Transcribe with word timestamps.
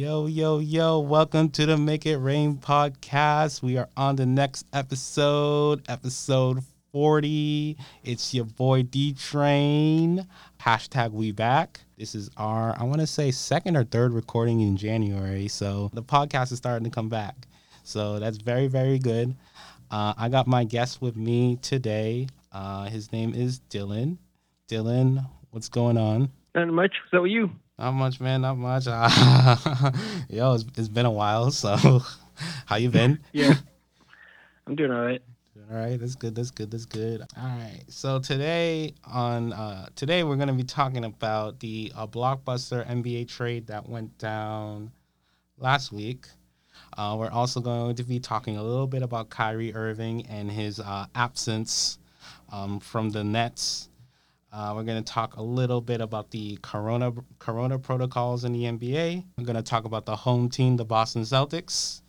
Yo, 0.00 0.24
yo, 0.24 0.60
yo, 0.60 0.98
welcome 0.98 1.50
to 1.50 1.66
the 1.66 1.76
Make 1.76 2.06
It 2.06 2.16
Rain 2.16 2.56
podcast. 2.56 3.60
We 3.60 3.76
are 3.76 3.90
on 3.98 4.16
the 4.16 4.24
next 4.24 4.64
episode, 4.72 5.82
episode 5.90 6.62
40. 6.90 7.76
It's 8.02 8.32
your 8.32 8.46
boy 8.46 8.84
D 8.84 9.12
Train. 9.12 10.26
Hashtag 10.58 11.12
we 11.12 11.32
back. 11.32 11.80
This 11.98 12.14
is 12.14 12.30
our, 12.38 12.74
I 12.80 12.84
want 12.84 13.02
to 13.02 13.06
say, 13.06 13.30
second 13.30 13.76
or 13.76 13.84
third 13.84 14.14
recording 14.14 14.62
in 14.62 14.78
January. 14.78 15.48
So 15.48 15.90
the 15.92 16.02
podcast 16.02 16.50
is 16.50 16.56
starting 16.56 16.84
to 16.84 16.90
come 16.90 17.10
back. 17.10 17.36
So 17.84 18.18
that's 18.18 18.38
very, 18.38 18.68
very 18.68 18.98
good. 18.98 19.36
Uh, 19.90 20.14
I 20.16 20.30
got 20.30 20.46
my 20.46 20.64
guest 20.64 21.02
with 21.02 21.14
me 21.14 21.56
today. 21.56 22.28
Uh, 22.52 22.84
his 22.84 23.12
name 23.12 23.34
is 23.34 23.60
Dylan. 23.68 24.16
Dylan, 24.66 25.26
what's 25.50 25.68
going 25.68 25.98
on? 25.98 26.30
Not 26.54 26.68
much. 26.68 26.94
Up 27.12 27.20
with 27.20 27.32
you? 27.32 27.50
Not 27.80 27.92
much, 27.92 28.20
man. 28.20 28.42
Not 28.42 28.58
much. 28.58 28.86
Yo, 30.28 30.52
it's, 30.52 30.66
it's 30.76 30.88
been 30.88 31.06
a 31.06 31.10
while. 31.10 31.50
So, 31.50 32.02
how 32.66 32.76
you 32.76 32.90
been? 32.90 33.18
Yeah, 33.32 33.54
I'm 34.66 34.76
doing 34.76 34.90
all 34.90 35.00
right. 35.00 35.22
All 35.70 35.78
right, 35.78 35.98
that's 35.98 36.14
good. 36.14 36.34
That's 36.34 36.50
good. 36.50 36.70
That's 36.70 36.84
good. 36.84 37.22
All 37.38 37.46
right. 37.46 37.80
So 37.88 38.18
today 38.18 38.92
on 39.06 39.54
uh, 39.54 39.88
today 39.96 40.24
we're 40.24 40.36
gonna 40.36 40.52
be 40.52 40.62
talking 40.62 41.06
about 41.06 41.60
the 41.60 41.90
uh, 41.96 42.06
blockbuster 42.06 42.86
NBA 42.86 43.28
trade 43.28 43.68
that 43.68 43.88
went 43.88 44.18
down 44.18 44.92
last 45.56 45.90
week. 45.90 46.26
Uh, 46.98 47.16
we're 47.18 47.30
also 47.30 47.60
going 47.60 47.96
to 47.96 48.04
be 48.04 48.20
talking 48.20 48.58
a 48.58 48.62
little 48.62 48.88
bit 48.88 49.02
about 49.02 49.30
Kyrie 49.30 49.74
Irving 49.74 50.26
and 50.26 50.50
his 50.50 50.80
uh, 50.80 51.06
absence 51.14 51.98
um, 52.52 52.78
from 52.78 53.08
the 53.08 53.24
Nets. 53.24 53.89
Uh, 54.52 54.72
we're 54.74 54.82
going 54.82 55.02
to 55.02 55.12
talk 55.12 55.36
a 55.36 55.42
little 55.42 55.80
bit 55.80 56.00
about 56.00 56.30
the 56.32 56.58
corona 56.60 57.12
corona 57.38 57.78
protocols 57.78 58.44
in 58.44 58.52
the 58.52 58.64
NBA. 58.64 59.24
We're 59.38 59.44
going 59.44 59.56
to 59.56 59.62
talk 59.62 59.84
about 59.84 60.06
the 60.06 60.16
home 60.16 60.48
team, 60.48 60.76
the 60.76 60.84
Boston 60.84 61.22
Celtics. 61.22 62.00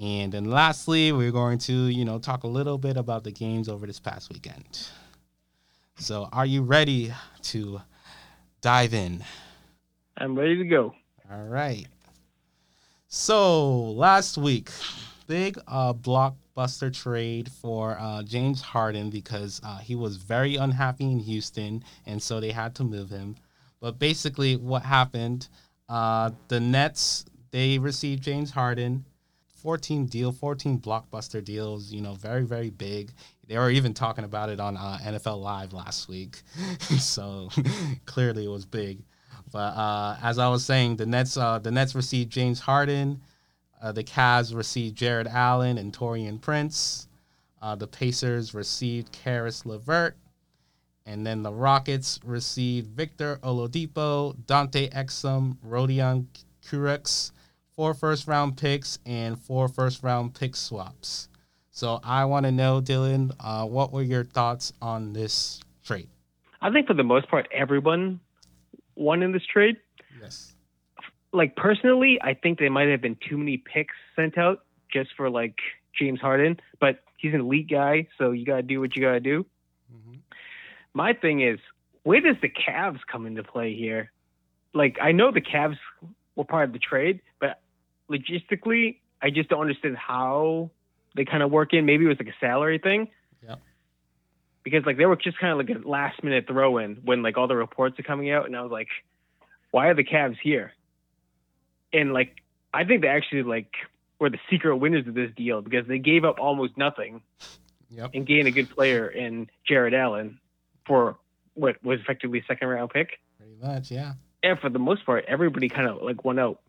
And 0.00 0.32
then 0.32 0.44
lastly, 0.46 1.12
we're 1.12 1.30
going 1.32 1.58
to, 1.58 1.72
you 1.72 2.04
know, 2.04 2.18
talk 2.18 2.42
a 2.42 2.48
little 2.48 2.78
bit 2.78 2.96
about 2.96 3.24
the 3.24 3.32
games 3.32 3.68
over 3.68 3.86
this 3.86 4.00
past 4.00 4.32
weekend. 4.32 4.88
So, 5.98 6.28
are 6.32 6.46
you 6.46 6.62
ready 6.62 7.12
to 7.42 7.82
dive 8.60 8.94
in? 8.94 9.24
I'm 10.16 10.36
ready 10.36 10.56
to 10.56 10.64
go. 10.64 10.94
All 11.30 11.44
right. 11.44 11.86
So, 13.08 13.90
last 13.92 14.38
week, 14.38 14.70
big 15.28 15.58
uh, 15.68 15.92
blockbuster 15.92 16.92
trade 16.92 17.48
for 17.52 17.96
uh, 18.00 18.22
James 18.24 18.60
Harden 18.60 19.10
because 19.10 19.60
uh, 19.62 19.78
he 19.78 19.94
was 19.94 20.16
very 20.16 20.56
unhappy 20.56 21.04
in 21.04 21.20
Houston, 21.20 21.84
and 22.06 22.20
so 22.20 22.40
they 22.40 22.50
had 22.50 22.74
to 22.76 22.84
move 22.84 23.10
him. 23.10 23.36
But 23.78 24.00
basically, 24.00 24.56
what 24.56 24.82
happened? 24.82 25.48
Uh, 25.88 26.30
the 26.48 26.58
Nets 26.58 27.24
they 27.50 27.78
received 27.78 28.22
James 28.22 28.50
Harden, 28.50 29.04
14 29.62 30.06
deal, 30.06 30.32
14 30.32 30.80
blockbuster 30.80 31.44
deals. 31.44 31.92
You 31.92 32.00
know, 32.00 32.14
very 32.14 32.42
very 32.42 32.70
big. 32.70 33.12
They 33.46 33.56
were 33.56 33.70
even 33.70 33.94
talking 33.94 34.24
about 34.24 34.48
it 34.48 34.60
on 34.60 34.76
uh, 34.76 34.98
NFL 35.02 35.40
Live 35.40 35.72
last 35.72 36.08
week, 36.08 36.42
so 36.98 37.50
clearly 38.06 38.46
it 38.46 38.50
was 38.50 38.66
big. 38.66 39.02
But 39.52 39.76
uh, 39.76 40.16
as 40.22 40.38
I 40.38 40.48
was 40.48 40.64
saying, 40.64 40.96
the 40.96 41.06
Nets 41.06 41.34
the 41.34 41.70
Nets 41.70 41.94
received 41.94 42.32
James 42.32 42.60
Harden. 42.60 43.20
Uh, 43.80 43.92
the 43.92 44.04
Cavs 44.04 44.54
received 44.54 44.96
Jarrett 44.96 45.26
Allen 45.26 45.78
and 45.78 45.92
Taurean 45.92 46.40
Prince. 46.40 47.08
Uh, 47.60 47.74
the 47.74 47.86
Pacers 47.86 48.54
received 48.54 49.12
Caris 49.12 49.64
LeVert. 49.64 50.16
And 51.06 51.26
then 51.26 51.42
the 51.42 51.52
Rockets 51.52 52.20
received 52.24 52.88
Victor 52.88 53.38
Oladipo, 53.42 54.36
Dante 54.46 54.90
Exum, 54.90 55.56
Rodion 55.66 56.26
Kurucs, 56.62 57.32
four 57.74 57.94
first 57.94 58.28
round 58.28 58.58
picks, 58.58 58.98
and 59.06 59.40
four 59.40 59.68
first 59.68 60.02
round 60.02 60.34
pick 60.34 60.54
swaps. 60.54 61.28
So 61.70 62.00
I 62.04 62.24
want 62.26 62.44
to 62.44 62.52
know, 62.52 62.82
Dylan, 62.82 63.32
uh, 63.40 63.64
what 63.64 63.92
were 63.92 64.02
your 64.02 64.24
thoughts 64.24 64.72
on 64.82 65.12
this 65.12 65.60
trade? 65.84 66.08
I 66.60 66.70
think 66.70 66.88
for 66.88 66.94
the 66.94 67.04
most 67.04 67.28
part, 67.28 67.48
everyone 67.52 68.20
won 68.96 69.22
in 69.22 69.32
this 69.32 69.46
trade. 69.46 69.76
Like 71.32 71.56
personally, 71.56 72.18
I 72.22 72.34
think 72.34 72.58
there 72.58 72.70
might 72.70 72.88
have 72.88 73.02
been 73.02 73.16
too 73.28 73.36
many 73.36 73.58
picks 73.58 73.94
sent 74.16 74.38
out 74.38 74.64
just 74.92 75.10
for 75.16 75.28
like 75.28 75.56
James 75.98 76.20
Harden, 76.20 76.58
but 76.80 77.00
he's 77.18 77.34
an 77.34 77.40
elite 77.40 77.68
guy, 77.68 78.08
so 78.16 78.30
you 78.30 78.46
gotta 78.46 78.62
do 78.62 78.80
what 78.80 78.96
you 78.96 79.02
gotta 79.02 79.20
do. 79.20 79.44
Mm-hmm. 79.92 80.18
My 80.94 81.12
thing 81.12 81.42
is, 81.42 81.58
where 82.02 82.20
does 82.20 82.36
the 82.40 82.48
Cavs 82.48 83.00
come 83.10 83.26
into 83.26 83.42
play 83.42 83.74
here? 83.74 84.10
Like 84.72 84.96
I 85.00 85.12
know 85.12 85.30
the 85.30 85.40
Cavs 85.40 85.76
were 86.36 86.44
part 86.44 86.64
of 86.64 86.72
the 86.72 86.78
trade, 86.78 87.20
but 87.40 87.60
logistically, 88.10 88.98
I 89.20 89.30
just 89.30 89.50
don't 89.50 89.60
understand 89.60 89.96
how 89.96 90.70
they 91.14 91.24
kind 91.24 91.42
of 91.42 91.50
work 91.50 91.74
in. 91.74 91.84
Maybe 91.84 92.04
it 92.04 92.08
was 92.08 92.18
like 92.18 92.28
a 92.28 92.38
salary 92.40 92.78
thing. 92.78 93.08
Yep. 93.46 93.60
Because 94.62 94.86
like 94.86 94.96
they 94.96 95.06
were 95.06 95.16
just 95.16 95.38
kind 95.38 95.52
of 95.52 95.58
like 95.58 95.76
a 95.76 95.86
last 95.86 96.22
minute 96.22 96.46
throw 96.46 96.78
in 96.78 96.96
when 97.04 97.22
like 97.22 97.36
all 97.36 97.48
the 97.48 97.56
reports 97.56 97.98
are 97.98 98.04
coming 98.04 98.30
out, 98.30 98.46
and 98.46 98.56
I 98.56 98.62
was 98.62 98.72
like, 98.72 98.88
why 99.70 99.88
are 99.88 99.94
the 99.94 100.04
Cavs 100.04 100.36
here? 100.42 100.72
And 101.92 102.12
like 102.12 102.36
I 102.74 102.84
think 102.84 103.02
they 103.02 103.08
actually 103.08 103.42
like 103.42 103.72
were 104.18 104.30
the 104.30 104.38
secret 104.50 104.76
winners 104.76 105.06
of 105.06 105.14
this 105.14 105.30
deal 105.36 105.62
because 105.62 105.86
they 105.86 105.98
gave 105.98 106.24
up 106.24 106.38
almost 106.40 106.76
nothing 106.76 107.22
Yep. 107.90 108.10
and 108.12 108.26
gained 108.26 108.46
a 108.46 108.50
good 108.50 108.68
player 108.68 109.08
in 109.08 109.48
Jarrett 109.66 109.94
Allen 109.94 110.38
for 110.86 111.16
what 111.54 111.82
was 111.82 112.00
effectively 112.00 112.40
a 112.40 112.44
second 112.44 112.68
round 112.68 112.90
pick. 112.90 113.18
Pretty 113.38 113.54
much, 113.62 113.90
yeah. 113.90 114.12
And 114.42 114.58
for 114.60 114.68
the 114.68 114.78
most 114.78 115.06
part, 115.06 115.24
everybody 115.26 115.68
kind 115.70 115.88
of 115.88 116.02
like 116.02 116.22
won 116.22 116.38
out 116.38 116.60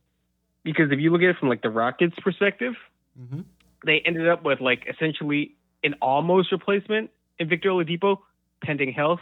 because 0.63 0.91
if 0.91 0.99
you 0.99 1.11
look 1.11 1.21
at 1.21 1.29
it 1.29 1.37
from 1.37 1.49
like 1.49 1.61
the 1.61 1.69
Rockets' 1.69 2.15
perspective, 2.21 2.73
Mm-hmm. 3.19 3.41
they 3.85 3.99
ended 4.05 4.29
up 4.29 4.43
with 4.45 4.61
like 4.61 4.85
essentially 4.87 5.55
an 5.83 5.95
almost 6.01 6.53
replacement 6.53 7.09
in 7.37 7.49
Victor 7.49 7.69
Oladipo, 7.69 8.19
pending 8.63 8.93
health, 8.93 9.19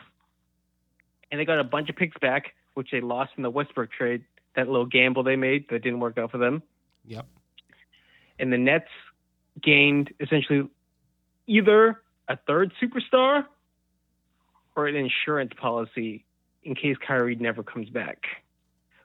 and 1.31 1.39
they 1.39 1.45
got 1.45 1.59
a 1.59 1.63
bunch 1.63 1.89
of 1.89 1.95
picks 1.95 2.17
back, 2.19 2.53
which 2.75 2.89
they 2.91 3.01
lost 3.01 3.31
in 3.37 3.43
the 3.43 3.49
Westbrook 3.49 3.91
trade. 3.91 4.23
That 4.57 4.67
little 4.67 4.85
gamble 4.87 5.23
they 5.23 5.35
made 5.37 5.69
that 5.69 5.83
didn't 5.83 5.99
work 6.01 6.17
out 6.17 6.31
for 6.31 6.39
them, 6.39 6.63
Yep. 7.05 7.25
and 8.39 8.51
the 8.51 8.57
Nets 8.57 8.89
gained 9.61 10.11
essentially 10.19 10.67
either 11.45 12.01
a 12.27 12.37
third 12.47 12.73
superstar 12.81 13.45
or 14.75 14.87
an 14.87 14.95
insurance 14.95 15.51
policy 15.55 16.25
in 16.63 16.75
case 16.75 16.97
Kyrie 17.07 17.35
never 17.35 17.61
comes 17.63 17.89
back. 17.89 18.23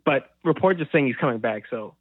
But 0.04 0.30
reports 0.42 0.80
are 0.80 0.88
saying 0.90 1.06
he's 1.06 1.16
coming 1.16 1.38
back, 1.38 1.64
so 1.70 1.94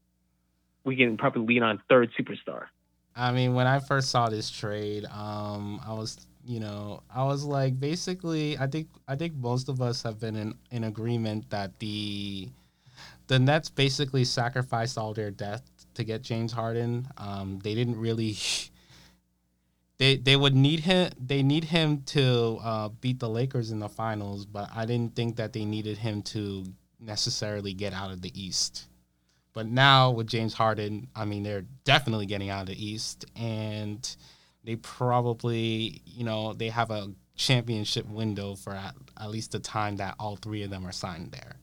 we 0.85 0.95
can 0.95 1.17
probably 1.17 1.45
lean 1.45 1.61
on 1.63 1.81
third 1.89 2.09
superstar. 2.17 2.67
I 3.15 3.31
mean, 3.33 3.53
when 3.53 3.67
I 3.67 3.79
first 3.79 4.09
saw 4.09 4.29
this 4.29 4.49
trade, 4.49 5.05
um, 5.05 5.79
I 5.85 5.93
was, 5.93 6.25
you 6.45 6.59
know, 6.61 7.03
I 7.13 7.25
was 7.25 7.43
like, 7.43 7.79
basically, 7.79 8.57
I 8.57 8.67
think, 8.67 8.87
I 9.09 9.15
think 9.17 9.35
most 9.35 9.67
of 9.69 9.81
us 9.81 10.01
have 10.03 10.19
been 10.19 10.35
in, 10.37 10.55
in 10.71 10.85
agreement 10.85 11.49
that 11.49 11.77
the, 11.79 12.49
the 13.31 13.39
Nets 13.39 13.69
basically 13.69 14.25
sacrificed 14.25 14.97
all 14.97 15.13
their 15.13 15.31
depth 15.31 15.85
to 15.93 16.03
get 16.03 16.21
James 16.21 16.51
Harden. 16.51 17.07
Um, 17.17 17.59
they 17.63 17.73
didn't 17.73 17.97
really. 17.97 18.37
They, 19.97 20.17
they 20.17 20.35
would 20.35 20.55
need 20.55 20.79
him. 20.79 21.11
They 21.23 21.43
need 21.43 21.63
him 21.63 22.01
to 22.07 22.57
uh, 22.63 22.89
beat 22.89 23.19
the 23.19 23.29
Lakers 23.29 23.69
in 23.69 23.77
the 23.77 23.87
finals, 23.87 24.47
but 24.47 24.67
I 24.75 24.87
didn't 24.87 25.15
think 25.15 25.35
that 25.35 25.53
they 25.53 25.63
needed 25.63 25.99
him 25.99 26.23
to 26.23 26.65
necessarily 26.99 27.73
get 27.73 27.93
out 27.93 28.09
of 28.09 28.23
the 28.23 28.31
East. 28.33 28.87
But 29.53 29.67
now 29.67 30.09
with 30.09 30.25
James 30.25 30.55
Harden, 30.55 31.07
I 31.15 31.25
mean, 31.25 31.43
they're 31.43 31.67
definitely 31.83 32.25
getting 32.25 32.49
out 32.49 32.61
of 32.61 32.69
the 32.69 32.83
East, 32.83 33.25
and 33.35 34.15
they 34.63 34.77
probably, 34.77 36.01
you 36.03 36.23
know, 36.23 36.53
they 36.53 36.69
have 36.69 36.89
a 36.89 37.11
championship 37.35 38.07
window 38.09 38.55
for 38.55 38.73
at, 38.73 38.95
at 39.19 39.29
least 39.29 39.51
the 39.51 39.59
time 39.59 39.97
that 39.97 40.15
all 40.17 40.35
three 40.35 40.63
of 40.63 40.71
them 40.71 40.87
are 40.87 40.91
signed 40.91 41.31
there. 41.31 41.60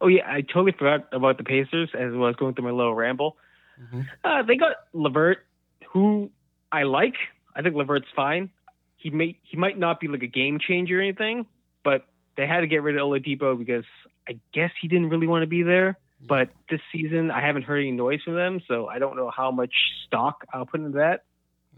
Oh 0.00 0.08
yeah, 0.08 0.22
I 0.26 0.40
totally 0.40 0.72
forgot 0.72 1.08
about 1.12 1.36
the 1.38 1.44
Pacers 1.44 1.90
as 1.94 2.12
I 2.12 2.16
was 2.16 2.36
going 2.36 2.54
through 2.54 2.64
my 2.64 2.70
little 2.70 2.94
ramble. 2.94 3.36
Mhm. 3.80 4.06
Uh, 4.24 4.42
they 4.42 4.56
got 4.56 4.76
Levert, 4.92 5.46
who 5.88 6.30
I 6.72 6.84
like. 6.84 7.16
I 7.54 7.62
think 7.62 7.74
Levert's 7.74 8.08
fine. 8.14 8.50
He 8.96 9.10
may 9.10 9.38
he 9.42 9.56
might 9.56 9.78
not 9.78 10.00
be 10.00 10.08
like 10.08 10.22
a 10.22 10.26
game 10.26 10.58
changer 10.58 10.98
or 10.98 11.02
anything, 11.02 11.46
but 11.84 12.06
they 12.36 12.46
had 12.46 12.60
to 12.60 12.66
get 12.66 12.82
rid 12.82 12.96
of 12.96 13.02
Oladipo 13.02 13.58
because 13.58 13.84
I 14.28 14.38
guess 14.52 14.70
he 14.80 14.88
didn't 14.88 15.08
really 15.08 15.26
want 15.26 15.42
to 15.42 15.46
be 15.46 15.62
there. 15.62 15.98
But 16.26 16.50
this 16.68 16.80
season, 16.92 17.30
I 17.30 17.40
haven't 17.40 17.62
heard 17.62 17.78
any 17.78 17.92
noise 17.92 18.22
from 18.22 18.34
them, 18.34 18.60
so 18.68 18.86
I 18.88 18.98
don't 18.98 19.16
know 19.16 19.30
how 19.30 19.50
much 19.50 19.72
stock 20.06 20.44
I'll 20.52 20.66
put 20.66 20.80
into 20.80 20.98
that. 20.98 21.24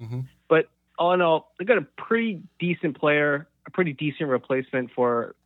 Mhm. 0.00 0.26
But 0.48 0.69
all 0.98 1.12
in 1.12 1.20
all, 1.20 1.52
they 1.58 1.64
got 1.64 1.78
a 1.78 1.82
pretty 1.82 2.42
decent 2.58 2.98
player, 2.98 3.46
a 3.66 3.70
pretty 3.70 3.92
decent 3.92 4.28
replacement 4.28 4.90
for 4.90 5.36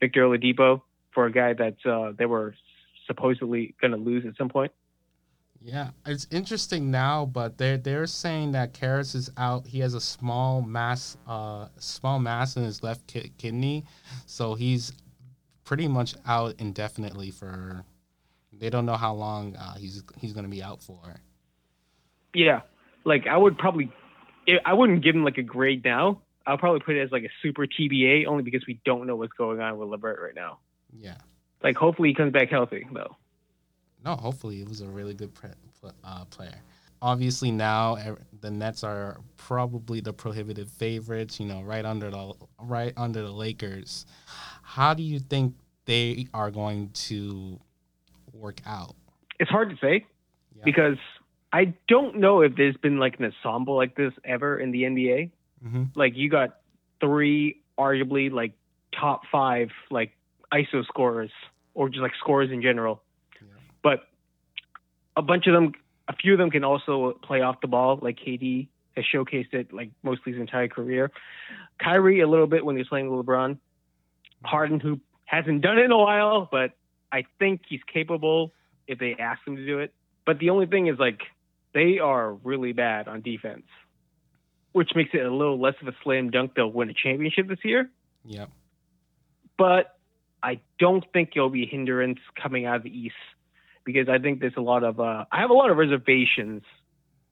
Victor 0.00 0.22
Oladipo 0.24 0.80
for 1.12 1.26
a 1.26 1.32
guy 1.32 1.52
that 1.54 1.76
uh, 1.84 2.12
they 2.16 2.26
were 2.26 2.54
supposedly 3.06 3.74
going 3.80 3.92
to 3.92 3.96
lose 3.96 4.24
at 4.26 4.36
some 4.36 4.48
point. 4.48 4.72
Yeah, 5.62 5.90
it's 6.06 6.26
interesting 6.30 6.90
now, 6.90 7.26
but 7.26 7.58
they're 7.58 7.76
they're 7.76 8.06
saying 8.06 8.52
that 8.52 8.72
Caris 8.72 9.14
is 9.14 9.30
out. 9.36 9.66
He 9.66 9.80
has 9.80 9.92
a 9.92 10.00
small 10.00 10.62
mass, 10.62 11.18
uh, 11.26 11.68
small 11.76 12.18
mass 12.18 12.56
in 12.56 12.64
his 12.64 12.82
left 12.82 13.06
ki- 13.06 13.32
kidney, 13.36 13.84
so 14.24 14.54
he's 14.54 14.92
pretty 15.64 15.86
much 15.86 16.14
out 16.26 16.54
indefinitely 16.58 17.30
for 17.30 17.84
They 18.52 18.70
don't 18.70 18.86
know 18.86 18.96
how 18.96 19.12
long 19.12 19.54
uh, 19.54 19.74
he's 19.74 20.02
he's 20.16 20.32
going 20.32 20.44
to 20.44 20.50
be 20.50 20.62
out 20.62 20.82
for. 20.82 21.20
Yeah, 22.34 22.62
like 23.04 23.26
I 23.26 23.36
would 23.36 23.58
probably, 23.58 23.92
I 24.64 24.72
wouldn't 24.72 25.04
give 25.04 25.14
him 25.14 25.24
like 25.24 25.36
a 25.36 25.42
grade 25.42 25.84
now. 25.84 26.22
I'll 26.46 26.58
probably 26.58 26.80
put 26.80 26.96
it 26.96 27.02
as 27.02 27.12
like 27.12 27.24
a 27.24 27.30
super 27.42 27.66
TBA 27.66 28.26
only 28.26 28.42
because 28.42 28.64
we 28.66 28.80
don't 28.86 29.06
know 29.06 29.16
what's 29.16 29.34
going 29.34 29.60
on 29.60 29.76
with 29.76 29.90
LeVert 29.90 30.20
right 30.22 30.34
now. 30.34 30.58
Yeah. 30.92 31.16
Like 31.62 31.76
hopefully 31.76 32.08
he 32.08 32.14
comes 32.14 32.32
back 32.32 32.48
healthy 32.48 32.86
though. 32.92 33.16
No, 34.04 34.16
hopefully 34.16 34.56
he 34.56 34.64
was 34.64 34.80
a 34.80 34.86
really 34.86 35.14
good 35.14 35.34
pre- 35.34 35.50
uh, 36.04 36.24
player. 36.26 36.54
Obviously 37.02 37.50
now 37.50 37.96
the 38.40 38.50
Nets 38.50 38.84
are 38.84 39.20
probably 39.36 40.00
the 40.00 40.12
prohibitive 40.12 40.70
favorites. 40.70 41.40
You 41.40 41.46
know, 41.46 41.62
right 41.62 41.84
under 41.84 42.10
the 42.10 42.34
right 42.58 42.92
under 42.96 43.22
the 43.22 43.30
Lakers. 43.30 44.06
How 44.62 44.94
do 44.94 45.02
you 45.02 45.18
think 45.18 45.54
they 45.86 46.28
are 46.34 46.50
going 46.50 46.90
to 46.90 47.58
work 48.32 48.60
out? 48.66 48.94
It's 49.38 49.50
hard 49.50 49.70
to 49.70 49.76
say 49.76 50.06
yeah. 50.56 50.62
because 50.64 50.98
I 51.52 51.74
don't 51.88 52.16
know 52.16 52.42
if 52.42 52.54
there's 52.56 52.76
been 52.76 52.98
like 52.98 53.18
an 53.18 53.32
ensemble 53.44 53.76
like 53.76 53.96
this 53.96 54.12
ever 54.24 54.58
in 54.58 54.70
the 54.70 54.82
NBA. 54.82 55.30
Mm-hmm. 55.64 55.84
Like 55.94 56.16
you 56.16 56.30
got 56.30 56.58
three 57.00 57.60
arguably 57.78 58.30
like 58.30 58.52
top 58.98 59.22
five 59.32 59.70
like 59.90 60.12
ISO 60.52 60.84
scorers 60.86 61.30
or 61.74 61.88
just 61.88 62.00
like 62.00 62.12
scorers 62.18 62.50
in 62.50 62.62
general. 62.62 63.02
Yeah. 63.40 63.48
But 63.82 64.00
a 65.16 65.22
bunch 65.22 65.46
of 65.46 65.54
them, 65.54 65.72
a 66.08 66.14
few 66.14 66.32
of 66.32 66.38
them 66.38 66.50
can 66.50 66.64
also 66.64 67.18
play 67.22 67.40
off 67.40 67.60
the 67.60 67.68
ball. 67.68 67.98
Like 68.00 68.18
KD 68.18 68.68
has 68.96 69.04
showcased 69.14 69.54
it 69.54 69.72
like 69.72 69.90
mostly 70.02 70.32
his 70.32 70.40
entire 70.40 70.68
career. 70.68 71.10
Kyrie 71.82 72.20
a 72.20 72.28
little 72.28 72.46
bit 72.46 72.64
when 72.64 72.76
he's 72.76 72.88
playing 72.88 73.10
with 73.10 73.26
LeBron. 73.26 73.58
Harden 74.44 74.80
who 74.80 75.00
hasn't 75.26 75.62
done 75.62 75.78
it 75.78 75.84
in 75.84 75.92
a 75.92 75.98
while, 75.98 76.48
but 76.50 76.72
I 77.12 77.24
think 77.38 77.62
he's 77.68 77.80
capable 77.92 78.52
if 78.86 78.98
they 78.98 79.14
ask 79.18 79.46
him 79.46 79.56
to 79.56 79.64
do 79.64 79.78
it. 79.78 79.92
But 80.26 80.38
the 80.38 80.50
only 80.50 80.66
thing 80.66 80.86
is 80.88 80.98
like 80.98 81.20
they 81.72 81.98
are 81.98 82.34
really 82.34 82.72
bad 82.72 83.06
on 83.06 83.20
defense, 83.20 83.66
which 84.72 84.90
makes 84.94 85.10
it 85.12 85.24
a 85.24 85.32
little 85.32 85.60
less 85.60 85.74
of 85.80 85.88
a 85.88 85.92
slam 86.02 86.30
dunk 86.30 86.54
they'll 86.54 86.72
win 86.72 86.90
a 86.90 86.94
championship 86.94 87.48
this 87.48 87.58
year. 87.64 87.90
Yep. 88.24 88.50
But 89.56 89.96
I 90.42 90.60
don't 90.78 91.04
think 91.12 91.30
it'll 91.36 91.50
be 91.50 91.64
a 91.64 91.66
hindrance 91.66 92.18
coming 92.40 92.66
out 92.66 92.76
of 92.76 92.82
the 92.82 92.96
East 92.96 93.14
because 93.84 94.08
I 94.08 94.18
think 94.18 94.40
there's 94.40 94.56
a 94.56 94.62
lot 94.62 94.84
of 94.84 95.00
uh, 95.00 95.24
I 95.30 95.40
have 95.40 95.50
a 95.50 95.54
lot 95.54 95.70
of 95.70 95.76
reservations 95.76 96.62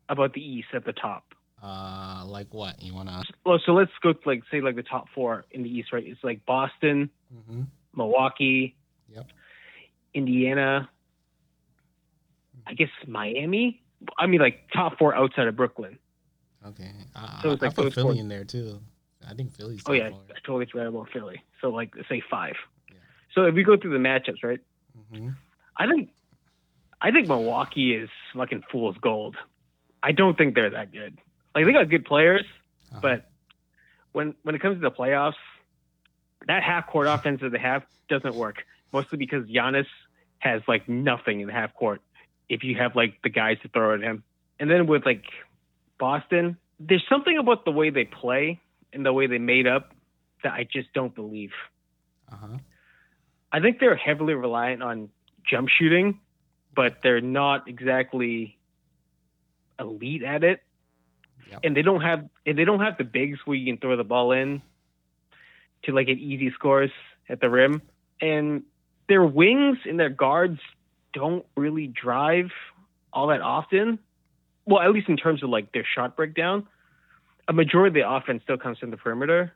about 0.08 0.34
the 0.34 0.40
East 0.40 0.68
at 0.74 0.84
the 0.84 0.92
top. 0.92 1.34
Uh, 1.62 2.24
like 2.26 2.52
what 2.52 2.80
you 2.82 2.94
wanna? 2.94 3.22
Well, 3.44 3.58
so 3.64 3.72
let's 3.72 3.90
go 4.02 4.14
like 4.24 4.42
say 4.50 4.60
like 4.60 4.76
the 4.76 4.82
top 4.82 5.06
four 5.14 5.44
in 5.50 5.62
the 5.62 5.70
East, 5.70 5.92
right? 5.92 6.04
It's 6.06 6.22
like 6.22 6.44
Boston, 6.46 7.10
mm-hmm. 7.34 7.62
Milwaukee, 7.96 8.76
yep. 9.12 9.26
Indiana, 10.14 10.88
I 12.66 12.74
guess 12.74 12.90
Miami. 13.06 13.82
I 14.16 14.26
mean, 14.26 14.40
like 14.40 14.68
top 14.72 14.98
four 14.98 15.14
outside 15.14 15.48
of 15.48 15.56
Brooklyn. 15.56 15.98
Okay. 16.64 16.92
Uh, 17.16 17.42
so 17.42 17.50
it's 17.52 17.62
like 17.62 17.72
I 17.72 17.74
put 17.74 17.92
Philly 17.92 18.14
four. 18.14 18.20
in 18.20 18.28
there 18.28 18.44
too. 18.44 18.80
I 19.28 19.34
think 19.34 19.52
Philly's. 19.52 19.82
Oh 19.86 19.92
yeah, 19.92 20.10
four. 20.10 20.20
I 20.30 20.38
totally 20.46 20.66
forgot 20.66 20.86
about 20.86 21.08
Philly. 21.12 21.42
So 21.60 21.70
like, 21.70 21.94
say 22.08 22.22
five. 22.30 22.54
So 23.34 23.44
if 23.44 23.54
we 23.54 23.62
go 23.62 23.76
through 23.76 23.92
the 23.92 23.98
matchups, 23.98 24.42
right? 24.42 24.60
Mm-hmm. 25.12 25.30
I 25.76 25.86
think, 25.86 26.10
I 27.00 27.10
think 27.10 27.28
Milwaukee 27.28 27.94
is 27.94 28.08
fucking 28.34 28.64
fool's 28.70 28.96
gold. 29.00 29.36
I 30.02 30.12
don't 30.12 30.36
think 30.36 30.54
they're 30.54 30.70
that 30.70 30.92
good. 30.92 31.18
Like 31.54 31.66
they 31.66 31.72
got 31.72 31.88
good 31.88 32.04
players, 32.04 32.44
uh-huh. 32.90 33.00
but 33.02 33.30
when 34.12 34.34
when 34.42 34.54
it 34.54 34.60
comes 34.60 34.76
to 34.76 34.80
the 34.80 34.90
playoffs, 34.90 35.34
that 36.46 36.62
half 36.62 36.86
court 36.86 37.06
offense 37.10 37.40
that 37.40 37.52
they 37.52 37.58
have 37.58 37.82
doesn't 38.08 38.34
work. 38.34 38.64
Mostly 38.92 39.18
because 39.18 39.46
Giannis 39.46 39.86
has 40.38 40.62
like 40.66 40.88
nothing 40.88 41.40
in 41.40 41.46
the 41.46 41.52
half 41.52 41.74
court 41.74 42.00
if 42.48 42.64
you 42.64 42.76
have 42.76 42.96
like 42.96 43.20
the 43.22 43.28
guys 43.28 43.58
to 43.62 43.68
throw 43.68 43.94
at 43.94 44.00
him. 44.00 44.22
And 44.58 44.70
then 44.70 44.86
with 44.86 45.04
like 45.04 45.24
Boston, 45.98 46.56
there's 46.80 47.04
something 47.08 47.36
about 47.36 47.64
the 47.64 47.70
way 47.70 47.90
they 47.90 48.04
play 48.04 48.60
and 48.92 49.04
the 49.04 49.12
way 49.12 49.26
they 49.26 49.38
made 49.38 49.66
up 49.66 49.92
that 50.42 50.52
I 50.52 50.66
just 50.70 50.92
don't 50.92 51.14
believe. 51.14 51.52
Uh-huh. 52.30 52.58
I 53.52 53.60
think 53.60 53.80
they're 53.80 53.96
heavily 53.96 54.34
reliant 54.34 54.82
on 54.82 55.08
jump 55.44 55.68
shooting, 55.68 56.20
but 56.74 56.98
they're 57.02 57.20
not 57.20 57.68
exactly 57.68 58.58
elite 59.78 60.22
at 60.22 60.44
it. 60.44 60.62
Yep. 61.50 61.60
And 61.64 61.76
they 61.76 61.82
don't 61.82 62.02
have 62.02 62.28
and 62.44 62.58
they 62.58 62.64
don't 62.64 62.80
have 62.80 62.98
the 62.98 63.04
bigs 63.04 63.38
where 63.44 63.56
you 63.56 63.64
can 63.64 63.80
throw 63.80 63.96
the 63.96 64.04
ball 64.04 64.32
in 64.32 64.60
to 65.84 65.92
like 65.92 66.06
get 66.06 66.18
easy 66.18 66.50
scores 66.52 66.90
at 67.28 67.40
the 67.40 67.48
rim. 67.48 67.80
And 68.20 68.64
their 69.08 69.24
wings 69.24 69.78
and 69.86 69.98
their 69.98 70.10
guards 70.10 70.60
don't 71.14 71.46
really 71.56 71.86
drive 71.86 72.50
all 73.12 73.28
that 73.28 73.40
often. 73.40 73.98
Well, 74.66 74.82
at 74.82 74.90
least 74.92 75.08
in 75.08 75.16
terms 75.16 75.42
of 75.42 75.48
like 75.48 75.72
their 75.72 75.86
shot 75.94 76.16
breakdown, 76.16 76.66
a 77.46 77.52
majority 77.54 78.00
of 78.00 78.06
the 78.06 78.10
offense 78.10 78.42
still 78.42 78.58
comes 78.58 78.78
from 78.78 78.90
the 78.90 78.98
perimeter. 78.98 79.52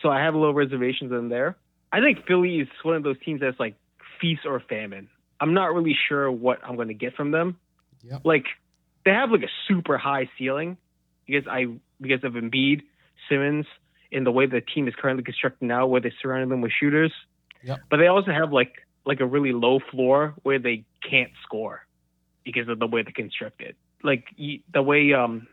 So 0.00 0.08
I 0.08 0.20
have 0.20 0.34
a 0.34 0.38
little 0.38 0.54
reservations 0.54 1.10
in 1.10 1.28
there. 1.28 1.56
I 1.92 2.00
think 2.00 2.26
Philly 2.26 2.60
is 2.60 2.68
one 2.82 2.96
of 2.96 3.02
those 3.02 3.16
teams 3.24 3.40
that's 3.40 3.60
like 3.60 3.76
feast 4.20 4.42
or 4.46 4.60
famine. 4.60 5.08
I'm 5.40 5.54
not 5.54 5.74
really 5.74 5.96
sure 6.08 6.30
what 6.30 6.58
I'm 6.64 6.76
going 6.76 6.88
to 6.88 6.94
get 6.94 7.14
from 7.14 7.30
them. 7.30 7.58
Yep. 8.02 8.22
Like 8.24 8.46
they 9.04 9.10
have 9.10 9.30
like 9.30 9.42
a 9.42 9.50
super 9.68 9.98
high 9.98 10.30
ceiling 10.38 10.76
because 11.26 11.46
I 11.48 11.66
because 12.00 12.24
of 12.24 12.32
Embiid, 12.32 12.82
Simmons, 13.28 13.66
in 14.10 14.24
the 14.24 14.32
way 14.32 14.46
the 14.46 14.60
team 14.60 14.88
is 14.88 14.94
currently 14.94 15.24
constructed 15.24 15.66
now, 15.66 15.86
where 15.86 16.00
they 16.00 16.12
surround 16.20 16.50
them 16.50 16.60
with 16.60 16.72
shooters. 16.78 17.12
Yep. 17.62 17.80
But 17.90 17.98
they 17.98 18.06
also 18.06 18.32
have 18.32 18.52
like 18.52 18.72
like 19.04 19.20
a 19.20 19.26
really 19.26 19.52
low 19.52 19.80
floor 19.90 20.34
where 20.42 20.58
they 20.58 20.84
can't 21.08 21.32
score 21.42 21.86
because 22.44 22.68
of 22.68 22.78
the 22.78 22.86
way 22.86 23.02
they 23.02 23.12
construct 23.12 23.60
it. 23.60 23.76
Like 24.02 24.24
the 24.36 24.82
way 24.82 25.12
um, 25.12 25.46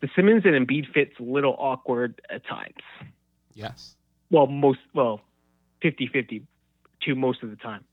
the 0.00 0.08
Simmons 0.14 0.42
and 0.44 0.54
Embiid 0.54 0.92
fits 0.92 1.12
a 1.18 1.22
little 1.22 1.56
awkward 1.58 2.20
at 2.30 2.46
times. 2.46 2.82
Yes. 3.54 3.96
Well, 4.30 4.46
most 4.46 4.78
well, 4.94 5.22
50-50 5.82 6.42
to 7.02 7.14
most 7.14 7.42
of 7.42 7.50
the 7.50 7.56
time. 7.56 7.84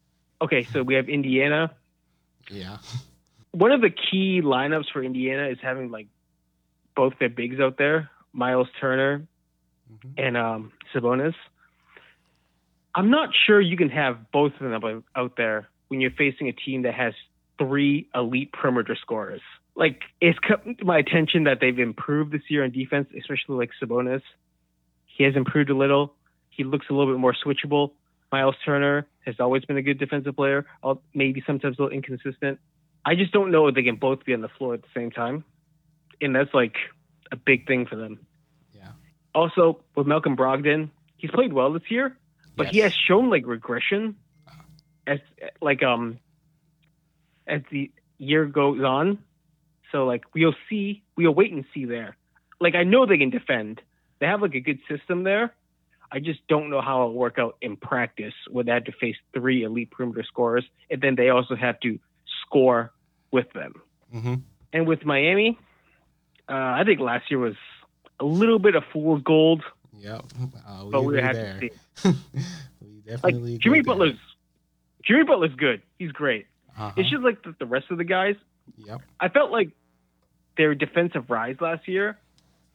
Okay, 0.41 0.63
so 0.63 0.83
we 0.83 0.95
have 0.95 1.09
Indiana. 1.09 1.71
Yeah. 2.49 2.77
One 3.51 3.71
of 3.71 3.81
the 3.81 3.89
key 3.89 4.41
lineups 4.43 4.91
for 4.91 5.03
Indiana 5.03 5.49
is 5.49 5.57
having 5.61 5.89
like 5.89 6.07
both 6.95 7.13
their 7.19 7.29
bigs 7.29 7.59
out 7.59 7.77
there, 7.77 8.09
Miles 8.33 8.67
Turner 8.79 9.27
mm-hmm. 9.91 10.09
and 10.17 10.37
um, 10.37 10.71
Sabonis. 10.93 11.33
I'm 12.93 13.09
not 13.09 13.29
sure 13.45 13.61
you 13.61 13.77
can 13.77 13.89
have 13.89 14.31
both 14.31 14.53
of 14.59 14.71
them 14.71 15.03
out 15.15 15.37
there 15.37 15.69
when 15.87 16.01
you're 16.01 16.11
facing 16.11 16.49
a 16.49 16.53
team 16.53 16.81
that 16.81 16.95
has 16.95 17.13
three 17.57 18.09
elite 18.13 18.51
perimeter 18.51 18.97
scorers. 18.99 19.41
Like 19.75 20.01
it's 20.19 20.39
come 20.39 20.75
to 20.75 20.85
my 20.85 20.97
attention 20.97 21.43
that 21.43 21.59
they've 21.61 21.77
improved 21.77 22.31
this 22.31 22.41
year 22.49 22.63
on 22.63 22.71
defense, 22.71 23.09
especially 23.17 23.55
like 23.55 23.69
Sabonis. 23.81 24.23
He 25.05 25.23
has 25.23 25.35
improved 25.35 25.69
a 25.69 25.77
little. 25.77 26.13
He 26.57 26.63
looks 26.63 26.87
a 26.89 26.93
little 26.93 27.13
bit 27.13 27.19
more 27.19 27.35
switchable. 27.45 27.91
Miles 28.31 28.55
Turner 28.65 29.07
has 29.25 29.35
always 29.39 29.63
been 29.63 29.77
a 29.77 29.81
good 29.81 29.99
defensive 29.99 30.35
player, 30.35 30.65
maybe 31.13 31.43
sometimes 31.45 31.77
a 31.77 31.83
little 31.83 31.95
inconsistent. 31.95 32.59
I 33.05 33.15
just 33.15 33.31
don't 33.31 33.51
know 33.51 33.67
if 33.67 33.75
they 33.75 33.83
can 33.83 33.95
both 33.95 34.25
be 34.25 34.33
on 34.33 34.41
the 34.41 34.49
floor 34.49 34.73
at 34.73 34.81
the 34.81 34.87
same 34.93 35.11
time, 35.11 35.45
and 36.19 36.35
that's 36.35 36.53
like 36.53 36.75
a 37.31 37.37
big 37.37 37.67
thing 37.67 37.85
for 37.85 37.95
them. 37.95 38.19
Yeah. 38.73 38.89
Also, 39.33 39.81
with 39.95 40.07
Malcolm 40.07 40.35
Brogdon, 40.35 40.89
he's 41.15 41.31
played 41.31 41.53
well 41.53 41.71
this 41.71 41.89
year, 41.89 42.17
but 42.55 42.65
yes. 42.65 42.73
he 42.73 42.79
has 42.79 42.93
shown 42.93 43.29
like 43.29 43.45
regression 43.45 44.15
as 45.05 45.19
like 45.61 45.83
um 45.83 46.19
as 47.47 47.61
the 47.71 47.91
year 48.17 48.45
goes 48.45 48.81
on. 48.81 49.19
So 49.91 50.05
like 50.05 50.23
we'll 50.33 50.55
see, 50.69 51.03
we'll 51.15 51.33
wait 51.33 51.53
and 51.53 51.63
see 51.73 51.85
there. 51.85 52.17
Like 52.59 52.75
I 52.75 52.83
know 52.83 53.05
they 53.05 53.17
can 53.17 53.29
defend. 53.29 53.81
They 54.19 54.25
have 54.25 54.41
like 54.41 54.55
a 54.55 54.59
good 54.59 54.79
system 54.89 55.23
there. 55.23 55.53
I 56.11 56.19
just 56.19 56.45
don't 56.47 56.69
know 56.69 56.81
how 56.81 57.03
it'll 57.03 57.13
work 57.13 57.37
out 57.37 57.57
in 57.61 57.75
practice 57.75 58.33
where 58.49 58.63
they 58.63 58.71
had 58.71 58.85
to 58.85 58.91
face 58.91 59.17
three 59.33 59.63
elite 59.63 59.91
perimeter 59.91 60.23
scorers, 60.23 60.65
and 60.89 61.01
then 61.01 61.15
they 61.15 61.29
also 61.29 61.55
have 61.55 61.79
to 61.81 61.99
score 62.41 62.93
with 63.31 63.51
them. 63.53 63.73
Mm-hmm. 64.13 64.35
And 64.73 64.87
with 64.87 65.05
Miami, 65.05 65.57
uh, 66.49 66.53
I 66.53 66.83
think 66.85 66.99
last 66.99 67.29
year 67.29 67.39
was 67.39 67.55
a 68.19 68.25
little 68.25 68.59
bit 68.59 68.75
of 68.75 68.83
fool's 68.93 69.21
gold. 69.23 69.63
Yep. 69.97 70.23
Uh, 70.67 70.85
we 70.85 70.91
but 70.91 71.01
we 71.03 71.21
had 71.21 71.35
there. 71.35 71.59
to 71.59 71.69
see. 71.69 72.09
we 72.81 73.01
definitely 73.05 73.53
like 73.53 73.61
Jimmy 73.61 73.81
Butler's 73.81 74.17
Jimmy 75.03 75.23
Butler's 75.23 75.55
good. 75.55 75.81
He's 75.97 76.11
great. 76.11 76.47
Uh-huh. 76.77 76.91
It's 76.97 77.09
just 77.09 77.23
like 77.23 77.43
the, 77.43 77.55
the, 77.57 77.65
rest 77.65 77.87
of 77.89 77.97
the 77.97 78.03
guys. 78.03 78.35
Yep. 78.77 79.01
I 79.19 79.29
felt 79.29 79.51
like 79.51 79.71
their 80.57 80.75
defensive 80.75 81.29
rise 81.29 81.55
last 81.59 81.87
year 81.87 82.19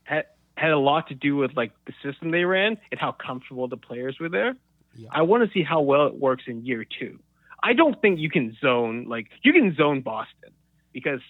had 0.05 0.27
had 0.63 0.71
a 0.71 0.79
lot 0.79 1.09
to 1.09 1.15
do 1.15 1.35
with 1.35 1.57
like 1.57 1.73
the 1.87 1.93
system 2.05 2.31
they 2.31 2.45
ran 2.45 2.79
and 2.93 3.01
how 3.01 3.11
comfortable 3.11 3.67
the 3.67 3.77
players 3.77 4.19
were 4.21 4.29
there. 4.29 4.55
Yep. 4.95 5.11
I 5.13 5.23
want 5.23 5.45
to 5.45 5.53
see 5.53 5.65
how 5.65 5.81
well 5.81 6.07
it 6.07 6.15
works 6.15 6.45
in 6.47 6.65
year 6.65 6.85
two. 6.85 7.19
I 7.61 7.73
don't 7.73 8.01
think 8.01 8.21
you 8.21 8.31
can 8.31 8.57
zone 8.61 9.07
like 9.09 9.27
you 9.43 9.53
can 9.53 9.75
zone 9.75 10.03
Boston 10.03 10.51
because 10.93 11.21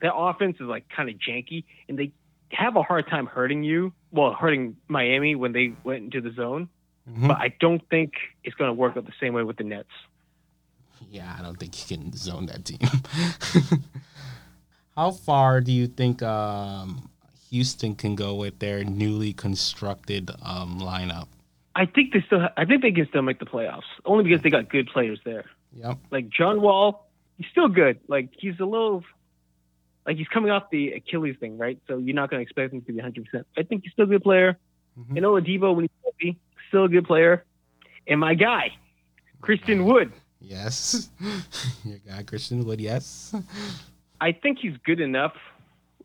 their 0.00 0.12
offense 0.12 0.56
is 0.56 0.66
like 0.66 0.88
kind 0.88 1.08
of 1.08 1.16
janky 1.16 1.64
and 1.88 1.96
they 1.96 2.12
have 2.50 2.74
a 2.74 2.82
hard 2.82 3.08
time 3.08 3.26
hurting 3.26 3.62
you. 3.62 3.92
Well, 4.10 4.34
hurting 4.34 4.76
Miami 4.88 5.36
when 5.36 5.52
they 5.52 5.74
went 5.84 6.04
into 6.04 6.20
the 6.20 6.34
zone. 6.34 6.68
Mm-hmm. 7.08 7.28
But 7.28 7.38
I 7.38 7.54
don't 7.60 7.82
think 7.90 8.14
it's 8.42 8.56
going 8.56 8.68
to 8.68 8.74
work 8.74 8.96
out 8.96 9.06
the 9.06 9.12
same 9.20 9.34
way 9.34 9.44
with 9.44 9.56
the 9.56 9.64
Nets. 9.64 9.88
Yeah, 11.10 11.34
I 11.38 11.42
don't 11.42 11.58
think 11.58 11.78
you 11.78 11.96
can 11.96 12.12
zone 12.16 12.46
that 12.46 12.64
team. 12.64 12.78
How 14.96 15.10
far 15.10 15.60
do 15.60 15.72
you 15.72 15.86
think 15.86 16.22
um, 16.22 17.10
Houston 17.56 17.94
can 17.94 18.16
go 18.16 18.34
with 18.34 18.58
their 18.58 18.82
newly 18.82 19.32
constructed 19.32 20.30
um, 20.42 20.80
lineup? 20.80 21.28
I 21.76 21.86
think 21.86 22.12
they 22.12 22.22
still. 22.26 22.40
Ha- 22.40 22.52
I 22.56 22.64
think 22.64 22.82
they 22.82 22.90
can 22.92 23.06
still 23.08 23.22
make 23.22 23.38
the 23.38 23.44
playoffs, 23.46 23.82
only 24.04 24.24
because 24.24 24.42
they 24.42 24.50
got 24.50 24.68
good 24.70 24.88
players 24.88 25.20
there. 25.24 25.44
Yep. 25.74 25.98
Like 26.10 26.28
John 26.30 26.60
Wall, 26.60 27.06
he's 27.36 27.46
still 27.50 27.68
good. 27.68 28.00
Like 28.08 28.30
he's 28.38 28.58
a 28.58 28.64
little, 28.64 29.04
like 30.06 30.16
he's 30.16 30.28
coming 30.28 30.50
off 30.50 30.64
the 30.70 30.92
Achilles 30.92 31.36
thing, 31.40 31.56
right? 31.58 31.78
So 31.88 31.98
you're 31.98 32.14
not 32.14 32.30
going 32.30 32.40
to 32.40 32.42
expect 32.42 32.72
him 32.72 32.80
to 32.82 32.86
be 32.86 32.94
100. 32.94 33.24
percent 33.26 33.46
I 33.56 33.62
think 33.62 33.84
he's 33.84 33.92
still 33.92 34.04
a 34.04 34.08
good 34.08 34.22
player. 34.22 34.58
Mhm. 34.98 35.16
And 35.16 35.18
Oladipo, 35.26 35.74
when 35.74 35.84
he's 35.84 35.90
healthy, 36.02 36.38
still 36.68 36.84
a 36.84 36.88
good 36.88 37.06
player. 37.06 37.44
And 38.06 38.18
my 38.20 38.34
guy, 38.34 38.72
Christian 39.40 39.84
Wood, 39.84 40.10
Yes. 40.40 41.08
Your 41.84 41.98
guy 42.06 42.22
Christian 42.24 42.64
Wood, 42.64 42.80
yes. 42.80 43.34
I 44.20 44.32
think 44.32 44.58
he's 44.60 44.76
good 44.84 45.00
enough. 45.00 45.34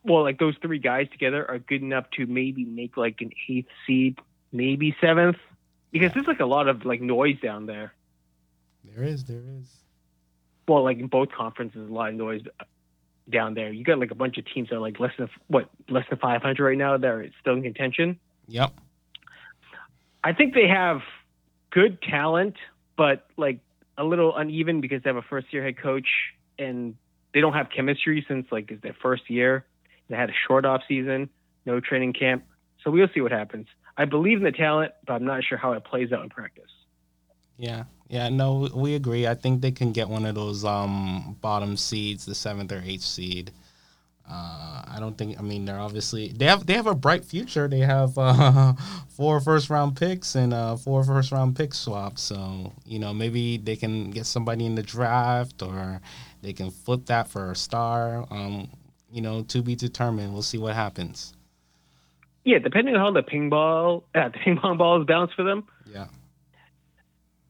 Well, 0.07 0.23
like 0.23 0.39
those 0.39 0.55
three 0.61 0.79
guys 0.79 1.07
together 1.11 1.45
are 1.49 1.59
good 1.59 1.81
enough 1.81 2.05
to 2.11 2.25
maybe 2.25 2.63
make 2.63 2.95
like 2.95 3.19
an 3.19 3.31
eighth 3.49 3.67
seed, 3.85 4.19
maybe 4.53 4.95
seventh, 5.01 5.37
because 5.91 6.13
there's 6.13 6.27
like 6.27 6.39
a 6.39 6.45
lot 6.45 6.69
of 6.69 6.85
like 6.85 7.01
noise 7.01 7.39
down 7.41 7.65
there. 7.65 7.93
There 8.85 9.03
is, 9.03 9.25
there 9.25 9.41
is. 9.59 9.69
Well, 10.67 10.83
like 10.83 10.99
in 10.99 11.07
both 11.07 11.31
conferences, 11.31 11.89
a 11.89 11.93
lot 11.93 12.09
of 12.09 12.15
noise 12.15 12.41
down 13.29 13.53
there. 13.53 13.71
You 13.71 13.83
got 13.83 13.99
like 13.99 14.11
a 14.11 14.15
bunch 14.15 14.37
of 14.37 14.45
teams 14.45 14.69
that 14.69 14.75
are 14.75 14.79
like 14.79 14.99
less 14.99 15.11
than 15.17 15.29
what 15.47 15.69
less 15.89 16.05
than 16.09 16.19
500 16.19 16.63
right 16.63 16.77
now 16.77 16.97
that 16.97 17.05
are 17.05 17.27
still 17.41 17.53
in 17.55 17.63
contention. 17.63 18.19
Yep. 18.47 18.73
I 20.23 20.33
think 20.33 20.53
they 20.53 20.67
have 20.67 21.01
good 21.69 22.01
talent, 22.01 22.55
but 22.95 23.27
like 23.35 23.59
a 23.97 24.03
little 24.03 24.35
uneven 24.35 24.81
because 24.81 25.03
they 25.03 25.09
have 25.09 25.17
a 25.17 25.21
first 25.21 25.51
year 25.51 25.63
head 25.63 25.77
coach 25.77 26.07
and 26.57 26.95
they 27.33 27.41
don't 27.41 27.53
have 27.53 27.69
chemistry 27.69 28.25
since 28.27 28.47
like 28.51 28.71
it's 28.71 28.81
their 28.81 28.95
first 29.01 29.29
year. 29.29 29.65
They 30.09 30.15
had 30.15 30.29
a 30.29 30.33
short 30.47 30.65
off 30.65 30.81
season, 30.87 31.29
no 31.65 31.79
training 31.79 32.13
camp. 32.13 32.43
So 32.83 32.91
we'll 32.91 33.09
see 33.13 33.21
what 33.21 33.31
happens. 33.31 33.67
I 33.97 34.05
believe 34.05 34.37
in 34.37 34.43
the 34.43 34.51
talent, 34.51 34.93
but 35.05 35.13
I'm 35.13 35.25
not 35.25 35.43
sure 35.43 35.57
how 35.57 35.73
it 35.73 35.83
plays 35.83 36.11
out 36.11 36.23
in 36.23 36.29
practice. 36.29 36.71
Yeah. 37.57 37.85
Yeah, 38.09 38.29
no, 38.29 38.69
we 38.73 38.95
agree. 38.95 39.27
I 39.27 39.33
think 39.33 39.61
they 39.61 39.71
can 39.71 39.91
get 39.91 40.07
one 40.07 40.25
of 40.25 40.35
those 40.35 40.63
um 40.63 41.35
bottom 41.41 41.75
seeds, 41.75 42.25
the 42.25 42.35
seventh 42.35 42.71
or 42.71 42.81
eighth 42.85 43.03
seed. 43.03 43.51
Uh, 44.29 44.83
I 44.85 44.97
don't 44.99 45.17
think. 45.17 45.39
I 45.39 45.41
mean, 45.41 45.65
they're 45.65 45.79
obviously 45.79 46.29
they 46.29 46.45
have 46.45 46.65
they 46.65 46.73
have 46.73 46.87
a 46.87 46.95
bright 46.95 47.23
future. 47.23 47.67
They 47.67 47.79
have 47.79 48.17
uh, 48.17 48.73
four 49.09 49.39
first 49.39 49.69
round 49.69 49.95
picks 49.95 50.35
and 50.35 50.53
uh, 50.53 50.75
four 50.75 51.03
first 51.03 51.31
round 51.31 51.55
pick 51.55 51.73
swaps. 51.73 52.21
So 52.23 52.73
you 52.85 52.99
know 52.99 53.13
maybe 53.13 53.57
they 53.57 53.75
can 53.75 54.11
get 54.11 54.25
somebody 54.25 54.65
in 54.65 54.75
the 54.75 54.83
draft 54.83 55.61
or 55.61 56.01
they 56.41 56.53
can 56.53 56.71
flip 56.71 57.05
that 57.05 57.29
for 57.29 57.51
a 57.51 57.55
star. 57.55 58.25
Um, 58.29 58.69
you 59.17 59.23
know, 59.23 59.41
to 59.41 59.63
be 59.63 59.75
determined. 59.75 60.31
We'll 60.31 60.43
see 60.43 60.59
what 60.59 60.75
happens. 60.75 61.33
Yeah, 62.45 62.59
depending 62.59 62.93
on 62.95 63.01
how 63.01 63.11
the 63.11 63.23
ping 63.23 63.49
ball, 63.49 64.03
uh, 64.13 64.29
the 64.29 64.37
ping 64.45 64.57
pong 64.57 64.77
balls 64.77 65.07
bounce 65.07 65.33
for 65.33 65.43
them, 65.43 65.63
Yeah. 65.91 66.05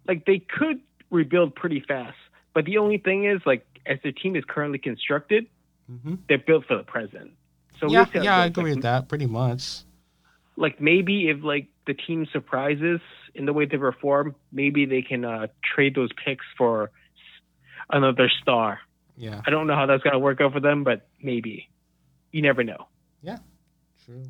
like 0.07 0.25
they 0.25 0.39
could 0.39 0.79
rebuild 1.11 1.55
pretty 1.55 1.81
fast. 1.85 2.15
But 2.53 2.63
the 2.65 2.77
only 2.77 2.97
thing 2.97 3.25
is, 3.25 3.41
like, 3.45 3.65
as 3.85 3.99
their 4.01 4.13
team 4.13 4.35
is 4.37 4.43
currently 4.47 4.79
constructed, 4.79 5.45
hmm 5.89 6.15
they're 6.29 6.37
built 6.37 6.65
for 6.67 6.77
the 6.77 6.83
present. 6.83 7.31
So 7.79 7.91
yeah, 7.91 7.99
we'll 7.99 8.05
see 8.05 8.11
how 8.13 8.19
it 8.19 8.23
yeah, 8.23 8.37
I 8.37 8.45
agree 8.45 8.63
Like, 8.63 8.75
with 8.75 8.83
that. 8.83 9.09
Pretty 9.09 9.25
much. 9.27 9.79
like 10.55 10.79
maybe 10.81 11.27
if 11.29 11.43
like 11.43 11.67
the 11.85 11.93
team 11.93 12.25
surprises 12.31 12.99
in 13.35 13.45
the 13.45 13.51
way 13.53 13.65
they 13.65 13.77
perform, 13.77 14.35
maybe 14.53 14.85
they 14.85 15.01
can 15.01 15.23
uh, 15.25 15.47
trade 15.63 15.95
those 15.95 16.09
picks 16.25 16.45
for 16.57 16.91
another 17.89 18.29
star. 18.41 18.79
Yeah. 19.17 19.41
I 19.45 19.49
don't 19.49 19.67
know 19.67 19.75
how 19.75 19.85
that's 19.85 20.03
gonna 20.03 20.19
work 20.19 20.39
out 20.41 20.53
for 20.53 20.59
them, 20.59 20.83
but 20.83 21.07
maybe. 21.21 21.69
You 22.31 22.41
never 22.41 22.63
know. 22.63 22.87
Yeah. 23.21 23.37
True. 24.05 24.23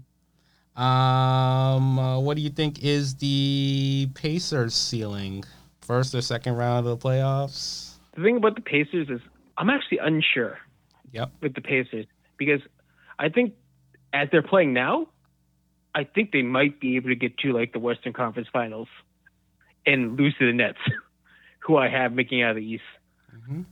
Um, 0.82 1.98
uh, 2.00 2.20
what 2.20 2.38
do 2.38 2.42
you 2.44 2.50
think 2.50 2.84
is 2.84 3.16
the 3.16 4.10
Pacers 4.14 4.74
ceiling? 4.76 5.44
First 5.82 6.14
or 6.16 6.22
second 6.22 6.56
round 6.56 6.86
of 6.86 7.00
the 7.00 7.08
playoffs? 7.08 7.96
The 8.16 8.24
thing 8.24 8.38
about 8.38 8.56
the 8.56 8.62
Pacers 8.62 9.10
is 9.10 9.22
I'm 9.58 9.70
actually 9.70 9.98
unsure 10.00 10.58
Yep. 11.14 11.32
with 11.42 11.54
the 11.56 11.62
Pacers 11.62 12.06
because 12.38 12.62
I 13.20 13.30
think 13.30 13.54
as 14.14 14.30
they're 14.32 14.44
playing 14.44 14.74
now, 14.74 15.08
I 15.96 16.04
think 16.04 16.32
they 16.32 16.44
might 16.44 16.80
be 16.80 16.96
able 16.98 17.10
to 17.10 17.16
get 17.16 17.38
to 17.40 17.54
like 17.54 17.74
the 17.74 17.80
Western 17.80 18.14
Conference 18.14 18.48
Finals 18.54 18.88
and 19.86 20.18
lose 20.18 20.36
to 20.38 20.46
the 20.46 20.54
Nets, 20.54 20.78
who 21.60 21.76
I 21.78 21.88
have 21.90 22.14
making 22.14 22.44
out 22.44 22.52
of 22.52 22.58
the 22.58 22.66
East. 22.66 22.84
hmm 23.48 23.64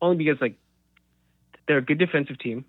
only 0.00 0.16
because 0.16 0.40
like 0.40 0.56
they're 1.66 1.78
a 1.78 1.82
good 1.82 1.98
defensive 1.98 2.38
team. 2.38 2.64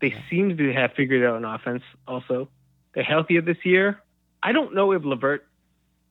They 0.00 0.08
Yeah. 0.08 0.20
seem 0.30 0.56
to 0.56 0.72
have 0.72 0.92
figured 0.94 1.24
out 1.24 1.36
an 1.36 1.44
offense. 1.44 1.82
Also, 2.06 2.48
they're 2.94 3.04
healthier 3.04 3.42
this 3.42 3.58
year. 3.64 4.02
I 4.42 4.52
don't 4.52 4.74
know 4.74 4.92
if 4.92 5.04
Levert 5.04 5.46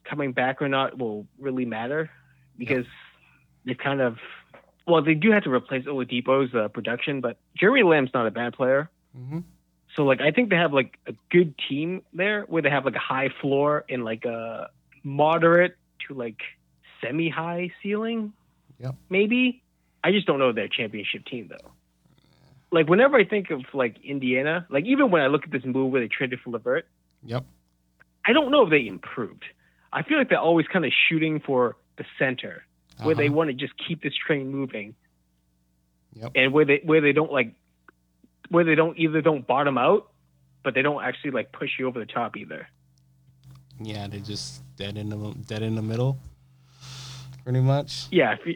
coming 0.03 0.31
back 0.31 0.61
or 0.61 0.67
not 0.69 0.97
will 0.97 1.25
really 1.39 1.65
matter 1.65 2.09
because 2.57 2.85
they 3.65 3.73
kind 3.75 4.01
of 4.01 4.17
well 4.87 5.01
they 5.01 5.13
do 5.15 5.31
have 5.31 5.43
to 5.43 5.51
replace 5.51 5.85
Oladipo's 5.85 6.53
uh, 6.55 6.67
production, 6.69 7.21
but 7.21 7.37
Jeremy 7.55 7.83
Lamb's 7.83 8.11
not 8.13 8.25
a 8.27 8.31
bad 8.31 8.53
player. 8.53 8.89
hmm 9.15 9.39
So 9.95 10.03
like 10.05 10.21
I 10.21 10.31
think 10.31 10.49
they 10.49 10.55
have 10.55 10.73
like 10.73 10.97
a 11.07 11.13
good 11.29 11.55
team 11.67 12.03
there 12.13 12.43
where 12.43 12.61
they 12.61 12.69
have 12.69 12.85
like 12.85 12.95
a 12.95 12.99
high 12.99 13.29
floor 13.41 13.85
and 13.89 14.05
like 14.05 14.25
a 14.25 14.69
moderate 15.03 15.75
to 16.07 16.13
like 16.13 16.41
semi 17.01 17.29
high 17.29 17.71
ceiling. 17.81 18.33
Yep. 18.79 18.95
Maybe. 19.09 19.63
I 20.03 20.11
just 20.11 20.25
don't 20.27 20.39
know 20.39 20.51
their 20.53 20.67
championship 20.67 21.25
team 21.25 21.49
though. 21.49 21.71
Like 22.71 22.87
whenever 22.87 23.17
I 23.17 23.25
think 23.25 23.49
of 23.49 23.61
like 23.73 23.97
Indiana, 24.03 24.65
like 24.69 24.85
even 24.85 25.11
when 25.11 25.21
I 25.21 25.27
look 25.27 25.43
at 25.43 25.51
this 25.51 25.65
move 25.65 25.91
where 25.91 26.01
they 26.01 26.07
traded 26.07 26.39
for 26.41 26.51
Levert, 26.51 26.87
Yep. 27.23 27.45
I 28.25 28.33
don't 28.33 28.51
know 28.51 28.63
if 28.63 28.69
they 28.69 28.85
improved. 28.87 29.43
I 29.91 30.03
feel 30.03 30.17
like 30.17 30.29
they're 30.29 30.39
always 30.39 30.67
kind 30.67 30.85
of 30.85 30.91
shooting 31.09 31.39
for 31.39 31.75
the 31.97 32.05
center 32.17 32.63
where 33.01 33.15
they 33.15 33.25
Uh-huh. 33.27 33.33
want 33.35 33.49
to 33.49 33.53
just 33.53 33.73
keep 33.87 34.01
this 34.03 34.13
train 34.15 34.49
moving. 34.51 34.95
Yep. 36.13 36.31
And 36.35 36.53
where 36.53 36.65
they 36.65 36.81
where 36.83 37.01
they 37.01 37.11
don't 37.11 37.31
like 37.31 37.53
where 38.49 38.63
they 38.63 38.75
don't 38.75 38.97
either 38.97 39.21
don't 39.21 39.45
bottom 39.45 39.77
out, 39.77 40.11
but 40.63 40.73
they 40.75 40.81
don't 40.81 41.03
actually 41.03 41.31
like 41.31 41.51
push 41.51 41.71
you 41.79 41.87
over 41.87 41.99
the 41.99 42.05
top 42.05 42.37
either. 42.37 42.67
Yeah, 43.81 44.07
they're 44.07 44.19
just 44.19 44.61
dead 44.75 44.97
in 44.97 45.09
the 45.09 45.17
dead 45.47 45.61
in 45.63 45.75
the 45.75 45.81
middle. 45.81 46.19
Pretty 47.43 47.61
much. 47.61 48.07
Yeah, 48.11 48.31
I 48.31 48.37
feel, 48.43 48.55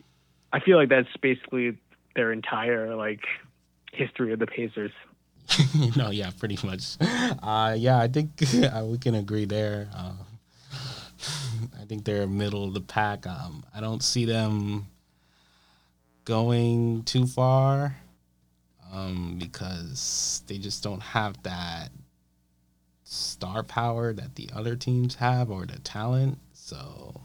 I 0.53 0.59
feel 0.59 0.77
like 0.77 0.89
that's 0.89 1.09
basically 1.19 1.77
their 2.15 2.31
entire 2.31 2.95
like 2.95 3.25
history 3.91 4.31
of 4.31 4.39
the 4.39 4.47
Pacers. 4.47 4.91
no, 5.97 6.11
yeah, 6.11 6.31
pretty 6.39 6.57
much. 6.65 6.95
Uh, 7.01 7.75
yeah, 7.77 7.99
I 7.99 8.07
think 8.07 8.29
uh, 8.55 8.85
we 8.85 8.99
can 8.99 9.15
agree 9.15 9.45
there. 9.45 9.89
Uh, 9.93 10.13
I 11.81 11.85
think 11.85 12.05
they're 12.05 12.27
middle 12.27 12.65
of 12.65 12.75
the 12.75 12.81
pack. 12.81 13.25
Um, 13.25 13.65
I 13.75 13.81
don't 13.81 14.03
see 14.03 14.25
them 14.25 14.87
going 16.23 17.03
too 17.03 17.25
far 17.25 17.97
um, 18.93 19.37
because 19.39 20.43
they 20.47 20.59
just 20.59 20.83
don't 20.83 21.01
have 21.01 21.41
that 21.43 21.89
star 23.03 23.63
power 23.63 24.13
that 24.13 24.35
the 24.35 24.49
other 24.55 24.75
teams 24.75 25.15
have 25.15 25.49
or 25.49 25.65
the 25.65 25.79
talent. 25.79 26.37
So 26.53 27.21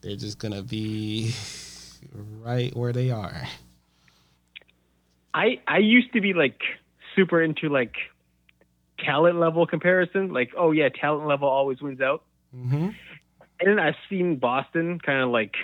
they're 0.00 0.16
just 0.16 0.38
gonna 0.38 0.62
be 0.62 1.34
right 2.12 2.74
where 2.76 2.92
they 2.92 3.10
are. 3.10 3.46
I 5.34 5.60
I 5.66 5.78
used 5.78 6.12
to 6.14 6.20
be 6.20 6.32
like 6.32 6.60
super 7.14 7.42
into 7.42 7.68
like 7.68 7.94
talent 8.98 9.38
level 9.38 9.66
comparison, 9.66 10.32
like 10.32 10.52
oh 10.56 10.72
yeah, 10.72 10.88
talent 10.88 11.26
level 11.26 11.48
always 11.48 11.80
wins 11.80 12.00
out. 12.00 12.22
Mm-hmm. 12.54 12.90
And 13.58 13.70
then 13.70 13.78
I've 13.78 13.96
seen 14.08 14.36
Boston 14.36 14.98
kind 14.98 15.22
of 15.22 15.30
like 15.30 15.54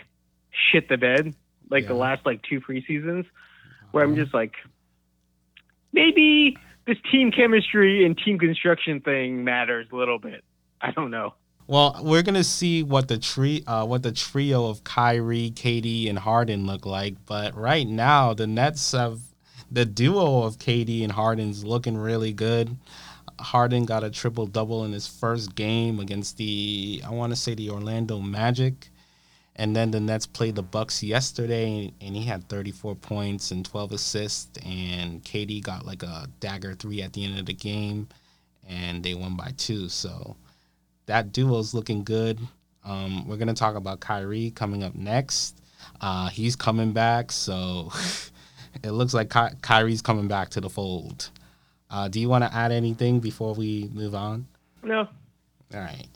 shit 0.50 0.88
the 0.88 0.96
bed 0.96 1.34
like 1.72 1.86
the 1.86 1.94
last 1.94 2.24
like 2.26 2.42
two 2.42 2.60
preseasons 2.60 3.24
where 3.90 4.04
I'm 4.04 4.14
just 4.14 4.34
like 4.34 4.54
maybe 5.92 6.56
this 6.86 6.98
team 7.10 7.32
chemistry 7.32 8.04
and 8.04 8.16
team 8.16 8.38
construction 8.38 9.00
thing 9.00 9.42
matters 9.44 9.86
a 9.92 9.96
little 9.96 10.18
bit. 10.18 10.44
I 10.80 10.90
don't 10.90 11.10
know. 11.10 11.34
Well, 11.68 12.00
we're 12.02 12.22
gonna 12.22 12.44
see 12.44 12.82
what 12.82 13.08
the 13.08 13.18
tree, 13.18 13.62
uh, 13.66 13.86
what 13.86 14.02
the 14.02 14.12
trio 14.12 14.66
of 14.66 14.82
Kyrie, 14.84 15.52
KD, 15.54 16.08
and 16.08 16.18
Harden 16.18 16.66
look 16.66 16.84
like. 16.84 17.14
But 17.24 17.56
right 17.56 17.86
now, 17.86 18.34
the 18.34 18.46
Nets 18.46 18.92
have 18.92 19.20
the 19.70 19.84
duo 19.86 20.42
of 20.42 20.58
KD 20.58 21.02
and 21.02 21.12
Harden's 21.12 21.64
looking 21.64 21.96
really 21.96 22.32
good. 22.32 22.76
Harden 23.40 23.84
got 23.84 24.04
a 24.04 24.10
triple 24.10 24.46
double 24.46 24.84
in 24.84 24.92
his 24.92 25.06
first 25.06 25.54
game 25.54 25.98
against 26.00 26.36
the, 26.36 27.02
I 27.06 27.10
want 27.10 27.32
to 27.32 27.36
say 27.36 27.54
the 27.54 27.70
Orlando 27.70 28.20
Magic, 28.20 28.90
and 29.56 29.74
then 29.74 29.90
the 29.90 30.00
Nets 30.00 30.26
played 30.26 30.56
the 30.56 30.62
Bucks 30.62 31.02
yesterday, 31.02 31.92
and 32.00 32.16
he 32.16 32.24
had 32.24 32.48
34 32.48 32.96
points 32.96 33.50
and 33.50 33.64
12 33.64 33.92
assists, 33.92 34.58
and 34.64 35.24
KD 35.24 35.62
got 35.62 35.86
like 35.86 36.02
a 36.02 36.28
dagger 36.40 36.74
three 36.74 37.02
at 37.02 37.12
the 37.12 37.24
end 37.24 37.38
of 37.38 37.46
the 37.46 37.54
game, 37.54 38.08
and 38.68 39.02
they 39.02 39.14
won 39.14 39.36
by 39.36 39.52
two. 39.56 39.88
So 39.88 40.36
that 41.12 41.30
duo's 41.30 41.74
looking 41.74 42.04
good. 42.04 42.40
Um, 42.86 43.28
we're 43.28 43.36
gonna 43.36 43.52
talk 43.52 43.76
about 43.76 44.00
Kyrie 44.00 44.50
coming 44.50 44.82
up 44.82 44.94
next. 44.94 45.60
Uh, 46.00 46.30
he's 46.30 46.56
coming 46.56 46.92
back, 46.92 47.30
so 47.30 47.92
it 48.82 48.92
looks 48.92 49.12
like 49.12 49.28
Ky- 49.28 49.54
Kyrie's 49.60 50.00
coming 50.00 50.26
back 50.26 50.48
to 50.50 50.60
the 50.62 50.70
fold. 50.70 51.28
Uh, 51.90 52.08
do 52.08 52.18
you 52.18 52.30
want 52.30 52.44
to 52.44 52.54
add 52.54 52.72
anything 52.72 53.20
before 53.20 53.52
we 53.52 53.90
move 53.92 54.14
on? 54.14 54.46
No. 54.82 55.00
All 55.74 55.80
right. 55.80 56.06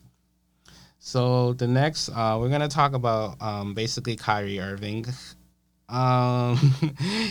So 0.99 1.53
the 1.53 1.67
next, 1.67 2.09
uh, 2.09 2.39
we're 2.41 2.49
gonna 2.49 2.67
talk 2.67 2.95
about 2.95 3.37
um, 3.43 3.75
basically 3.75 4.17
Kyrie 4.17 4.61
Irving. 4.61 5.05
Um, 5.89 6.75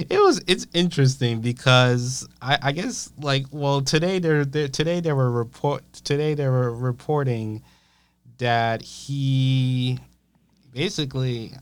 it 0.09 0.21
was 0.21 0.41
it's 0.47 0.65
interesting 0.73 1.41
because 1.41 2.27
I, 2.41 2.57
I 2.61 2.71
guess 2.71 3.11
like 3.19 3.45
well 3.51 3.81
today 3.81 4.19
there 4.19 4.45
there 4.45 4.69
today 4.69 5.01
they 5.01 5.11
were 5.11 5.29
report 5.29 5.83
today 5.91 6.35
they 6.35 6.47
were 6.47 6.73
reporting 6.73 7.63
that 8.37 8.81
he 8.81 9.99
basically 10.73 11.53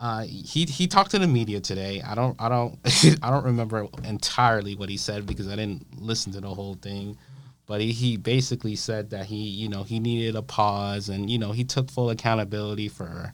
uh, 0.00 0.22
he 0.22 0.64
he 0.64 0.86
talked 0.86 1.10
to 1.10 1.18
the 1.18 1.26
media 1.26 1.60
today. 1.60 2.00
I 2.02 2.14
don't 2.14 2.34
I 2.40 2.48
don't 2.48 2.78
I 3.22 3.30
don't 3.30 3.44
remember 3.44 3.86
entirely 4.04 4.74
what 4.74 4.88
he 4.88 4.96
said 4.96 5.26
because 5.26 5.48
I 5.48 5.56
didn't 5.56 6.00
listen 6.00 6.32
to 6.32 6.40
the 6.40 6.54
whole 6.54 6.74
thing. 6.74 7.18
But 7.66 7.80
he, 7.80 7.92
he 7.92 8.16
basically 8.16 8.74
said 8.76 9.10
that 9.10 9.26
he 9.26 9.36
you 9.36 9.68
know 9.68 9.82
he 9.82 10.00
needed 10.00 10.36
a 10.36 10.42
pause 10.42 11.08
and 11.08 11.28
you 11.28 11.38
know 11.38 11.52
he 11.52 11.64
took 11.64 11.90
full 11.90 12.10
accountability 12.10 12.88
for 12.88 13.32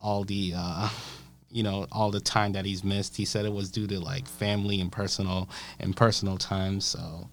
all 0.00 0.24
the 0.24 0.52
uh, 0.56 0.88
you 1.50 1.62
know 1.62 1.86
all 1.92 2.10
the 2.10 2.20
time 2.20 2.52
that 2.52 2.64
he's 2.64 2.84
missed. 2.84 3.16
He 3.16 3.24
said 3.24 3.44
it 3.44 3.52
was 3.52 3.70
due 3.70 3.86
to 3.86 4.00
like 4.00 4.26
family 4.26 4.80
and 4.80 4.90
personal 4.90 5.48
and 5.78 5.96
personal 5.96 6.36
time. 6.38 6.80
So 6.80 7.28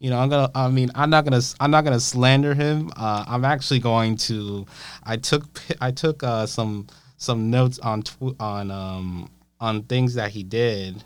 you 0.00 0.08
know 0.10 0.18
i'm 0.18 0.28
gonna 0.28 0.50
i 0.54 0.68
mean 0.68 0.90
i'm 0.94 1.10
not 1.10 1.24
gonna 1.24 1.42
i'm 1.60 1.70
not 1.70 1.84
gonna 1.84 2.00
slander 2.00 2.54
him 2.54 2.90
uh, 2.96 3.24
i'm 3.28 3.44
actually 3.44 3.78
going 3.78 4.16
to 4.16 4.66
i 5.04 5.16
took 5.16 5.44
i 5.80 5.90
took 5.90 6.22
uh, 6.24 6.46
some 6.46 6.86
some 7.18 7.50
notes 7.50 7.78
on 7.80 8.02
tw- 8.02 8.34
on 8.40 8.70
um 8.70 9.30
on 9.60 9.82
things 9.84 10.14
that 10.14 10.30
he 10.30 10.42
did 10.42 11.04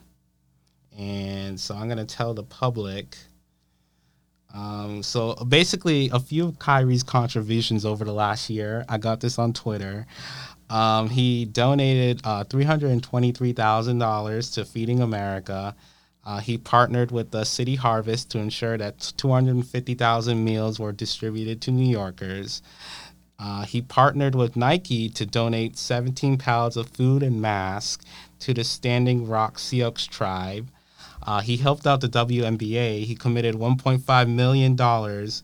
and 0.97 1.59
so 1.61 1.75
i'm 1.75 1.89
gonna 1.89 2.05
tell 2.05 2.33
the 2.33 2.45
public 2.45 3.17
um, 4.55 5.03
so 5.03 5.35
basically 5.35 6.11
a 6.13 6.21
few 6.21 6.47
of 6.47 6.61
Kyrie's 6.61 7.03
contributions 7.03 7.85
over 7.85 8.05
the 8.05 8.13
last 8.13 8.49
year. 8.49 8.85
I 8.89 8.99
got 8.99 9.21
this 9.21 9.37
on 9.37 9.53
Twitter. 9.53 10.07
Um, 10.71 11.11
he 11.11 11.45
donated 11.45 12.23
uh, 12.25 12.45
$323,000 12.45 14.55
to 14.55 14.65
Feeding 14.65 15.01
America. 15.01 15.75
Uh, 16.25 16.41
he 16.41 16.57
partnered 16.57 17.11
with 17.11 17.31
the 17.31 17.45
City 17.45 17.75
Harvest 17.75 18.31
to 18.31 18.39
ensure 18.39 18.79
that 18.79 19.13
250,000 19.17 20.43
meals 20.43 20.81
were 20.81 20.93
distributed 20.93 21.61
to 21.63 21.71
New 21.71 21.91
Yorkers. 21.91 22.63
Uh, 23.39 23.65
he 23.65 23.83
partnered 23.83 24.35
with 24.35 24.57
Nike 24.57 25.09
to 25.11 25.27
donate 25.27 25.77
17 25.77 26.39
pounds 26.39 26.77
of 26.77 26.89
food 26.89 27.23
and 27.23 27.43
masks 27.43 28.05
to 28.39 28.55
the 28.55 28.65
Standing 28.65 29.27
Rock 29.27 29.59
Sioux 29.59 29.91
tribe. 29.91 30.71
Uh, 31.23 31.41
he 31.41 31.57
helped 31.57 31.87
out 31.87 32.01
the 32.01 32.09
WNBA. 32.09 33.05
He 33.05 33.15
committed 33.15 33.55
1.5 33.55 34.29
million 34.29 34.77
dollars 34.77 35.43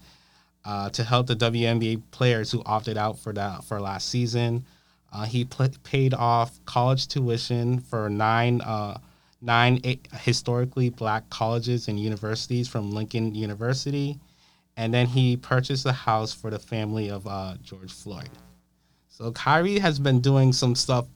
uh, 0.64 0.90
to 0.90 1.04
help 1.04 1.26
the 1.26 1.36
WNBA 1.36 2.02
players 2.10 2.52
who 2.52 2.62
opted 2.64 2.96
out 2.96 3.18
for 3.18 3.32
that 3.32 3.64
for 3.64 3.80
last 3.80 4.08
season. 4.08 4.64
Uh, 5.12 5.24
he 5.24 5.44
pl- 5.44 5.68
paid 5.82 6.14
off 6.14 6.64
college 6.64 7.08
tuition 7.08 7.80
for 7.80 8.08
nine 8.08 8.60
uh, 8.60 8.98
nine 9.40 9.80
historically 10.12 10.90
black 10.90 11.28
colleges 11.30 11.88
and 11.88 11.98
universities 11.98 12.68
from 12.68 12.92
Lincoln 12.92 13.34
University, 13.34 14.18
and 14.76 14.92
then 14.94 15.06
he 15.06 15.36
purchased 15.36 15.86
a 15.86 15.92
house 15.92 16.32
for 16.32 16.50
the 16.50 16.58
family 16.58 17.10
of 17.10 17.26
uh, 17.26 17.54
George 17.62 17.92
Floyd. 17.92 18.30
So 19.08 19.32
Kyrie 19.32 19.78
has 19.78 19.98
been 19.98 20.20
doing 20.20 20.52
some 20.52 20.74
stuff 20.74 21.06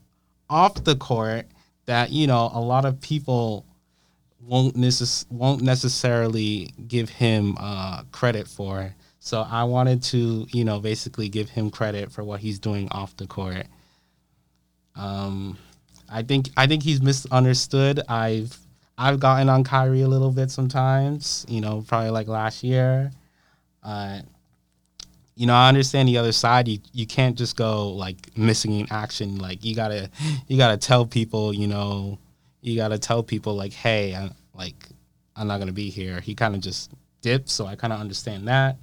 off 0.50 0.82
the 0.84 0.96
court 0.96 1.46
that 1.86 2.10
you 2.10 2.26
know 2.26 2.50
a 2.52 2.60
lot 2.60 2.84
of 2.84 3.00
people 3.00 3.64
won't 4.40 4.76
necess- 4.76 5.30
won't 5.30 5.62
necessarily 5.62 6.70
give 6.88 7.08
him 7.08 7.56
uh, 7.58 8.02
credit 8.12 8.48
for. 8.48 8.94
So 9.20 9.46
I 9.48 9.64
wanted 9.64 10.02
to 10.04 10.46
you 10.50 10.64
know 10.64 10.80
basically 10.80 11.28
give 11.28 11.48
him 11.48 11.70
credit 11.70 12.10
for 12.10 12.24
what 12.24 12.40
he's 12.40 12.58
doing 12.58 12.88
off 12.90 13.16
the 13.16 13.26
court. 13.26 13.66
Um, 14.96 15.58
I 16.08 16.22
think 16.22 16.50
I 16.56 16.66
think 16.66 16.82
he's 16.82 17.02
misunderstood. 17.02 18.00
I've 18.08 18.56
I've 18.96 19.18
gotten 19.18 19.48
on 19.48 19.64
Kyrie 19.64 20.02
a 20.02 20.08
little 20.08 20.30
bit 20.30 20.50
sometimes, 20.50 21.44
you 21.48 21.60
know, 21.60 21.84
probably 21.86 22.10
like 22.10 22.28
last 22.28 22.62
year. 22.62 23.10
Uh, 23.82 24.20
you 25.34 25.46
know, 25.46 25.54
I 25.54 25.68
understand 25.68 26.08
the 26.08 26.18
other 26.18 26.32
side. 26.32 26.68
You 26.68 26.78
you 26.92 27.06
can't 27.06 27.36
just 27.36 27.56
go 27.56 27.90
like 27.90 28.36
missing 28.36 28.78
in 28.80 28.86
action. 28.90 29.38
Like 29.38 29.64
you 29.64 29.74
gotta 29.74 30.10
you 30.46 30.56
gotta 30.56 30.76
tell 30.76 31.06
people, 31.06 31.52
you 31.52 31.66
know, 31.66 32.18
you 32.60 32.76
gotta 32.76 32.98
tell 32.98 33.22
people 33.22 33.54
like, 33.54 33.72
hey, 33.72 34.14
I, 34.14 34.30
like 34.54 34.88
I'm 35.34 35.48
not 35.48 35.58
gonna 35.58 35.72
be 35.72 35.90
here. 35.90 36.20
He 36.20 36.34
kind 36.34 36.54
of 36.54 36.60
just 36.60 36.92
dipped, 37.20 37.48
so 37.48 37.66
I 37.66 37.74
kind 37.74 37.92
of 37.92 38.00
understand 38.00 38.46
that. 38.46 38.76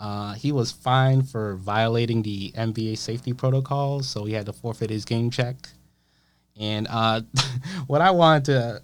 Uh, 0.00 0.34
he 0.34 0.52
was 0.52 0.70
fined 0.70 1.28
for 1.28 1.56
violating 1.56 2.22
the 2.22 2.52
NBA 2.52 2.98
safety 2.98 3.32
protocols, 3.32 4.08
so 4.08 4.24
he 4.24 4.32
had 4.32 4.46
to 4.46 4.52
forfeit 4.52 4.90
his 4.90 5.04
game 5.04 5.30
check. 5.30 5.56
And 6.58 6.86
uh, 6.88 7.22
what 7.86 8.00
I 8.00 8.10
wanted 8.10 8.44
to, 8.46 8.82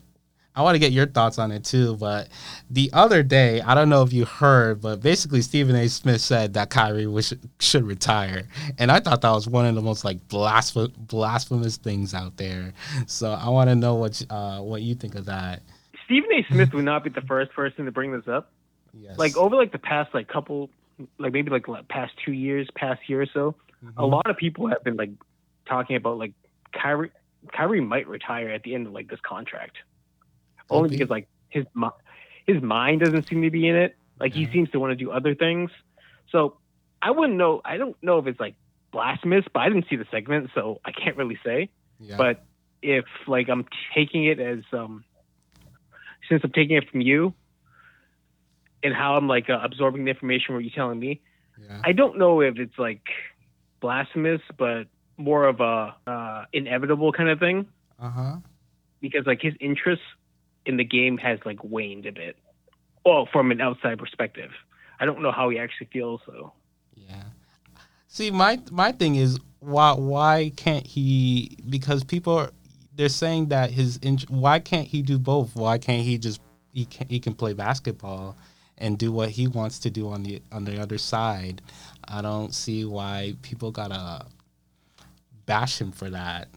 I 0.57 0.63
want 0.63 0.75
to 0.75 0.79
get 0.79 0.93
your 0.93 1.07
thoughts 1.07 1.39
on 1.39 1.53
it 1.53 1.65
too. 1.65 1.97
But 1.97 2.29
the 2.71 2.91
other 2.93 3.23
day, 3.23 3.61
I 3.61 3.75
don't 3.75 3.89
know 3.89 4.03
if 4.03 4.13
you 4.13 4.25
heard, 4.25 4.81
but 4.81 5.01
basically 5.03 5.43
Stephen 5.43 5.77
A. 5.77 5.89
Smith 5.89 6.21
said 6.21 6.55
that 6.55 6.71
Kyrie 6.71 7.07
wish, 7.07 7.33
should 7.61 7.85
retire, 7.85 8.49
and 8.79 8.91
I 8.91 9.01
thought 9.01 9.21
that 9.23 9.31
was 9.31 9.49
one 9.49 9.67
of 9.67 9.75
the 9.75 9.83
most 9.83 10.05
like 10.05 10.27
blasphemous, 10.29 10.91
blasphemous 10.97 11.77
things 11.77 12.15
out 12.15 12.37
there. 12.37 12.73
So 13.07 13.33
I 13.33 13.49
want 13.49 13.71
to 13.71 13.77
know 13.77 13.95
what 13.95 14.21
uh, 14.31 14.61
what 14.61 14.83
you 14.83 14.95
think 14.95 15.15
of 15.15 15.27
that. 15.27 15.63
Stephen 16.05 16.31
A. 16.33 16.45
Smith 16.53 16.73
would 16.75 16.85
not 16.85 17.05
be 17.05 17.11
the 17.11 17.23
first 17.23 17.53
person 17.53 17.85
to 17.85 17.93
bring 17.93 18.13
this 18.13 18.29
up. 18.29 18.51
Yes. 18.93 19.19
Like 19.19 19.37
over 19.37 19.57
like 19.57 19.73
the 19.73 19.79
past 19.79 20.15
like 20.15 20.29
couple, 20.29 20.71
like 21.19 21.33
maybe 21.33 21.51
like 21.51 21.67
past 21.89 22.13
two 22.25 22.33
years, 22.33 22.69
past 22.75 23.01
year 23.09 23.23
or 23.23 23.27
so, 23.27 23.55
mm-hmm. 23.85 23.99
a 23.99 24.07
lot 24.07 24.29
of 24.29 24.37
people 24.37 24.69
have 24.69 24.83
been 24.85 24.97
like 24.97 25.11
talking 25.67 25.97
about 25.97 26.19
like 26.19 26.33
Kyrie 26.73 27.11
Kyrie 27.53 27.81
might 27.81 28.09
retire 28.09 28.51
at 28.51 28.63
the 28.63 28.75
end 28.75 28.87
of 28.87 28.93
like 28.93 29.09
this 29.09 29.21
contract, 29.27 29.77
only 30.71 30.89
because 30.91 31.11
like 31.11 31.29
his 31.49 31.65
his 32.47 32.63
mind 32.63 33.01
doesn't 33.01 33.27
seem 33.29 33.43
to 33.43 33.51
be 33.51 33.69
in 33.69 33.77
it. 33.77 33.97
Like 34.19 34.35
yeah. 34.35 34.47
he 34.47 34.53
seems 34.53 34.71
to 34.71 34.81
want 34.81 34.93
to 34.93 34.97
do 34.97 35.11
other 35.11 35.35
things. 35.35 35.71
So 36.31 36.59
I 37.03 37.11
wouldn't 37.11 37.39
know. 37.39 37.61
I 37.65 37.77
don't 37.77 37.97
know 38.03 38.19
if 38.19 38.27
it's 38.27 38.41
like 38.41 38.55
blasphemous, 38.93 39.45
but 39.53 39.61
I 39.61 39.69
didn't 39.69 39.87
see 39.91 39.97
the 39.97 40.07
segment, 40.11 40.51
so 40.55 40.81
I 40.85 40.93
can't 40.93 41.17
really 41.17 41.39
say. 41.45 41.71
Yeah. 42.01 42.17
But 42.17 42.45
if 42.83 43.05
like 43.27 43.49
I'm 43.49 43.67
taking 43.95 44.25
it 44.27 44.41
as 44.41 44.61
um 44.73 45.05
since 46.29 46.43
I'm 46.45 46.53
taking 46.53 46.77
it 46.77 46.89
from 46.91 47.01
you 47.01 47.35
and 48.85 48.95
how 48.95 49.17
I'm 49.17 49.27
like 49.27 49.51
uh, 49.51 49.59
absorbing 49.63 50.05
the 50.05 50.11
information 50.11 50.55
what 50.55 50.63
you're 50.63 50.75
telling 50.75 51.01
me, 51.01 51.21
yeah. 51.61 51.81
I 51.83 51.93
don't 51.93 52.19
know 52.19 52.41
if 52.41 52.59
it's 52.59 52.79
like 52.79 53.03
blasphemous, 53.81 54.43
but 54.57 54.85
more 55.17 55.47
of 55.47 55.61
a 55.61 55.95
uh, 56.07 56.45
inevitable 56.53 57.13
kind 57.13 57.31
of 57.31 57.41
thing. 57.41 57.67
Uh 57.99 58.11
huh. 58.11 58.37
Because 59.01 59.27
like 59.27 59.41
his 59.41 59.55
interest 59.61 60.03
in 60.67 60.77
the 60.77 60.85
game 60.85 61.19
has 61.19 61.39
like 61.45 61.63
waned 61.65 62.07
a 62.07 62.13
bit. 62.13 62.37
Well, 63.05 63.29
from 63.33 63.51
an 63.51 63.61
outside 63.61 63.99
perspective, 63.99 64.51
I 65.01 65.05
don't 65.05 65.23
know 65.23 65.33
how 65.33 65.49
he 65.49 65.59
actually 65.59 65.89
feels 65.93 66.21
though. 66.27 66.53
Yeah. 66.95 67.25
See, 68.09 68.31
my 68.31 68.61
my 68.71 68.93
thing 68.93 69.17
is 69.17 69.39
why 69.61 69.93
why 69.93 70.53
can't 70.57 70.87
he? 70.87 71.57
Because 71.69 72.05
people 72.05 72.35
are 72.35 72.51
they're 72.95 73.09
saying 73.09 73.49
that 73.49 73.71
his 73.71 73.99
why 74.29 74.59
can't 74.59 74.87
he 74.87 75.03
do 75.03 75.19
both? 75.19 75.57
Why 75.57 75.79
can't 75.79 76.03
he 76.03 76.19
just 76.19 76.41
he 76.73 76.87
can 76.87 77.09
he 77.09 77.21
can 77.21 77.35
play 77.35 77.53
basketball 77.53 78.37
and 78.79 78.99
do 78.99 79.13
what 79.13 79.31
he 79.31 79.47
wants 79.47 79.79
to 79.81 79.91
do 79.91 80.09
on 80.09 80.23
the 80.23 80.43
on 80.53 80.65
the 80.65 80.81
other 80.81 80.99
side? 80.99 81.63
I 82.07 82.23
don't 82.23 82.55
see 82.55 82.85
why 82.85 83.35
people 83.43 83.71
gotta 83.71 84.27
bash 85.47 85.81
him 85.81 85.93
for 85.93 86.11
that. 86.11 86.49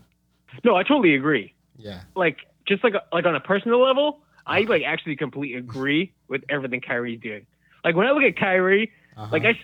No, 0.63 0.75
I 0.75 0.83
totally 0.83 1.15
agree. 1.15 1.53
Yeah. 1.77 2.01
Like 2.15 2.37
just 2.67 2.83
like 2.83 2.93
like 3.11 3.25
on 3.25 3.35
a 3.35 3.39
personal 3.39 3.81
level, 3.81 4.19
I 4.45 4.61
like 4.61 4.83
actually 4.83 5.15
completely 5.15 5.57
agree 5.57 6.13
with 6.27 6.43
everything 6.49 6.81
Kyrie's 6.81 7.19
doing. 7.21 7.45
Like 7.83 7.95
when 7.95 8.07
I 8.07 8.11
look 8.11 8.23
at 8.23 8.37
Kyrie, 8.37 8.91
uh-huh. 9.15 9.29
like 9.31 9.45
I, 9.45 9.57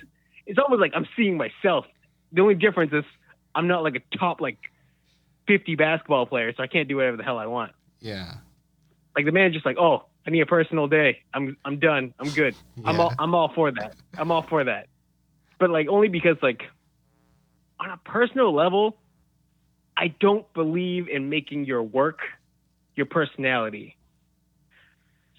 it's 0.46 0.60
almost 0.60 0.82
like 0.82 0.92
I'm 0.96 1.08
seeing 1.16 1.38
myself. 1.38 1.86
The 2.32 2.42
only 2.42 2.56
difference 2.56 2.94
is 2.94 3.04
I'm 3.56 3.68
not 3.68 3.84
like 3.84 3.96
a 3.96 4.18
top 4.18 4.42
like 4.42 4.58
50 5.48 5.76
basketball 5.76 6.26
player, 6.26 6.54
so 6.56 6.64
I 6.64 6.68
can't 6.68 6.88
do 6.88 6.98
whatever 6.98 7.18
the 7.18 7.24
hell 7.24 7.38
I 7.38 7.48
want. 7.48 7.72
Yeah. 8.00 8.36
Like 9.16 9.26
the 9.26 9.32
man's 9.32 9.54
just 9.54 9.66
like, 9.66 9.78
oh, 9.78 10.06
I 10.26 10.32
need 10.32 10.42
a 10.42 10.46
personal 10.46 10.88
day. 10.88 11.22
I'm 11.34 11.58
I'm 11.66 11.80
done. 11.80 12.14
I'm 12.20 12.30
good. 12.30 12.56
Yeah. 12.76 12.90
I'm 12.90 13.00
all 13.00 13.14
I'm 13.20 13.36
all 13.36 13.52
for 13.54 13.72
that. 13.72 13.96
I'm 14.18 14.32
all 14.32 14.44
for 14.44 14.64
that. 14.64 14.88
But 15.60 15.70
like 15.70 15.88
only 15.90 16.08
because 16.08 16.38
like 16.42 16.64
on 17.80 17.90
a 17.90 17.98
personal 17.98 18.54
level, 18.54 18.98
I 19.98 20.08
don't 20.20 20.52
believe 20.54 21.10
in 21.10 21.30
making 21.30 21.66
your 21.66 21.84
work 21.84 22.20
your 22.96 23.06
personality. 23.06 23.98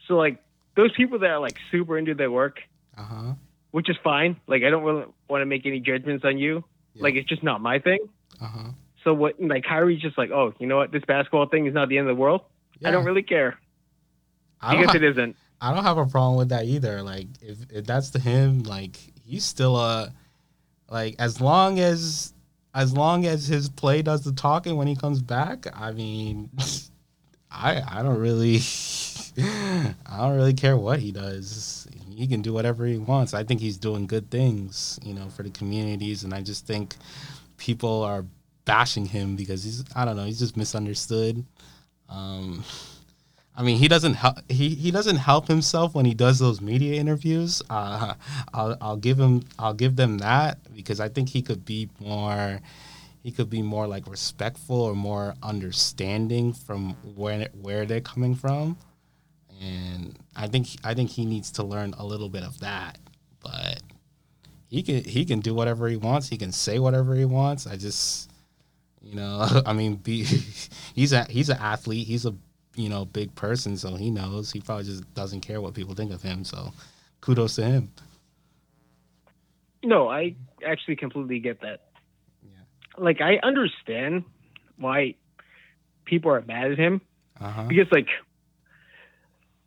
So 0.07 0.15
like 0.15 0.43
those 0.77 0.93
people 0.93 1.21
that 1.21 1.31
are 1.31 1.41
like 1.41 1.57
super 1.71 1.97
into 1.97 2.15
their 2.15 2.31
work, 2.31 2.59
uh-huh. 2.99 3.35
which 3.71 3.89
is 3.89 3.97
fine. 4.05 4.39
Like 4.47 4.65
I 4.65 4.71
don't 4.71 4.83
really 4.83 5.07
want 5.29 5.41
to 5.41 5.47
make 5.47 5.65
any 5.65 5.81
judgments 5.81 6.25
on 6.27 6.37
you. 6.37 6.65
Yeah. 6.95 7.05
Like 7.05 7.15
it's 7.15 7.29
just 7.29 7.43
not 7.43 7.63
my 7.63 7.79
thing. 7.79 8.01
Uh-huh. 8.39 8.71
So 9.03 9.15
what? 9.15 9.41
Like 9.41 9.65
Kyrie's 9.65 10.03
just 10.03 10.19
like, 10.19 10.31
oh, 10.31 10.53
you 10.59 10.67
know 10.67 10.77
what? 10.77 10.93
This 10.93 11.05
basketball 11.07 11.49
thing 11.49 11.67
is 11.67 11.73
not 11.73 11.89
the 11.89 11.97
end 11.97 12.09
of 12.09 12.17
the 12.17 12.21
world. 12.21 12.43
I 12.85 12.91
don't 12.91 13.07
really 13.07 13.23
care 13.23 13.59
I 14.65 14.75
don't, 14.75 14.85
ha- 14.85 14.97
it 14.97 15.05
isn't. 15.05 15.37
I 15.61 15.75
don't 15.75 15.85
have 15.85 15.99
a 15.99 16.07
problem 16.07 16.37
with 16.37 16.51
that 16.51 16.65
either. 16.65 17.03
Like 17.03 17.27
if, 17.41 17.59
if 17.71 17.87
that's 17.87 18.11
to 18.11 18.19
him, 18.19 18.63
like 18.65 18.97
he's 19.25 19.45
still 19.45 19.77
a 19.77 20.13
like 20.91 21.17
as 21.19 21.41
long 21.41 21.81
as 21.81 22.33
as 22.75 22.93
long 22.93 23.25
as 23.25 23.47
his 23.47 23.69
play 23.69 24.03
does 24.03 24.25
the 24.25 24.33
talking 24.33 24.77
when 24.77 24.87
he 24.87 24.97
comes 24.97 25.23
back, 25.23 25.67
I 25.75 25.93
mean 25.93 26.51
I 27.51 27.83
I 27.87 28.03
don't 28.03 28.19
really 28.19 28.59
I 29.39 30.19
don't 30.19 30.37
really 30.37 30.55
care 30.55 30.77
what 30.77 30.99
he 30.99 31.13
does. 31.13 31.87
He 32.15 32.27
can 32.27 32.43
do 32.43 32.53
whatever 32.53 32.87
he 32.87 32.99
wants. 32.99 33.35
I 33.35 33.43
think 33.43 33.61
he's 33.61 33.77
doing 33.77 34.07
good 34.07 34.31
things, 34.31 35.01
you 35.03 35.15
know, 35.15 35.29
for 35.31 35.43
the 35.43 35.51
communities 35.51 36.25
and 36.25 36.33
I 36.33 36.43
just 36.43 36.67
think 36.67 36.95
people 37.57 38.03
are 38.03 38.25
bashing 38.65 39.07
him 39.07 39.37
because 39.37 39.65
he's 39.65 39.85
I 39.97 40.05
don't 40.05 40.17
know, 40.17 40.25
he's 40.25 40.39
just 40.39 40.57
misunderstood. 40.57 41.45
Um 42.09 42.65
I 43.57 43.63
mean, 43.63 43.79
he 43.79 43.87
doesn't 43.87 44.15
help. 44.15 44.39
He, 44.49 44.71
he 44.71 44.91
doesn't 44.91 45.17
help 45.17 45.47
himself 45.47 45.95
when 45.95 46.07
he 46.07 46.15
does 46.15 46.41
those 46.41 46.61
media 46.61 47.01
interviews. 47.01 47.63
Uh, 47.71 48.15
I'll 48.53 48.77
I'll 48.81 48.97
give 48.97 49.19
him 49.19 49.45
I'll 49.59 49.75
give 49.75 49.95
them 49.97 50.19
that 50.19 50.59
because 50.75 50.99
I 50.99 51.09
think 51.09 51.29
he 51.29 51.43
could 51.43 51.65
be 51.65 51.89
more. 52.01 52.61
He 53.23 53.31
could 53.31 53.49
be 53.49 53.63
more 53.63 53.87
like 53.87 54.07
respectful 54.07 54.83
or 54.83 54.95
more 54.95 55.35
understanding 55.43 56.53
from 56.53 56.95
where 57.15 57.49
where 57.63 57.87
they're 57.87 58.01
coming 58.01 58.35
from, 58.35 58.77
and 59.63 60.19
I 60.35 60.49
think 60.49 60.69
I 60.83 60.95
think 60.95 61.11
he 61.11 61.25
needs 61.25 61.53
to 61.53 61.63
learn 61.63 61.95
a 61.97 62.05
little 62.05 62.29
bit 62.29 62.43
of 62.43 62.59
that. 62.61 62.99
But 63.41 63.81
he 64.69 64.83
can 64.83 65.05
he 65.05 65.25
can 65.25 65.39
do 65.39 65.55
whatever 65.55 65.89
he 65.89 65.97
wants. 65.97 66.29
He 66.29 66.37
can 66.37 66.51
say 66.51 66.81
whatever 66.81 67.15
he 67.15 67.25
wants. 67.25 67.69
I 67.69 67.77
just 67.77 68.31
you 69.01 69.15
know 69.15 69.47
I 69.67 69.73
mean 69.73 69.95
be 69.95 70.25
he's 70.95 71.13
a 71.13 71.25
he's 71.25 71.51
an 71.51 71.59
athlete. 71.59 72.09
He's 72.09 72.27
a 72.27 72.35
you 72.77 72.89
know, 72.89 73.05
big 73.05 73.35
person, 73.35 73.77
so 73.77 73.95
he 73.97 74.11
knows. 74.11 74.53
He 74.53 74.61
probably 74.61 74.85
just 74.85 75.13
doesn't 75.15 75.41
care 75.41 75.61
what 75.61 75.75
people 75.75 75.95
think 75.95 76.13
of 76.13 76.23
him. 76.23 76.45
So, 76.45 76.73
kudos 77.21 77.57
to 77.57 77.65
him. 77.65 77.91
No, 79.83 80.09
I 80.09 80.35
actually 80.67 80.97
completely 80.97 81.39
get 81.41 81.61
that. 81.61 81.81
Yeah. 82.43 82.51
Like 82.97 83.21
I 83.21 83.37
understand 83.43 84.25
why 84.79 85.15
people 86.05 86.31
are 86.33 86.43
mad 86.43 86.73
at 86.73 86.79
him 86.79 87.01
Uh 87.41 87.51
huh. 87.51 87.63
because 87.69 87.87
like 87.93 88.09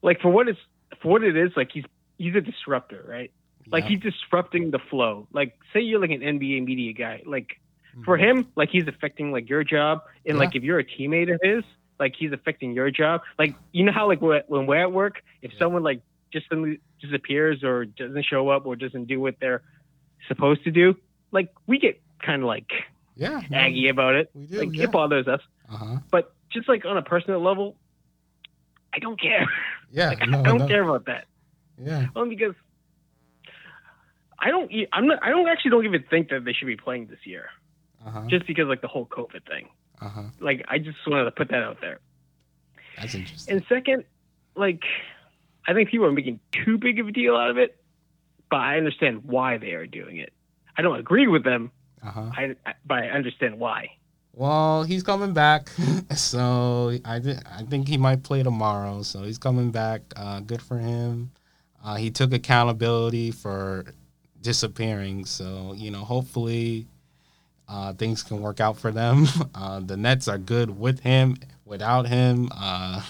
like 0.01 0.19
for 0.21 0.29
what 0.29 0.47
it's 0.47 0.59
for 1.01 1.09
what 1.13 1.23
it 1.23 1.37
is, 1.37 1.51
like 1.55 1.71
he's 1.71 1.85
he's 2.17 2.35
a 2.35 2.41
disruptor, 2.41 3.05
right? 3.07 3.31
Like 3.69 3.83
he's 3.83 3.99
disrupting 3.99 4.71
the 4.71 4.79
flow. 4.79 5.27
Like 5.33 5.57
say 5.73 5.81
you're 5.81 5.99
like 5.99 6.11
an 6.11 6.21
NBA 6.21 6.63
media 6.65 6.93
guy, 6.93 7.21
like 7.25 7.59
for 8.05 8.15
him, 8.17 8.47
like 8.55 8.69
he's 8.69 8.87
affecting 8.87 9.31
like 9.33 9.49
your 9.49 9.63
job, 9.65 10.03
and 10.25 10.37
like 10.39 10.55
if 10.55 10.63
you're 10.63 10.79
a 10.79 10.85
teammate 10.85 11.33
of 11.33 11.39
his, 11.43 11.63
like 11.99 12.15
he's 12.17 12.31
affecting 12.31 12.73
your 12.73 12.91
job. 12.91 13.21
Like 13.39 13.55
you 13.71 13.83
know 13.83 13.91
how 13.91 14.07
like 14.07 14.21
we're- 14.21 14.43
when 14.47 14.65
we're 14.67 14.77
at 14.81 14.91
work, 14.91 15.21
if 15.41 15.51
Yeah. 15.53 15.59
someone 15.59 15.83
like 15.83 16.01
just 16.31 16.47
suddenly 16.49 16.79
disappears 17.01 17.63
or 17.63 17.85
doesn't 17.85 18.25
show 18.25 18.49
up 18.49 18.65
or 18.65 18.75
doesn't 18.75 19.05
do 19.05 19.19
what 19.19 19.35
they're 19.39 19.61
supposed 20.27 20.63
to 20.65 20.71
do, 20.71 20.95
like 21.31 21.49
we 21.67 21.79
get 21.79 22.01
kind 22.21 22.41
of 22.41 22.47
like 22.47 22.69
yeah, 23.15 23.41
aggy 23.51 23.87
about 23.89 24.15
it. 24.15 24.29
We 24.35 24.45
do. 24.45 24.59
Like 24.59 24.75
yeah. 24.75 24.83
it 24.83 24.91
bothers 24.91 25.27
us, 25.27 25.41
Uh 25.71 25.77
huh. 25.77 25.97
but 26.11 26.33
just 26.49 26.67
like 26.69 26.85
on 26.85 26.97
a 26.97 27.01
personal 27.01 27.41
level, 27.41 27.75
I 28.93 28.99
don't 28.99 29.19
care. 29.19 29.47
Yeah. 29.89 30.09
Like, 30.09 30.27
no, 30.27 30.39
I 30.41 30.43
don't 30.43 30.57
no. 30.57 30.67
care 30.67 30.83
about 30.83 31.05
that. 31.05 31.25
Yeah. 31.81 32.07
Only 32.13 32.35
because 32.35 32.55
I 34.39 34.49
don't. 34.49 34.71
I'm 34.93 35.07
not. 35.07 35.19
I 35.23 35.29
don't 35.29 35.47
actually 35.47 35.71
don't 35.71 35.85
even 35.85 36.03
think 36.09 36.29
that 36.29 36.45
they 36.45 36.53
should 36.53 36.67
be 36.67 36.75
playing 36.75 37.07
this 37.07 37.19
year, 37.25 37.45
Uh 38.05 38.11
huh. 38.11 38.21
just 38.27 38.45
because 38.45 38.67
like 38.67 38.81
the 38.81 38.87
whole 38.87 39.05
COVID 39.05 39.47
thing. 39.47 39.69
Uh 40.01 40.09
huh. 40.09 40.21
Like 40.39 40.63
I 40.67 40.77
just 40.79 40.97
wanted 41.07 41.25
to 41.25 41.31
put 41.31 41.49
that 41.49 41.63
out 41.63 41.81
there. 41.81 41.99
That's 42.97 43.15
interesting. 43.15 43.55
And 43.55 43.65
second, 43.69 44.03
like 44.55 44.83
I 45.67 45.73
think 45.73 45.89
people 45.89 46.05
are 46.05 46.11
making 46.11 46.39
too 46.51 46.77
big 46.77 46.99
of 46.99 47.07
a 47.07 47.11
deal 47.11 47.35
out 47.35 47.49
of 47.49 47.57
it, 47.57 47.77
but 48.49 48.57
I 48.57 48.77
understand 48.77 49.23
why 49.23 49.57
they 49.57 49.71
are 49.71 49.85
doing 49.87 50.17
it. 50.17 50.33
I 50.77 50.81
don't 50.81 50.99
agree 50.99 51.27
with 51.27 51.43
them, 51.43 51.71
Uh 52.03 52.11
huh. 52.11 52.31
I, 52.35 52.55
I 52.65 52.73
but 52.85 53.03
I 53.03 53.07
understand 53.09 53.59
why. 53.59 53.91
Well, 54.33 54.83
he's 54.83 55.01
coming 55.01 55.33
back, 55.33 55.69
so 56.15 56.95
I 57.03 57.19
th- 57.19 57.39
I 57.51 57.63
think 57.63 57.87
he 57.87 57.97
might 57.97 58.21
play 58.21 58.43
tomorrow. 58.43 59.01
So 59.01 59.23
he's 59.23 59.39
coming 59.39 59.71
back. 59.71 60.01
Uh, 60.15 60.41
good 60.41 60.61
for 60.61 60.77
him. 60.77 61.31
Uh, 61.83 61.95
he 61.95 62.11
took 62.11 62.31
accountability 62.33 63.31
for 63.31 63.85
disappearing. 64.41 65.25
So 65.25 65.73
you 65.75 65.89
know, 65.89 66.03
hopefully, 66.03 66.85
uh, 67.67 67.93
things 67.93 68.23
can 68.23 68.41
work 68.41 68.59
out 68.59 68.77
for 68.77 68.91
them. 68.91 69.27
Uh, 69.55 69.79
the 69.79 69.97
Nets 69.97 70.27
are 70.27 70.37
good 70.37 70.79
with 70.79 70.99
him. 71.01 71.35
Without 71.65 72.07
him, 72.07 72.47
uh, 72.55 73.01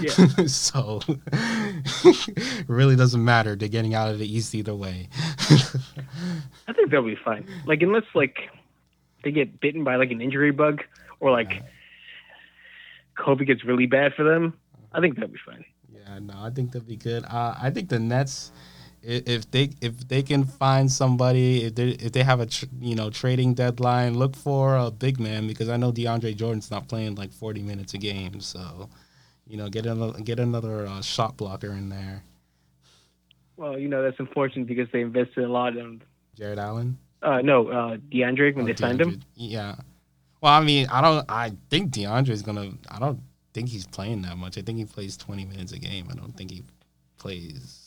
Yeah. 0.00 0.10
so 0.46 1.00
it 1.06 2.64
really 2.68 2.96
doesn't 2.96 3.22
matter. 3.24 3.54
They're 3.54 3.68
getting 3.68 3.94
out 3.94 4.10
of 4.10 4.18
the 4.18 4.26
East 4.26 4.54
either 4.54 4.74
way. 4.74 5.08
I 6.66 6.72
think 6.72 6.90
they'll 6.90 7.02
be 7.04 7.16
fine. 7.22 7.46
Like 7.66 7.82
unless 7.82 8.02
like 8.14 8.50
they 9.22 9.30
get 9.30 9.60
bitten 9.60 9.84
by 9.84 9.96
like 9.96 10.10
an 10.10 10.20
injury 10.20 10.50
bug 10.50 10.82
or 11.20 11.30
like 11.30 11.62
COVID 13.18 13.46
gets 13.46 13.64
really 13.64 13.86
bad 13.86 14.14
for 14.14 14.24
them, 14.24 14.54
I 14.92 15.00
think 15.00 15.16
they'll 15.16 15.28
be 15.28 15.38
fine. 15.46 15.64
Yeah, 15.92 16.18
no, 16.18 16.34
I 16.36 16.50
think 16.50 16.72
they'll 16.72 16.82
be 16.82 16.96
good. 16.96 17.24
Uh, 17.24 17.54
I 17.60 17.70
think 17.70 17.88
the 17.90 17.98
Nets, 18.00 18.50
if 19.06 19.50
they 19.50 19.70
if 19.80 20.08
they 20.08 20.22
can 20.22 20.44
find 20.44 20.90
somebody, 20.90 21.64
if 21.64 21.74
they 21.74 21.88
if 21.90 22.12
they 22.12 22.22
have 22.22 22.40
a 22.40 22.46
tr- 22.46 22.66
you 22.80 22.94
know 22.94 23.10
trading 23.10 23.54
deadline, 23.54 24.14
look 24.14 24.34
for 24.36 24.76
a 24.76 24.90
big 24.90 25.20
man 25.20 25.46
because 25.46 25.68
I 25.68 25.76
know 25.76 25.92
DeAndre 25.92 26.34
Jordan's 26.36 26.70
not 26.70 26.88
playing 26.88 27.14
like 27.16 27.32
forty 27.32 27.62
minutes 27.62 27.94
a 27.94 27.98
game, 27.98 28.40
so 28.40 28.88
you 29.46 29.56
know 29.56 29.68
get 29.68 29.86
another 29.86 30.18
get 30.20 30.40
another 30.40 30.86
uh, 30.86 31.02
shot 31.02 31.36
blocker 31.36 31.72
in 31.72 31.88
there. 31.88 32.22
Well, 33.56 33.78
you 33.78 33.88
know 33.88 34.02
that's 34.02 34.18
unfortunate 34.18 34.66
because 34.66 34.88
they 34.92 35.02
invested 35.02 35.44
a 35.44 35.48
lot 35.48 35.76
in. 35.76 36.02
Jarrett 36.36 36.58
Allen. 36.58 36.98
Uh, 37.22 37.40
no, 37.40 37.68
uh, 37.68 37.96
DeAndre 38.12 38.54
when 38.54 38.64
Oh, 38.64 38.66
they 38.66 38.74
signed 38.74 39.00
him. 39.00 39.22
Yeah. 39.34 39.76
Well, 40.40 40.52
I 40.52 40.62
mean, 40.62 40.86
I 40.90 41.00
don't. 41.00 41.24
I 41.28 41.52
think 41.70 41.92
DeAndre's 41.92 42.42
gonna. 42.42 42.72
I 42.88 42.98
don't 42.98 43.20
think 43.52 43.68
he's 43.68 43.86
playing 43.86 44.22
that 44.22 44.36
much. 44.36 44.58
I 44.58 44.62
think 44.62 44.78
he 44.78 44.84
plays 44.84 45.16
twenty 45.16 45.44
minutes 45.44 45.72
a 45.72 45.78
game. 45.78 46.08
I 46.10 46.14
don't 46.14 46.36
think 46.36 46.50
he 46.50 46.62
plays 47.18 47.80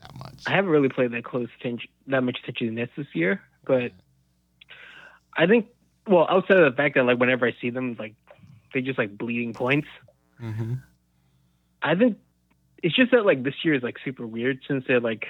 that 0.00 0.14
much. 0.18 0.42
I 0.46 0.52
haven't 0.52 0.70
really 0.70 0.88
played 0.88 1.12
that 1.12 1.24
close 1.24 1.48
attention, 1.60 1.88
that 2.08 2.22
much 2.22 2.38
attention 2.42 2.68
to 2.68 2.74
the 2.74 2.80
Nets 2.80 2.92
this 2.96 3.06
year, 3.14 3.40
but 3.66 3.92
I 5.36 5.46
think, 5.46 5.66
well, 6.06 6.26
outside 6.28 6.58
of 6.58 6.70
the 6.72 6.76
fact 6.76 6.94
that 6.96 7.04
like 7.04 7.18
whenever 7.18 7.46
I 7.46 7.54
see 7.60 7.70
them, 7.70 7.96
like 7.98 8.14
they 8.74 8.80
just 8.80 8.98
like 8.98 9.16
bleeding 9.16 9.52
points. 9.52 9.88
Mm-hmm. 10.42 10.74
I 11.82 11.94
think 11.94 12.18
it's 12.82 12.94
just 12.94 13.10
that 13.12 13.24
like 13.26 13.42
this 13.42 13.54
year 13.64 13.74
is 13.74 13.82
like 13.82 13.96
super 14.04 14.26
weird 14.26 14.60
since 14.66 14.84
they're 14.86 15.00
like 15.00 15.26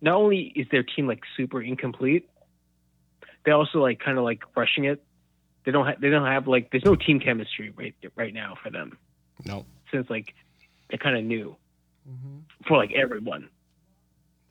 not 0.00 0.16
only 0.16 0.52
is 0.54 0.66
their 0.70 0.82
team 0.82 1.06
like 1.06 1.22
super 1.36 1.62
incomplete, 1.62 2.28
they 3.44 3.52
also 3.52 3.78
like 3.78 4.00
kind 4.00 4.18
of 4.18 4.24
like 4.24 4.42
rushing 4.56 4.84
it. 4.84 5.02
They 5.64 5.72
don't 5.72 5.86
have 5.86 6.00
they 6.00 6.10
don't 6.10 6.26
have 6.26 6.46
like 6.46 6.70
there's 6.70 6.84
no 6.84 6.94
team 6.94 7.20
chemistry 7.20 7.72
right 7.76 7.94
right 8.16 8.34
now 8.34 8.54
for 8.62 8.70
them 8.70 8.98
Nope. 9.46 9.66
since 9.90 10.08
like 10.10 10.34
they're 10.88 10.98
kind 10.98 11.16
of 11.16 11.24
new 11.24 11.56
Mm-hmm. 12.06 12.40
for 12.68 12.76
like 12.76 12.92
everyone. 12.92 13.48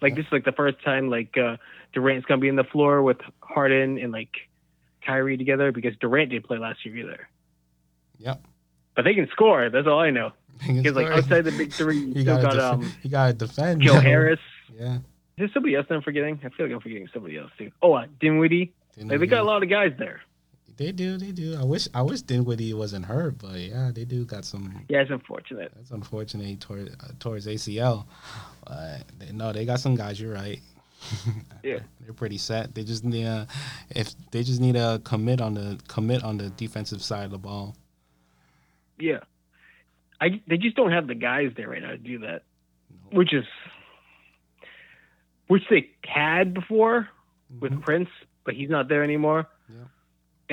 Like 0.03 0.15
this 0.15 0.25
is 0.25 0.31
like 0.31 0.45
the 0.45 0.51
first 0.51 0.83
time 0.83 1.09
like 1.09 1.37
uh 1.37 1.57
Durant's 1.93 2.25
gonna 2.25 2.41
be 2.41 2.49
in 2.49 2.55
the 2.55 2.63
floor 2.65 3.01
with 3.01 3.17
Harden 3.41 3.97
and 3.97 4.11
like 4.11 4.29
Kyrie 5.05 5.37
together 5.37 5.71
because 5.71 5.95
Durant 5.99 6.29
didn't 6.31 6.45
play 6.45 6.57
last 6.57 6.85
year 6.85 6.97
either. 6.97 7.27
Yep. 8.19 8.45
But 8.95 9.05
they 9.05 9.15
can 9.15 9.27
score. 9.31 9.69
That's 9.69 9.87
all 9.87 9.99
I 9.99 10.11
know. 10.11 10.33
Because 10.67 10.95
like 10.95 11.07
outside 11.07 11.45
the 11.45 11.51
big 11.51 11.71
three, 11.79 11.97
you 11.97 12.05
you 12.07 12.21
still 12.21 12.41
gotta, 12.41 12.57
got 12.57 12.79
def- 12.79 12.87
um 12.87 12.93
you 13.01 13.09
gotta 13.09 13.33
defend. 13.33 13.81
Joe. 13.81 13.99
Harris. 13.99 14.39
Yeah. 14.77 14.95
Is 14.95 15.01
there 15.37 15.49
somebody 15.53 15.75
else 15.75 15.87
I'm 15.89 16.01
forgetting? 16.03 16.39
I 16.43 16.49
feel 16.49 16.67
like 16.67 16.75
I'm 16.75 16.81
forgetting 16.81 17.07
somebody 17.11 17.37
else 17.37 17.51
too. 17.57 17.71
Oh, 17.81 17.93
uh, 17.93 18.05
Dinwiddie. 18.19 18.71
Like, 18.97 19.19
they 19.19 19.25
got 19.25 19.41
a 19.41 19.43
lot 19.43 19.63
of 19.63 19.69
guys 19.69 19.93
there. 19.97 20.21
They 20.77 20.91
do. 20.91 21.17
They 21.17 21.31
do. 21.31 21.55
I 21.59 21.63
wish. 21.63 21.87
I 21.93 22.01
wish 22.01 22.21
Dinwiddie 22.21 22.73
wasn't 22.73 23.05
hurt, 23.05 23.37
but 23.37 23.55
yeah, 23.59 23.91
they 23.93 24.05
do 24.05 24.25
got 24.25 24.43
some. 24.45 24.85
Yeah, 24.89 25.01
it's 25.01 25.11
unfortunate. 25.11 25.71
That's 25.75 25.91
unfortunate 25.91 26.59
tore, 26.61 26.79
uh, 26.99 27.07
towards 27.19 27.45
ACL. 27.47 28.05
But 28.65 29.03
they, 29.19 29.31
no, 29.31 29.53
they 29.53 29.65
got 29.65 29.79
some 29.79 29.95
guys. 29.95 30.19
You're 30.19 30.33
right. 30.33 30.59
Yeah. 31.63 31.79
they're 32.01 32.13
pretty 32.13 32.37
set. 32.37 32.73
They 32.75 32.83
just 32.83 33.03
need 33.05 33.25
a, 33.25 33.47
if 33.89 34.13
they 34.31 34.43
just 34.43 34.59
need 34.59 34.75
a 34.75 34.99
commit 35.03 35.39
on 35.41 35.53
the 35.53 35.79
commit 35.87 36.23
on 36.23 36.37
the 36.37 36.49
defensive 36.49 37.01
side 37.01 37.25
of 37.25 37.31
the 37.31 37.37
ball. 37.37 37.75
Yeah. 38.99 39.19
I 40.19 40.41
they 40.47 40.57
just 40.57 40.75
don't 40.75 40.91
have 40.91 41.07
the 41.07 41.15
guys 41.15 41.51
there 41.55 41.69
right 41.69 41.81
now 41.81 41.91
to 41.91 41.97
do 41.97 42.19
that, 42.19 42.43
which 43.11 43.33
is 43.33 43.45
which 45.47 45.63
they 45.69 45.89
had 46.05 46.53
before 46.53 47.09
with 47.59 47.73
Mhm. 47.73 47.81
Prince, 47.81 48.09
but 48.45 48.55
he's 48.55 48.69
not 48.69 48.87
there 48.87 49.03
anymore. 49.03 49.47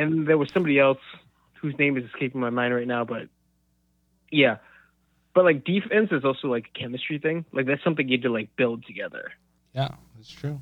And 0.00 0.26
there 0.26 0.38
was 0.38 0.50
somebody 0.52 0.78
else 0.78 0.98
whose 1.60 1.78
name 1.78 1.96
is 1.96 2.04
escaping 2.04 2.40
my 2.40 2.50
mind 2.50 2.74
right 2.74 2.86
now, 2.86 3.04
but 3.04 3.28
yeah. 4.30 4.56
But 5.34 5.44
like 5.44 5.64
defense 5.64 6.10
is 6.12 6.24
also 6.24 6.48
like 6.48 6.66
a 6.74 6.78
chemistry 6.78 7.18
thing. 7.18 7.44
Like 7.52 7.66
that's 7.66 7.84
something 7.84 8.08
you 8.08 8.16
have 8.16 8.22
to 8.22 8.32
like 8.32 8.56
build 8.56 8.84
together. 8.86 9.32
Yeah, 9.74 9.90
that's 10.16 10.30
true. 10.30 10.60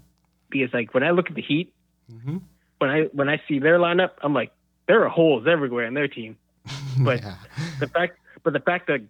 Because 0.50 0.72
like 0.74 0.92
when 0.94 1.02
I 1.02 1.10
look 1.10 1.28
at 1.28 1.34
the 1.34 1.42
Heat, 1.42 1.72
hmm 2.10 2.38
when 2.78 2.90
I 2.90 3.02
when 3.12 3.28
I 3.28 3.40
see 3.48 3.58
their 3.58 3.78
lineup, 3.78 4.10
I'm 4.22 4.34
like, 4.34 4.52
there 4.86 5.04
are 5.04 5.08
holes 5.08 5.46
everywhere 5.48 5.84
in 5.84 5.94
their 5.94 6.08
team. 6.08 6.36
But 6.98 7.22
yeah. 7.22 7.36
the 7.80 7.86
fact, 7.88 8.18
but 8.42 8.52
the 8.52 8.60
fact 8.60 8.88
that 8.88 9.00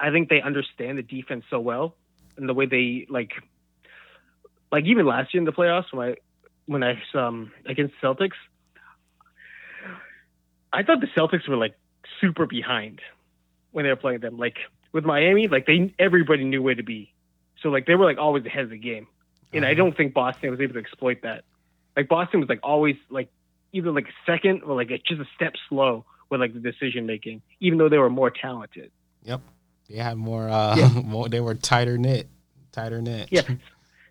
I 0.00 0.10
think 0.10 0.28
they 0.28 0.40
understand 0.40 0.98
the 0.98 1.02
defense 1.02 1.44
so 1.50 1.60
well, 1.60 1.94
and 2.36 2.48
the 2.48 2.54
way 2.54 2.66
they 2.66 3.06
like, 3.08 3.32
like 4.72 4.84
even 4.84 5.06
last 5.06 5.32
year 5.32 5.40
in 5.40 5.44
the 5.44 5.52
playoffs 5.52 5.92
when 5.92 6.10
I 6.10 6.14
when 6.66 6.82
I 6.82 7.00
um 7.14 7.52
against 7.64 7.94
Celtics, 8.02 8.38
I 10.76 10.82
thought 10.82 11.00
the 11.00 11.06
Celtics 11.16 11.48
were 11.48 11.56
like 11.56 11.74
super 12.20 12.46
behind 12.46 13.00
when 13.72 13.84
they 13.84 13.88
were 13.90 13.96
playing 13.96 14.20
them. 14.20 14.36
Like 14.36 14.56
with 14.92 15.04
Miami, 15.04 15.48
like 15.48 15.66
they 15.66 15.94
everybody 15.98 16.44
knew 16.44 16.62
where 16.62 16.74
to 16.74 16.82
be, 16.82 17.12
so 17.62 17.68
like 17.70 17.86
they 17.86 17.94
were 17.94 18.04
like 18.04 18.18
always 18.18 18.44
ahead 18.46 18.64
of 18.64 18.70
the 18.70 18.78
game, 18.78 19.06
and 19.52 19.64
I 19.64 19.68
Uh-huh. 19.68 19.76
don't 19.78 19.96
think 19.96 20.14
Boston 20.14 20.50
was 20.50 20.60
able 20.60 20.74
to 20.74 20.80
exploit 20.80 21.22
that. 21.22 21.44
Like 21.96 22.08
Boston 22.08 22.40
was 22.40 22.48
like 22.48 22.60
always 22.62 22.96
like 23.10 23.28
either 23.72 23.90
like 23.90 24.06
a 24.08 24.30
second 24.30 24.62
or 24.62 24.76
like 24.76 24.88
just 25.06 25.20
a 25.20 25.26
step 25.34 25.54
slow 25.68 26.04
with 26.30 26.40
like 26.40 26.52
the 26.54 26.60
decision 26.60 27.06
making, 27.06 27.42
even 27.60 27.78
though 27.78 27.88
they 27.88 27.98
were 27.98 28.10
more 28.10 28.30
talented. 28.30 28.90
Yep, 29.24 29.40
they 29.88 29.96
had 29.96 30.16
more. 30.16 30.48
Uh, 30.48 30.76
Yeah. 30.76 30.88
more. 31.04 31.28
They 31.28 31.40
were 31.40 31.54
tighter 31.54 31.96
knit. 31.98 32.28
Tighter 32.72 33.00
knit. 33.00 33.28
Yeah. 33.30 33.42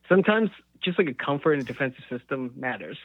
Sometimes 0.10 0.50
just 0.84 0.98
like 1.00 1.08
a 1.08 1.14
comfort 1.14 1.54
in 1.54 1.60
a 1.62 1.64
defensive 1.64 2.04
system 2.10 2.52
matters. 2.56 2.98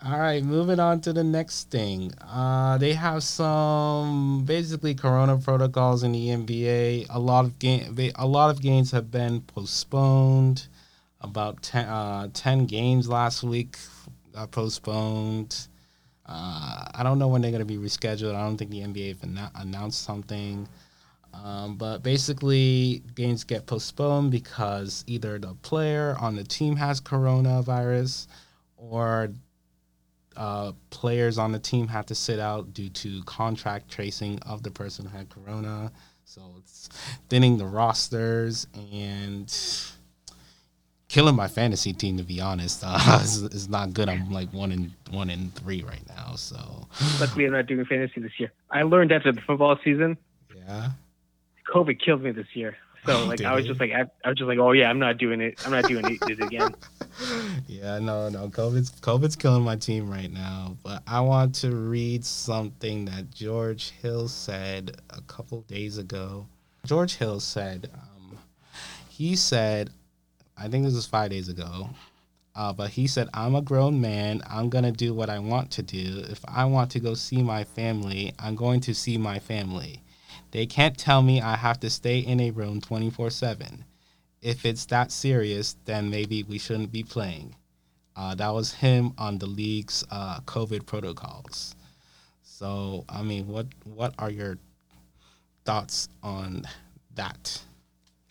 All 0.00 0.16
right, 0.16 0.44
moving 0.44 0.78
on 0.78 1.00
to 1.00 1.12
the 1.12 1.24
next 1.24 1.72
thing. 1.72 2.12
Uh, 2.20 2.78
they 2.78 2.92
have 2.92 3.24
some 3.24 4.44
basically 4.44 4.94
Corona 4.94 5.36
protocols 5.38 6.04
in 6.04 6.12
the 6.12 6.28
NBA. 6.28 7.06
A 7.10 7.18
lot 7.18 7.44
of 7.44 7.58
game, 7.58 7.96
they, 7.96 8.12
a 8.14 8.24
lot 8.24 8.50
of 8.50 8.62
games 8.62 8.92
have 8.92 9.10
been 9.10 9.40
postponed. 9.40 10.68
About 11.20 11.62
10, 11.64 11.88
uh, 11.88 12.28
10 12.32 12.66
games 12.66 13.08
last 13.08 13.42
week 13.42 13.76
got 14.32 14.52
postponed. 14.52 15.66
Uh, 16.24 16.84
I 16.94 17.02
don't 17.02 17.18
know 17.18 17.26
when 17.26 17.42
they're 17.42 17.50
going 17.50 17.58
to 17.58 17.64
be 17.64 17.76
rescheduled. 17.76 18.36
I 18.36 18.44
don't 18.44 18.56
think 18.56 18.70
the 18.70 18.82
NBA 18.82 19.08
have 19.08 19.24
anno- 19.24 19.50
announced 19.56 20.04
something. 20.04 20.68
Um, 21.34 21.76
but 21.76 22.04
basically, 22.04 23.02
games 23.16 23.42
get 23.42 23.66
postponed 23.66 24.30
because 24.30 25.02
either 25.08 25.40
the 25.40 25.54
player 25.62 26.16
on 26.20 26.36
the 26.36 26.44
team 26.44 26.76
has 26.76 27.00
coronavirus 27.00 28.28
or 28.76 29.30
uh, 30.38 30.72
players 30.90 31.36
on 31.36 31.52
the 31.52 31.58
team 31.58 31.88
have 31.88 32.06
to 32.06 32.14
sit 32.14 32.38
out 32.38 32.72
due 32.72 32.88
to 32.90 33.22
contact 33.24 33.90
tracing 33.90 34.38
of 34.46 34.62
the 34.62 34.70
person 34.70 35.04
who 35.04 35.16
had 35.16 35.28
corona. 35.28 35.90
So 36.24 36.42
it's 36.58 36.88
thinning 37.28 37.58
the 37.58 37.66
rosters 37.66 38.66
and 38.92 39.52
killing 41.08 41.34
my 41.34 41.48
fantasy 41.48 41.92
team. 41.92 42.16
To 42.18 42.22
be 42.22 42.40
honest, 42.40 42.82
uh, 42.86 42.98
it's, 43.22 43.38
it's 43.38 43.68
not 43.68 43.92
good. 43.92 44.08
I'm 44.08 44.30
like 44.30 44.52
one 44.52 44.70
in 44.70 44.94
one 45.10 45.28
in 45.28 45.50
three 45.50 45.82
right 45.82 46.06
now. 46.08 46.34
So 46.36 46.86
Luckily, 47.20 47.46
I'm 47.46 47.52
not 47.52 47.66
doing 47.66 47.84
fantasy 47.84 48.20
this 48.20 48.38
year. 48.38 48.52
I 48.70 48.82
learned 48.82 49.10
after 49.10 49.32
the 49.32 49.40
football 49.40 49.76
season, 49.82 50.16
yeah, 50.54 50.90
COVID 51.74 52.00
killed 52.00 52.22
me 52.22 52.30
this 52.30 52.54
year. 52.54 52.76
So 53.06 53.24
like 53.26 53.38
Did 53.38 53.46
I 53.46 53.54
was 53.54 53.64
it? 53.64 53.68
just 53.68 53.80
like 53.80 53.90
I, 53.90 54.04
I 54.24 54.28
was 54.28 54.38
just 54.38 54.48
like, 54.48 54.58
oh 54.58 54.72
yeah, 54.72 54.88
I'm 54.88 54.98
not 54.98 55.18
doing 55.18 55.40
it. 55.40 55.60
I'm 55.66 55.72
not 55.72 55.84
doing 55.84 56.04
it, 56.06 56.18
it 56.30 56.40
again. 56.40 56.74
yeah, 57.66 57.98
no, 57.98 58.28
no. 58.28 58.48
COVID's 58.48 58.90
COVID's 59.00 59.36
killing 59.36 59.62
my 59.62 59.76
team 59.76 60.10
right 60.10 60.32
now. 60.32 60.76
But 60.82 61.02
I 61.06 61.20
want 61.20 61.54
to 61.56 61.74
read 61.74 62.24
something 62.24 63.06
that 63.06 63.30
George 63.30 63.90
Hill 63.90 64.28
said 64.28 65.00
a 65.10 65.20
couple 65.22 65.62
days 65.62 65.98
ago. 65.98 66.46
George 66.86 67.16
Hill 67.16 67.40
said, 67.40 67.90
um, 67.94 68.38
he 69.08 69.36
said, 69.36 69.90
I 70.56 70.68
think 70.68 70.84
this 70.84 70.94
was 70.94 71.06
five 71.06 71.30
days 71.30 71.48
ago. 71.48 71.90
Uh, 72.54 72.72
but 72.72 72.90
he 72.90 73.06
said, 73.06 73.28
I'm 73.34 73.54
a 73.54 73.62
grown 73.62 74.00
man. 74.00 74.42
I'm 74.48 74.68
going 74.68 74.84
to 74.84 74.90
do 74.90 75.14
what 75.14 75.30
I 75.30 75.38
want 75.38 75.70
to 75.72 75.82
do. 75.82 76.24
If 76.28 76.40
I 76.46 76.64
want 76.64 76.90
to 76.92 77.00
go 77.00 77.14
see 77.14 77.42
my 77.42 77.62
family, 77.62 78.32
I'm 78.38 78.56
going 78.56 78.80
to 78.80 78.94
see 78.94 79.16
my 79.16 79.38
family. 79.38 80.02
They 80.50 80.66
can't 80.66 80.96
tell 80.98 81.22
me 81.22 81.40
I 81.40 81.56
have 81.56 81.78
to 81.80 81.90
stay 81.90 82.18
in 82.18 82.40
a 82.40 82.50
room 82.50 82.80
24 82.80 83.30
7 83.30 83.84
if 84.42 84.64
it's 84.64 84.86
that 84.86 85.10
serious, 85.12 85.76
then 85.84 86.10
maybe 86.10 86.42
we 86.42 86.58
shouldn't 86.58 86.92
be 86.92 87.02
playing. 87.02 87.54
Uh, 88.16 88.34
that 88.34 88.50
was 88.52 88.72
him 88.72 89.12
on 89.18 89.38
the 89.38 89.46
league's 89.46 90.04
uh, 90.10 90.40
COVID 90.40 90.86
protocols. 90.86 91.74
So, 92.42 93.04
I 93.08 93.22
mean, 93.22 93.46
what 93.46 93.66
what 93.84 94.14
are 94.18 94.30
your 94.30 94.58
thoughts 95.64 96.08
on 96.22 96.64
that? 97.14 97.62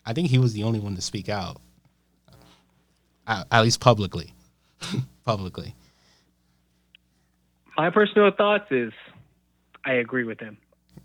I 0.04 0.12
think 0.12 0.28
he 0.28 0.38
was 0.38 0.52
the 0.52 0.64
only 0.64 0.80
one 0.80 0.94
to 0.96 1.02
speak 1.02 1.28
out, 1.28 1.60
at, 3.26 3.46
at 3.50 3.62
least 3.62 3.80
publicly. 3.80 4.34
publicly. 5.24 5.74
My 7.76 7.90
personal 7.90 8.30
thoughts 8.30 8.66
is, 8.70 8.92
I 9.84 9.94
agree 9.94 10.24
with 10.24 10.40
him. 10.40 10.58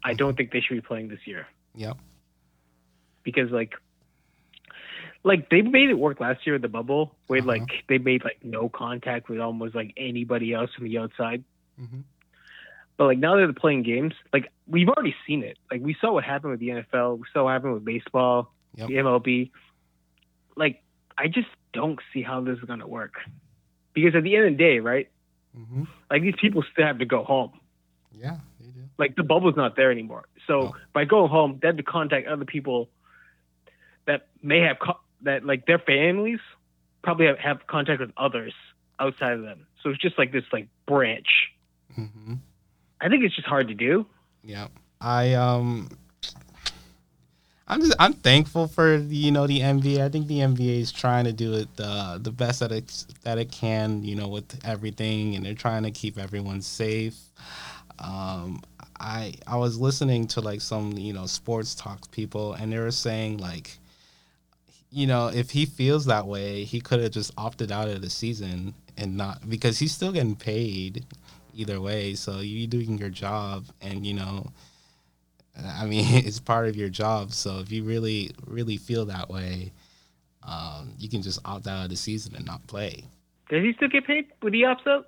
I 0.03 0.13
don't 0.13 0.35
think 0.35 0.51
they 0.51 0.59
should 0.59 0.73
be 0.73 0.81
playing 0.81 1.07
this 1.07 1.19
year 1.25 1.47
Yep. 1.75 1.97
because 3.23 3.51
like, 3.51 3.75
like 5.23 5.49
they 5.49 5.61
made 5.61 5.89
it 5.89 5.97
work 5.97 6.19
last 6.19 6.45
year 6.45 6.55
with 6.55 6.61
the 6.61 6.67
bubble, 6.67 7.15
where 7.27 7.39
Uh-huh. 7.39 7.47
like 7.49 7.69
they 7.87 7.97
made 7.97 8.23
like 8.23 8.39
no 8.43 8.69
contact 8.69 9.29
with 9.29 9.39
almost 9.39 9.73
like 9.75 9.93
anybody 9.97 10.53
else 10.53 10.71
from 10.73 10.85
the 10.85 10.97
outside. 10.97 11.43
hmm 11.77 12.01
But 12.97 13.05
like 13.05 13.17
now 13.17 13.35
that 13.35 13.45
they're 13.47 13.53
playing 13.53 13.83
games, 13.83 14.13
like 14.31 14.51
we've 14.67 14.89
already 14.89 15.15
seen 15.25 15.43
it. 15.43 15.57
Like 15.71 15.81
we 15.81 15.95
saw 15.99 16.11
what 16.13 16.23
happened 16.23 16.51
with 16.51 16.59
the 16.59 16.69
NFL, 16.69 17.17
we 17.19 17.25
saw 17.33 17.45
what 17.45 17.51
happened 17.51 17.73
with 17.75 17.85
baseball, 17.85 18.53
Yep. 18.75 18.87
the 18.87 18.95
MLB. 18.97 19.51
Like 20.55 20.83
I 21.17 21.27
just 21.27 21.47
don't 21.73 21.99
see 22.11 22.21
how 22.21 22.41
this 22.41 22.57
is 22.59 22.63
gonna 22.65 22.87
work. 22.87 23.13
Because 23.93 24.15
at 24.15 24.23
the 24.23 24.35
end 24.35 24.45
of 24.47 24.51
the 24.53 24.57
day, 24.57 24.79
right? 24.79 25.07
hmm 25.55 25.83
Like 26.09 26.21
these 26.21 26.35
people 26.39 26.63
still 26.71 26.85
have 26.85 26.99
to 26.99 27.05
go 27.05 27.23
home. 27.23 27.51
Yeah, 28.11 28.37
they 28.59 28.67
do. 28.67 28.81
Like 28.97 29.15
the 29.15 29.23
bubble's 29.23 29.55
not 29.55 29.75
there 29.75 29.91
anymore. 29.91 30.25
So 30.47 30.55
No. 30.65 30.75
by 30.93 31.05
going 31.05 31.29
home, 31.29 31.59
they 31.61 31.67
have 31.67 31.77
to 31.77 31.83
contact 31.83 32.27
other 32.27 32.45
people 32.45 32.89
that 34.05 34.27
may 34.41 34.59
have 34.59 34.77
co- 34.79 34.99
that 35.23 35.45
like 35.45 35.65
their 35.65 35.79
families 35.79 36.39
probably 37.03 37.25
have, 37.27 37.37
have 37.39 37.67
contact 37.67 37.99
with 37.99 38.11
others 38.17 38.53
outside 38.99 39.33
of 39.33 39.41
them. 39.41 39.65
So 39.81 39.89
it's 39.89 39.99
just 39.99 40.17
like 40.17 40.31
this 40.31 40.45
like 40.51 40.67
branch. 40.85 41.51
hmm 41.93 42.35
I 43.01 43.09
think 43.09 43.23
it's 43.25 43.35
just 43.35 43.47
hard 43.47 43.67
to 43.67 43.73
do. 43.73 44.05
Yeah. 44.43 44.67
I 45.01 45.33
um 45.33 45.89
I'm 47.67 47.81
just 47.81 47.93
I'm 47.99 48.13
thankful 48.13 48.67
for 48.67 48.95
you 48.95 49.31
know 49.31 49.47
the 49.47 49.59
NBA. 49.59 50.01
I 50.01 50.09
think 50.09 50.27
the 50.27 50.39
NBA 50.39 50.79
is 50.79 50.91
trying 50.91 51.25
to 51.25 51.33
do 51.33 51.53
it 51.53 51.75
the 51.75 52.19
the 52.21 52.31
best 52.31 52.61
that 52.61 52.71
it 52.71 53.05
that 53.23 53.37
it 53.37 53.51
can, 53.51 54.03
you 54.03 54.15
know, 54.15 54.27
with 54.27 54.59
everything 54.65 55.35
and 55.35 55.45
they're 55.45 55.53
trying 55.53 55.83
to 55.83 55.91
keep 55.91 56.17
everyone 56.17 56.61
safe. 56.61 57.17
Um 57.99 58.61
I 58.99 59.33
I 59.47 59.57
was 59.57 59.77
listening 59.79 60.27
to 60.27 60.41
like 60.41 60.61
some, 60.61 60.93
you 60.93 61.13
know, 61.13 61.25
sports 61.25 61.75
talk 61.75 62.09
people 62.11 62.53
and 62.53 62.71
they 62.71 62.79
were 62.79 62.91
saying 62.91 63.37
like 63.37 63.77
you 64.93 65.07
know, 65.07 65.27
if 65.27 65.49
he 65.49 65.65
feels 65.65 66.05
that 66.05 66.27
way, 66.27 66.63
he 66.63 66.79
could 66.79 67.01
have 67.01 67.11
just 67.11 67.31
opted 67.35 67.71
out 67.71 67.87
of 67.87 68.01
the 68.01 68.09
season 68.11 68.75
and 68.95 69.17
not 69.17 69.49
because 69.49 69.79
he's 69.79 69.91
still 69.91 70.11
getting 70.11 70.35
paid 70.35 71.03
either 71.53 71.81
way. 71.81 72.13
So 72.13 72.39
you're 72.39 72.67
doing 72.67 72.99
your 72.99 73.09
job, 73.09 73.65
and 73.81 74.05
you 74.05 74.13
know, 74.13 74.45
I 75.57 75.85
mean, 75.85 76.05
it's 76.25 76.39
part 76.39 76.67
of 76.67 76.75
your 76.75 76.89
job. 76.89 77.31
So 77.31 77.59
if 77.59 77.71
you 77.71 77.83
really, 77.83 78.31
really 78.45 78.77
feel 78.77 79.05
that 79.05 79.29
way, 79.29 79.71
um, 80.43 80.93
you 80.99 81.09
can 81.09 81.23
just 81.23 81.39
opt 81.43 81.65
out 81.67 81.85
of 81.85 81.89
the 81.89 81.95
season 81.95 82.35
and 82.35 82.45
not 82.45 82.65
play. 82.67 83.03
Does 83.49 83.63
he 83.63 83.73
still 83.73 83.89
get 83.89 84.05
paid? 84.05 84.27
Would 84.43 84.53
he 84.53 84.61
opts 84.63 84.85
out? 84.87 85.07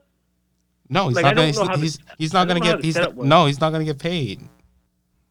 No, 0.90 1.08
he's 1.08 1.16
Like, 1.16 1.26
not. 1.26 1.36
Gonna, 1.36 1.52
don't 1.52 1.68
know 1.68 1.72
how 1.74 1.78
he's, 1.78 1.98
he's, 1.98 2.06
he's 2.18 2.34
not 2.34 2.48
gonna 2.48 2.60
get. 2.60 2.84
He's 2.84 2.96
setup 2.96 3.12
not, 3.12 3.18
works. 3.18 3.28
no, 3.28 3.46
he's 3.46 3.62
not 3.62 3.72
gonna 3.72 3.86
get 3.86 4.00
paid. 4.00 4.42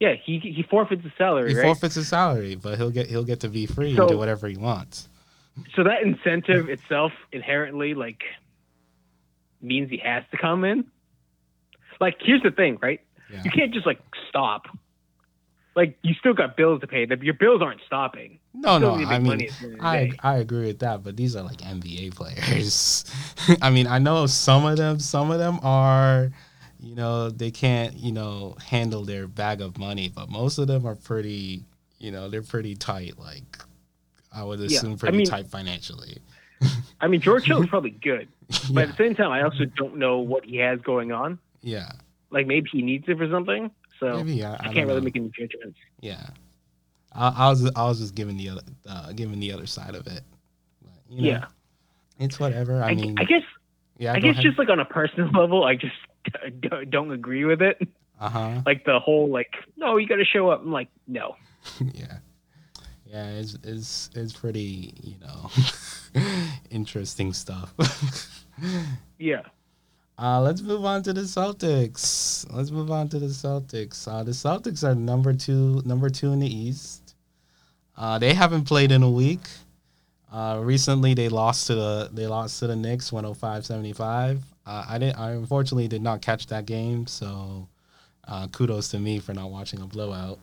Yeah, 0.00 0.14
he 0.22 0.38
he 0.40 0.62
forfeits 0.68 1.02
his 1.02 1.12
salary, 1.16 1.50
He 1.50 1.56
right? 1.56 1.64
forfeits 1.64 1.94
his 1.94 2.08
salary, 2.08 2.56
but 2.56 2.76
he'll 2.78 2.90
get 2.90 3.06
he'll 3.06 3.24
get 3.24 3.40
to 3.40 3.48
be 3.48 3.66
free 3.66 3.94
So- 3.94 4.02
and 4.02 4.10
do 4.10 4.18
whatever 4.18 4.48
he 4.48 4.56
wants. 4.56 5.08
so 5.76 5.84
that 5.84 6.02
incentive 6.02 6.68
itself 6.68 7.12
inherently 7.32 7.94
like 7.94 8.22
means 9.62 9.90
he 9.90 9.98
has 9.98 10.24
to 10.30 10.36
come 10.36 10.64
in. 10.64 10.84
Like 12.00 12.16
here's 12.20 12.42
the 12.42 12.50
thing, 12.50 12.78
right? 12.82 13.00
Yeah. 13.32 13.42
You 13.44 13.50
can't 13.50 13.72
just 13.72 13.86
like 13.86 14.00
stop. 14.28 14.66
Like 15.76 15.96
you 16.02 16.14
still 16.14 16.34
got 16.34 16.56
bills 16.56 16.80
to 16.82 16.86
pay. 16.86 17.06
Your 17.22 17.34
bills 17.34 17.62
aren't 17.62 17.80
stopping. 17.86 18.38
No, 18.52 18.78
no. 18.78 18.94
I 18.94 19.18
mean, 19.18 19.28
money 19.28 19.48
at 19.48 19.52
the 19.58 19.64
end 19.64 19.74
of 19.74 19.80
the 19.80 19.84
I. 19.86 20.12
I 20.22 20.36
agree 20.36 20.66
with 20.66 20.78
that, 20.80 21.02
but 21.02 21.16
these 21.16 21.34
are 21.34 21.42
like 21.42 21.58
NBA 21.58 22.14
players. 22.14 23.04
I 23.62 23.70
mean, 23.70 23.86
I 23.88 23.98
know 23.98 24.26
some 24.26 24.64
of 24.66 24.76
them. 24.76 25.00
Some 25.00 25.32
of 25.32 25.38
them 25.40 25.58
are, 25.62 26.30
you 26.84 26.94
know, 26.94 27.30
they 27.30 27.50
can't, 27.50 27.94
you 27.96 28.12
know, 28.12 28.56
handle 28.64 29.04
their 29.04 29.26
bag 29.26 29.60
of 29.60 29.78
money, 29.78 30.08
but 30.14 30.28
most 30.28 30.58
of 30.58 30.66
them 30.66 30.86
are 30.86 30.94
pretty, 30.94 31.64
you 31.98 32.10
know, 32.10 32.28
they're 32.28 32.42
pretty 32.42 32.74
tight. 32.74 33.18
Like 33.18 33.58
I 34.32 34.44
would 34.44 34.58
Yeah, 34.60 34.66
assume 34.66 34.92
I 34.92 34.96
pretty 34.96 35.18
mean- 35.18 35.26
tight 35.26 35.46
financially. 35.48 36.18
I 37.00 37.08
mean, 37.08 37.20
George 37.20 37.44
hill 37.44 37.62
is 37.62 37.68
probably 37.68 37.90
good, 37.90 38.28
but 38.48 38.70
yeah, 38.70 38.80
at 38.82 38.88
the 38.88 38.96
same 38.96 39.14
time, 39.14 39.30
I 39.30 39.42
also 39.42 39.64
don't 39.64 39.96
know 39.96 40.18
what 40.18 40.44
he 40.44 40.56
has 40.58 40.80
going 40.80 41.12
on. 41.12 41.38
yeah, 41.62 41.90
Like 42.30 42.46
maybe 42.46 42.68
he 42.72 42.82
needs 42.82 43.04
it 43.08 43.18
for 43.18 43.28
something. 43.30 43.70
So 44.00 44.16
maybe. 44.18 44.44
I, 44.44 44.52
I, 44.52 44.54
I, 44.54 44.72
can't 44.72 44.86
really 44.86 45.00
know. 45.00 45.04
make 45.04 45.16
any 45.16 45.28
judgments. 45.30 45.78
Yeah, 46.00 46.26
I, 47.12 47.28
I 47.28 47.48
was 47.50 47.70
I 47.76 47.84
was 47.84 48.00
just 48.00 48.14
giving 48.14 48.36
the 48.36 48.48
other 48.50 48.62
uh, 48.88 49.12
giving 49.12 49.38
the 49.40 49.52
other 49.52 49.66
side 49.66 49.94
of 49.94 50.06
it. 50.06 50.22
But, 50.82 50.92
you 51.08 51.22
know, 51.22 51.28
Yeah, 51.28 51.44
it's 52.18 52.40
whatever. 52.40 52.82
I, 52.82 52.90
I, 52.90 52.94
mean, 52.94 53.16
I 53.18 53.24
guess 53.24 53.42
yeah, 53.98 54.12
I 54.14 54.20
guess 54.20 54.32
ahead. 54.32 54.42
just 54.44 54.58
like 54.58 54.68
on 54.70 54.80
a 54.80 54.84
personal 54.84 55.30
level, 55.34 55.64
I 55.64 55.76
just 55.76 55.94
d- 56.60 56.84
don't 56.88 57.12
agree 57.12 57.44
with 57.44 57.62
it. 57.62 57.86
Uh 58.20 58.28
huh. 58.28 58.62
Like 58.66 58.84
the 58.84 58.98
whole 59.00 59.28
like, 59.28 59.54
no, 59.76 59.96
you 59.96 60.06
got 60.06 60.16
to 60.16 60.24
show 60.24 60.50
up. 60.50 60.62
I'm 60.62 60.72
like, 60.72 60.88
no. 61.06 61.36
yeah. 61.92 62.18
Yeah, 63.06 63.28
it's 63.30 63.56
it's 63.62 64.10
it's 64.14 64.32
pretty, 64.32 64.92
you 65.02 65.14
know, 65.20 65.50
interesting 66.70 67.32
stuff. 67.32 67.72
Yeah. 69.18 69.42
Uh, 70.18 70.40
let's 70.40 70.62
move 70.62 70.84
on 70.84 71.02
to 71.02 71.12
the 71.12 71.22
Celtics. 71.22 72.46
Let's 72.52 72.70
move 72.70 72.90
on 72.90 73.08
to 73.08 73.18
the 73.18 73.26
Celtics. 73.26 74.06
Uh, 74.06 74.22
the 74.22 74.30
Celtics 74.30 74.84
are 74.84 74.94
number 74.94 75.32
two, 75.32 75.82
number 75.84 76.08
two 76.08 76.32
in 76.32 76.38
the 76.40 76.46
East. 76.46 77.14
Uh, 77.96 78.18
they 78.18 78.34
haven't 78.34 78.64
played 78.64 78.92
in 78.92 79.02
a 79.02 79.10
week. 79.10 79.40
Uh, 80.32 80.60
recently, 80.62 81.14
they 81.14 81.28
lost 81.28 81.66
to 81.68 81.74
the 81.74 82.10
they 82.12 82.26
lost 82.26 82.58
to 82.60 82.66
the 82.66 82.76
Knicks, 82.76 83.10
105-75. 83.10 84.40
Uh, 84.66 84.84
I 84.88 84.98
didn't. 84.98 85.18
I 85.18 85.32
unfortunately 85.32 85.88
did 85.88 86.02
not 86.02 86.22
catch 86.22 86.46
that 86.46 86.66
game, 86.66 87.06
so 87.06 87.68
uh, 88.26 88.48
kudos 88.48 88.88
to 88.90 88.98
me 88.98 89.18
for 89.18 89.34
not 89.34 89.50
watching 89.50 89.80
a 89.80 89.86
blowout. 89.86 90.38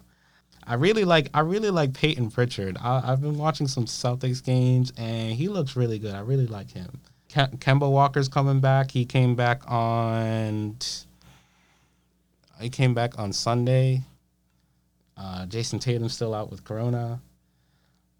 I 0.63 0.75
really 0.75 1.05
like 1.05 1.29
I 1.33 1.39
really 1.39 1.71
like 1.71 1.93
Payton 1.93 2.31
Pritchard. 2.31 2.77
I, 2.79 3.01
I've 3.11 3.21
been 3.21 3.37
watching 3.37 3.67
some 3.67 3.85
Celtics 3.85 4.43
games, 4.43 4.93
and 4.95 5.33
he 5.33 5.47
looks 5.47 5.75
really 5.75 5.97
good. 5.97 6.13
I 6.13 6.19
really 6.19 6.47
like 6.47 6.71
him. 6.71 7.01
Kem- 7.29 7.57
Kemba 7.57 7.89
Walker's 7.89 8.27
coming 8.27 8.59
back. 8.59 8.91
He 8.91 9.05
came 9.05 9.35
back 9.35 9.63
on. 9.69 10.77
He 12.59 12.69
came 12.69 12.93
back 12.93 13.17
on 13.17 13.33
Sunday. 13.33 14.03
Uh, 15.17 15.45
Jayson 15.47 15.79
Tatum's 15.79 16.13
still 16.13 16.33
out 16.33 16.51
with 16.51 16.63
Corona, 16.63 17.21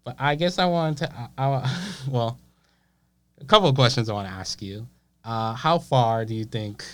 but 0.04 0.16
I 0.18 0.34
guess 0.34 0.58
I 0.58 0.66
wanted 0.66 0.98
to. 1.06 1.28
I, 1.38 1.44
I, 1.44 1.78
well, 2.08 2.38
a 3.40 3.44
couple 3.44 3.68
of 3.68 3.76
questions 3.76 4.08
I 4.08 4.14
want 4.14 4.28
to 4.28 4.34
ask 4.34 4.60
you. 4.60 4.88
Uh, 5.24 5.54
how 5.54 5.78
far 5.78 6.24
do 6.24 6.34
you 6.34 6.44
think 6.44 6.84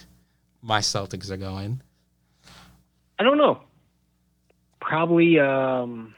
my 0.62 0.80
Celtics 0.80 1.30
are 1.30 1.36
going? 1.36 1.80
I 3.18 3.22
don't 3.24 3.38
know. 3.38 3.60
Probably. 4.80 5.38
um 5.40 6.14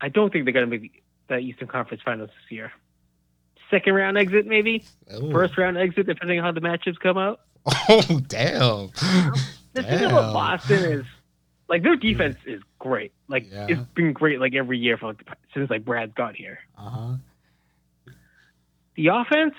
I 0.00 0.08
don't 0.08 0.32
think 0.32 0.44
they're 0.44 0.52
going 0.54 0.70
to 0.70 0.78
make 0.78 1.02
the 1.28 1.38
Eastern 1.38 1.66
Conference 1.68 2.02
Finals 2.04 2.30
this 2.30 2.52
year. 2.52 2.72
Second 3.70 3.94
round 3.94 4.16
exit, 4.16 4.46
maybe. 4.46 4.84
Ooh. 5.14 5.30
First 5.32 5.58
round 5.58 5.76
exit, 5.76 6.06
depending 6.06 6.38
on 6.38 6.44
how 6.44 6.52
the 6.52 6.60
matchups 6.60 6.98
come 7.00 7.18
out. 7.18 7.40
Oh 7.90 8.20
damn! 8.28 8.90
The 9.74 9.82
thing 9.82 10.04
about 10.06 10.32
Boston 10.32 10.92
is, 11.00 11.04
like, 11.68 11.82
their 11.82 11.94
defense 11.94 12.36
is 12.46 12.62
great. 12.78 13.12
Like, 13.28 13.46
Yeah. 13.52 13.66
it's 13.68 13.80
been 13.94 14.12
great 14.12 14.40
like 14.40 14.54
every 14.54 14.78
year 14.78 14.96
for 14.96 15.08
like, 15.08 15.22
since 15.54 15.68
like 15.70 15.84
Brad 15.84 16.14
got 16.14 16.34
here. 16.34 16.58
Uh 16.78 16.88
huh. 16.90 17.12
The 18.96 19.08
offense, 19.08 19.54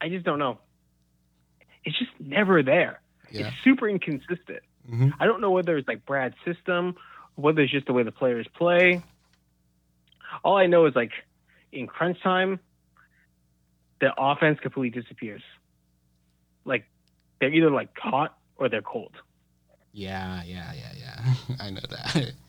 I 0.00 0.08
just 0.08 0.24
don't 0.24 0.38
know. 0.38 0.58
It's 1.84 1.98
just 1.98 2.10
never 2.20 2.62
there. 2.62 3.00
Yeah. 3.30 3.48
It's 3.48 3.56
super 3.64 3.88
inconsistent. 3.88 4.60
hmm 4.88 5.08
I 5.20 5.26
don't 5.26 5.40
know 5.40 5.50
whether 5.50 5.76
it's 5.76 5.88
like 5.88 6.04
Brad's 6.06 6.36
system, 6.44 6.96
whether 7.34 7.62
it's 7.62 7.72
just 7.72 7.86
the 7.86 7.92
way 7.92 8.02
the 8.02 8.12
players 8.12 8.46
play. 8.56 9.02
All 10.44 10.56
I 10.56 10.66
know 10.66 10.86
is 10.86 10.94
like 10.94 11.12
in 11.72 11.86
crunch 11.86 12.22
time, 12.22 12.60
the 14.00 14.12
offense 14.16 14.58
completely 14.60 15.00
disappears. 15.00 15.42
Like 16.64 16.84
they're 17.40 17.52
either 17.52 17.70
like 17.70 17.90
hot 17.96 18.36
or 18.56 18.68
they're 18.68 18.82
cold. 18.82 19.12
Yeah, 19.92 20.42
yeah, 20.44 20.72
yeah, 20.74 20.92
yeah. 20.98 21.56
I 21.60 21.70
know 21.70 21.80
that. 21.90 22.32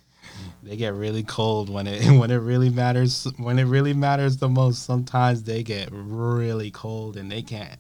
They 0.64 0.76
get 0.76 0.94
really 0.94 1.24
cold 1.24 1.70
when 1.70 1.88
it 1.88 2.06
when 2.20 2.32
it 2.32 2.38
really 2.38 2.70
matters 2.70 3.28
when 3.38 3.60
it 3.60 3.66
really 3.66 3.94
matters 3.94 4.38
the 4.38 4.50
most. 4.50 4.84
Sometimes 4.84 5.44
they 5.44 5.64
get 5.64 5.90
really 5.92 6.72
cold 6.72 7.18
and 7.18 7.32
they 7.32 7.42
can't 7.42 7.80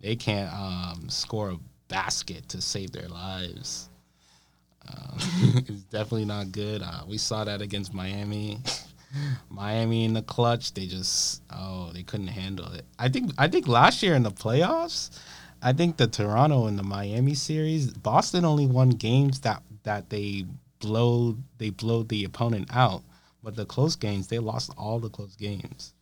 they 0.00 0.16
can't 0.16 0.52
um, 0.52 1.08
score 1.08 1.50
a 1.50 1.58
basket 1.88 2.48
to 2.50 2.60
save 2.60 2.92
their 2.92 3.08
lives. 3.08 3.88
Um, 4.88 5.18
it's 5.68 5.82
definitely 5.84 6.24
not 6.24 6.52
good. 6.52 6.82
Uh, 6.82 7.02
we 7.06 7.18
saw 7.18 7.44
that 7.44 7.60
against 7.60 7.92
Miami. 7.92 8.60
Miami 9.48 10.04
in 10.04 10.12
the 10.12 10.22
clutch, 10.22 10.74
they 10.74 10.86
just 10.86 11.42
oh 11.50 11.90
they 11.92 12.02
couldn't 12.02 12.28
handle 12.28 12.70
it. 12.72 12.84
I 12.98 13.08
think 13.08 13.32
I 13.38 13.48
think 13.48 13.66
last 13.66 14.02
year 14.02 14.14
in 14.14 14.22
the 14.22 14.30
playoffs, 14.30 15.10
I 15.62 15.72
think 15.72 15.96
the 15.96 16.06
Toronto 16.06 16.66
and 16.66 16.78
the 16.78 16.82
Miami 16.82 17.34
series, 17.34 17.90
Boston 17.90 18.44
only 18.44 18.66
won 18.66 18.90
games 18.90 19.40
that 19.40 19.62
that 19.84 20.10
they 20.10 20.44
blow 20.80 21.36
they 21.58 21.70
blow 21.70 22.02
the 22.02 22.24
opponent 22.24 22.68
out. 22.74 23.02
But 23.42 23.56
the 23.56 23.64
close 23.64 23.96
games, 23.96 24.28
they 24.28 24.38
lost 24.38 24.72
all 24.76 24.98
the 24.98 25.08
close 25.08 25.36
games. 25.36 25.94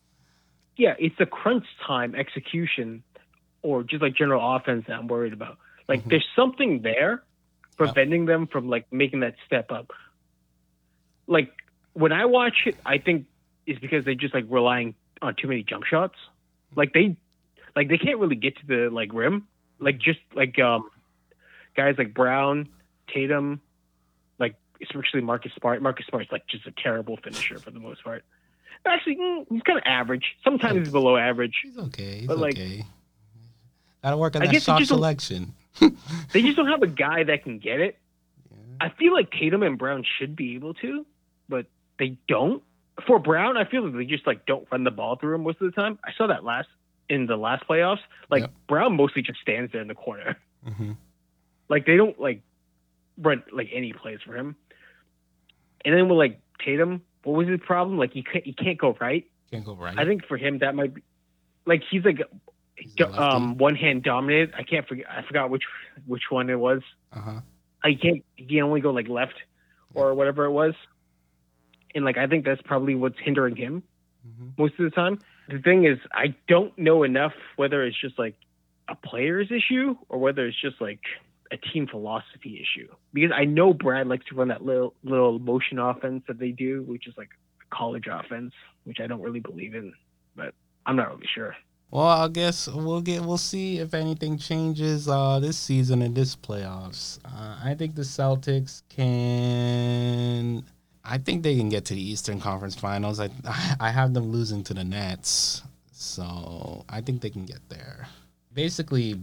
Yeah, 0.76 0.94
it's 0.98 1.16
the 1.18 1.26
crunch 1.26 1.64
time 1.86 2.14
execution 2.14 3.02
or 3.62 3.82
just 3.82 4.02
like 4.02 4.14
general 4.14 4.56
offense 4.56 4.84
that 4.88 4.98
I'm 4.98 5.08
worried 5.08 5.32
about. 5.32 5.58
Like 5.88 6.02
Mhm. 6.04 6.10
there's 6.10 6.28
something 6.34 6.82
there 6.82 7.22
preventing 7.76 8.24
them 8.26 8.46
from 8.46 8.68
like 8.68 8.90
making 8.92 9.20
that 9.20 9.36
step 9.46 9.70
up. 9.70 9.92
Like 11.26 11.50
when 11.92 12.12
I 12.12 12.24
watch 12.24 12.66
it, 12.66 12.76
I 12.84 12.98
think 12.98 13.26
it's 13.66 13.78
because 13.80 14.04
they're 14.04 14.14
just 14.14 14.34
like 14.34 14.46
relying 14.48 14.94
on 15.22 15.34
too 15.34 15.48
many 15.48 15.62
jump 15.62 15.84
shots. 15.84 16.16
Like 16.74 16.92
they 16.92 17.16
like 17.74 17.88
they 17.88 17.98
can't 17.98 18.18
really 18.18 18.36
get 18.36 18.56
to 18.58 18.66
the 18.66 18.88
like 18.90 19.12
rim. 19.12 19.46
Like 19.78 19.98
just 19.98 20.20
like 20.34 20.58
um 20.58 20.88
guys 21.76 21.96
like 21.98 22.14
Brown, 22.14 22.68
Tatum, 23.12 23.60
especially 24.82 25.20
Marcus 25.20 25.52
Smart. 25.58 25.82
Marcus 25.82 26.06
Smart's 26.06 26.30
like 26.32 26.46
just 26.46 26.66
a 26.66 26.72
terrible 26.72 27.16
finisher 27.16 27.58
for 27.58 27.70
the 27.70 27.80
most 27.80 28.02
part. 28.04 28.24
Actually, 28.86 29.16
mm, 29.16 29.46
he's 29.50 29.62
kind 29.62 29.78
of 29.78 29.84
average. 29.86 30.36
Sometimes 30.44 30.78
he's 30.78 30.90
below 30.92 31.16
average. 31.16 31.54
He's 31.62 31.76
okay. 31.78 32.18
He's 32.20 32.26
But, 32.28 32.38
like, 32.38 32.54
okay. 32.54 32.84
Gotta 34.02 34.16
work 34.16 34.36
on 34.36 34.42
I 34.42 34.46
that 34.46 34.62
shot 34.62 34.84
selection. 34.84 35.54
They 36.32 36.42
just 36.42 36.56
don't 36.56 36.68
have 36.68 36.82
a 36.82 36.86
guy 36.86 37.24
that 37.24 37.42
can 37.42 37.58
get 37.58 37.80
it. 37.80 37.98
I 38.80 38.90
feel 38.90 39.12
like 39.12 39.30
Tatum 39.30 39.62
and 39.62 39.76
Brown 39.78 40.04
should 40.18 40.36
be 40.36 40.54
able 40.54 40.74
to, 40.74 41.06
but 41.48 41.66
they 41.98 42.16
don't. 42.28 42.62
For 43.06 43.18
Brown, 43.18 43.56
I 43.56 43.64
feel 43.64 43.84
like 43.84 43.94
they 43.96 44.04
just 44.04 44.26
like 44.26 44.46
don't 44.46 44.66
run 44.70 44.84
the 44.84 44.90
ball 44.90 45.16
through 45.16 45.34
him 45.34 45.42
most 45.42 45.60
of 45.60 45.66
the 45.66 45.72
time. 45.80 45.98
I 46.04 46.12
saw 46.16 46.26
that 46.28 46.44
last 46.44 46.68
in 47.08 47.26
the 47.26 47.36
last 47.36 47.66
playoffs. 47.68 48.00
Like 48.30 48.42
Yep. 48.42 48.52
Brown 48.68 48.96
mostly 48.96 49.22
just 49.22 49.40
stands 49.40 49.72
there 49.72 49.80
in 49.82 49.88
the 49.88 49.94
corner. 49.94 50.36
hmm 50.64 50.92
Like 51.68 51.86
they 51.86 51.96
don't 51.96 52.18
like 52.20 52.42
run 53.18 53.42
like 53.52 53.68
any 53.72 53.92
plays 53.92 54.18
for 54.24 54.36
him. 54.36 54.56
And 55.86 55.96
then 55.96 56.08
with 56.08 56.18
like 56.18 56.40
Tatum, 56.62 57.00
what 57.22 57.36
was 57.36 57.48
his 57.48 57.60
problem? 57.60 57.96
Like 57.96 58.12
he 58.12 58.22
can't 58.22 58.44
he 58.44 58.52
can't 58.52 58.76
go 58.76 58.96
right. 59.00 59.24
Can't 59.50 59.64
go 59.64 59.74
right. 59.74 59.96
I 59.96 60.04
think 60.04 60.26
for 60.26 60.36
him 60.36 60.58
that 60.58 60.74
might 60.74 60.92
be 60.94 61.02
like 61.64 61.82
he's 61.88 62.04
like 62.04 62.18
He's 62.74 63.06
um 63.16 63.56
one 63.56 63.74
hand 63.74 64.02
dominated. 64.02 64.52
I 64.58 64.62
can't 64.64 64.86
forget 64.86 65.06
I 65.08 65.22
forgot 65.22 65.48
which 65.48 65.62
which 66.06 66.24
one 66.28 66.50
it 66.50 66.58
was. 66.58 66.82
uh-huh. 67.12 67.40
I 67.82 67.94
can't 67.94 68.22
he 68.34 68.46
can 68.46 68.64
only 68.64 68.80
go 68.80 68.90
like 68.90 69.08
left 69.08 69.34
or 69.94 70.12
whatever 70.14 70.44
it 70.44 70.50
was. 70.50 70.74
And 71.94 72.04
like 72.04 72.18
I 72.18 72.26
think 72.26 72.44
that's 72.44 72.60
probably 72.62 72.94
what's 72.94 73.18
hindering 73.18 73.56
him 73.56 73.82
hmm 74.22 74.48
most 74.58 74.74
of 74.78 74.84
the 74.84 74.90
time. 74.90 75.20
The 75.48 75.60
thing 75.60 75.86
is 75.86 75.98
I 76.12 76.34
don't 76.48 76.76
know 76.76 77.04
enough 77.04 77.32
whether 77.54 77.84
it's 77.84 77.98
just 77.98 78.18
like 78.18 78.34
a 78.88 78.96
player's 78.96 79.50
issue 79.50 79.94
or 80.08 80.18
whether 80.18 80.46
it's 80.46 80.60
just 80.60 80.80
like 80.80 81.00
a 81.52 81.56
team 81.56 81.86
philosophy 81.86 82.60
issue. 82.62 82.88
Because 83.12 83.32
I 83.34 83.44
know 83.44 83.72
Brad 83.72 84.06
likes 84.06 84.24
to 84.26 84.34
run 84.34 84.48
that 84.48 84.64
little 84.64 84.94
little 85.02 85.38
motion 85.38 85.78
offense 85.78 86.24
that 86.28 86.38
they 86.38 86.50
do, 86.50 86.82
which 86.82 87.06
is 87.06 87.14
like 87.16 87.30
college 87.70 88.06
offense, 88.10 88.52
which 88.84 88.98
I 89.00 89.06
don't 89.06 89.20
really 89.20 89.40
believe 89.40 89.74
in, 89.74 89.92
but 90.34 90.54
I'm 90.84 90.96
not 90.96 91.08
really 91.10 91.28
sure. 91.34 91.54
Well, 91.90 92.06
I 92.06 92.28
guess 92.28 92.68
we'll 92.68 93.00
get 93.00 93.22
we'll 93.22 93.38
see 93.38 93.78
if 93.78 93.94
anything 93.94 94.38
changes 94.38 95.08
uh, 95.08 95.38
this 95.40 95.56
season 95.56 96.02
in 96.02 96.14
this 96.14 96.34
playoffs. 96.34 97.18
Uh, 97.24 97.58
I 97.62 97.74
think 97.74 97.94
the 97.94 98.02
Celtics 98.02 98.82
can. 98.88 100.64
I 101.04 101.18
think 101.18 101.44
they 101.44 101.56
can 101.56 101.68
get 101.68 101.84
to 101.86 101.94
the 101.94 102.02
Eastern 102.02 102.40
Conference 102.40 102.74
Finals. 102.74 103.20
I 103.20 103.30
I 103.80 103.90
have 103.90 104.14
them 104.14 104.32
losing 104.32 104.64
to 104.64 104.74
the 104.74 104.82
Nets, 104.82 105.62
so 105.92 106.84
I 106.88 107.00
think 107.00 107.22
they 107.22 107.30
can 107.30 107.46
get 107.46 107.60
there. 107.68 108.08
Basically, 108.52 109.20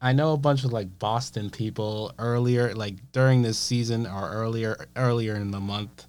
I 0.00 0.12
know 0.12 0.32
a 0.32 0.36
bunch 0.36 0.64
of 0.64 0.72
like 0.72 0.98
Boston 0.98 1.50
people 1.50 2.12
earlier, 2.18 2.74
like 2.74 2.96
during 3.12 3.42
this 3.42 3.58
season 3.58 4.06
or 4.06 4.30
earlier 4.30 4.86
earlier 4.96 5.34
in 5.36 5.50
the 5.50 5.60
month. 5.60 6.06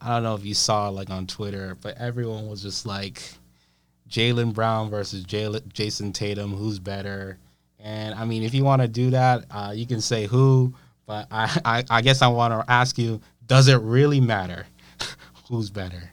I 0.00 0.08
don't 0.08 0.22
know 0.22 0.34
if 0.34 0.44
you 0.44 0.54
saw 0.54 0.88
like 0.88 1.10
on 1.10 1.26
Twitter, 1.26 1.76
but 1.80 1.96
everyone 1.98 2.48
was 2.48 2.62
just 2.62 2.86
like. 2.86 3.22
Jaylen 4.06 4.52
Brown 4.52 4.90
versus 4.90 5.24
Jaylen, 5.24 5.62
Jayson 5.72 6.12
Tatum, 6.12 6.52
who's 6.52 6.78
better? 6.78 7.38
And 7.80 8.14
I 8.14 8.24
mean, 8.24 8.42
if 8.42 8.54
you 8.54 8.62
want 8.62 8.80
to 8.80 8.86
do 8.88 9.10
that, 9.10 9.44
uh, 9.50 9.72
you 9.74 9.86
can 9.86 10.00
say 10.00 10.26
who, 10.26 10.74
but 11.06 11.26
I, 11.30 11.60
I, 11.64 11.84
I 11.90 12.00
guess 12.00 12.22
I 12.22 12.28
want 12.28 12.52
to 12.52 12.70
ask 12.70 12.96
you: 12.96 13.20
Does 13.46 13.68
it 13.68 13.80
really 13.82 14.20
matter 14.20 14.66
who's 15.48 15.70
better? 15.70 16.10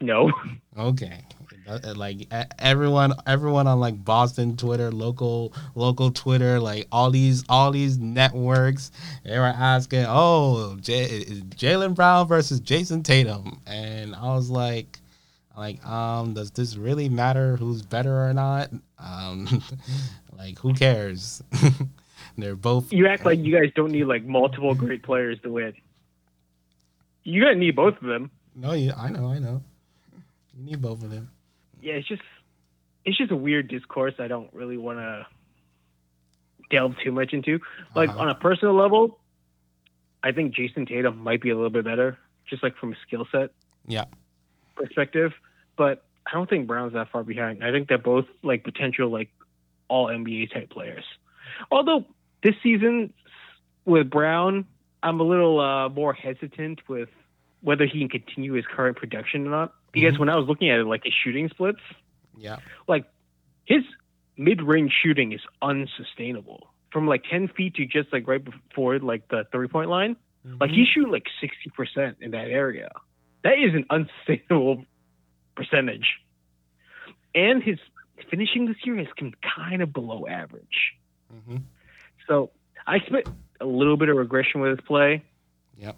No. 0.00 0.30
Okay, 0.76 1.24
Uh, 1.68 1.94
like 1.96 2.28
everyone, 2.58 3.12
everyone 3.26 3.66
on 3.66 3.80
like 3.80 4.04
Boston 4.04 4.56
Twitter, 4.56 4.90
local, 4.92 5.52
local 5.74 6.10
Twitter, 6.10 6.60
like 6.60 6.86
all 6.92 7.10
these, 7.10 7.44
all 7.48 7.70
these 7.72 7.98
networks, 7.98 8.92
they 9.24 9.38
were 9.38 9.44
asking, 9.44 10.04
"Oh, 10.08 10.76
J- 10.80 11.24
Jaylen 11.56 11.94
Brown 11.94 12.28
versus 12.28 12.60
Jayson 12.60 13.02
Tatum," 13.02 13.60
and 13.66 14.14
I 14.14 14.34
was 14.34 14.50
like. 14.50 14.98
Like, 15.56 15.82
um, 15.86 16.34
does 16.34 16.50
this 16.50 16.76
really 16.76 17.08
matter 17.08 17.56
who's 17.56 17.80
better 17.80 18.28
or 18.28 18.34
not? 18.34 18.68
Um, 18.98 19.62
like, 20.36 20.58
who 20.58 20.74
cares? 20.74 21.42
They're 22.36 22.56
both. 22.56 22.92
You 22.92 23.06
act 23.06 23.24
like 23.24 23.38
you 23.38 23.58
guys 23.58 23.72
don't 23.74 23.90
need 23.90 24.04
like 24.04 24.24
multiple 24.24 24.74
great 24.74 25.02
players 25.02 25.40
to 25.44 25.50
win. 25.50 25.72
You 27.24 27.42
gotta 27.42 27.56
need 27.56 27.74
both 27.74 27.94
of 28.02 28.06
them. 28.06 28.30
No, 28.54 28.72
you, 28.72 28.92
I 28.96 29.08
know, 29.08 29.28
I 29.30 29.38
know. 29.38 29.62
You 30.56 30.64
need 30.64 30.82
both 30.82 31.02
of 31.02 31.10
them. 31.10 31.30
Yeah, 31.80 31.94
it's 31.94 32.08
just 32.08 32.22
it's 33.04 33.16
just 33.18 33.30
a 33.30 33.36
weird 33.36 33.68
discourse. 33.68 34.14
I 34.18 34.26
don't 34.28 34.52
really 34.52 34.76
want 34.76 34.98
to 34.98 35.26
delve 36.70 36.94
too 37.04 37.12
much 37.12 37.32
into. 37.32 37.60
Like 37.94 38.10
Uh-huh. 38.10 38.18
on 38.20 38.28
a 38.28 38.34
personal 38.34 38.74
level, 38.74 39.18
I 40.22 40.32
think 40.32 40.54
Jayson 40.54 40.86
Tatum 40.86 41.18
might 41.18 41.40
be 41.40 41.50
a 41.50 41.54
little 41.54 41.70
bit 41.70 41.84
better, 41.84 42.18
just 42.48 42.62
like 42.62 42.76
from 42.76 42.92
a 42.92 42.96
skill 43.06 43.26
set 43.30 43.50
Yeah. 43.86 44.04
perspective. 44.74 45.32
But 45.76 46.04
I 46.26 46.32
don't 46.32 46.48
think 46.50 46.66
Brown's 46.66 46.94
that 46.94 47.10
far 47.10 47.22
behind. 47.22 47.62
I 47.62 47.70
think 47.70 47.88
they're 47.88 47.98
both 47.98 48.26
like 48.42 48.64
potential 48.64 49.08
like 49.08 49.30
all 49.88 50.06
NBA 50.08 50.52
type 50.52 50.70
players. 50.70 51.04
Although 51.70 52.04
this 52.42 52.56
season 52.62 53.12
with 53.84 54.10
Brown, 54.10 54.64
I'm 55.04 55.20
a 55.20 55.22
little 55.22 55.60
uh, 55.60 55.88
more 55.90 56.12
hesitant 56.12 56.88
with 56.88 57.08
whether 57.60 57.86
he 57.86 58.00
can 58.00 58.08
continue 58.08 58.54
his 58.54 58.66
current 58.66 58.96
production 58.96 59.46
or 59.46 59.50
not. 59.50 59.74
Because 59.96 60.16
Mhm. 60.16 60.18
when 60.20 60.28
I 60.28 60.36
was 60.36 60.46
looking 60.46 60.68
at 60.68 60.78
it, 60.78 60.84
like 60.84 61.04
his 61.04 61.14
shooting 61.14 61.48
splits, 61.48 61.80
Yeah. 62.36 62.58
like 62.86 63.06
his 63.64 63.82
mid-range 64.36 64.92
shooting 64.92 65.32
is 65.32 65.40
unsustainable 65.62 66.74
from 66.92 67.06
like 67.06 67.24
10 67.24 67.48
feet 67.48 67.76
to 67.76 67.86
just 67.86 68.12
like 68.12 68.28
right 68.28 68.44
before 68.44 68.98
like 68.98 69.26
the 69.28 69.44
three-point 69.52 69.88
line. 69.88 70.16
Like 70.60 70.70
he's 70.70 70.86
shooting 70.86 71.10
like 71.10 71.26
60% 71.40 72.16
in 72.20 72.30
that 72.32 72.48
area. 72.50 72.90
That 73.42 73.58
is 73.58 73.74
an 73.74 73.86
unsustainable 73.90 74.84
percentage. 75.56 76.18
And 77.34 77.62
his 77.62 77.78
finishing 78.30 78.66
this 78.66 78.76
year 78.84 78.96
has 78.96 79.08
been 79.18 79.34
kind 79.56 79.80
of 79.82 79.92
below 79.94 80.26
average. 80.26 80.92
hmm 81.30 81.56
So 82.28 82.50
I 82.86 82.96
expect 82.96 83.30
a 83.60 83.66
little 83.66 83.96
bit 83.96 84.10
of 84.10 84.16
regression 84.18 84.60
with 84.60 84.78
his 84.78 84.86
play, 84.86 85.22
Yep. 85.78 85.96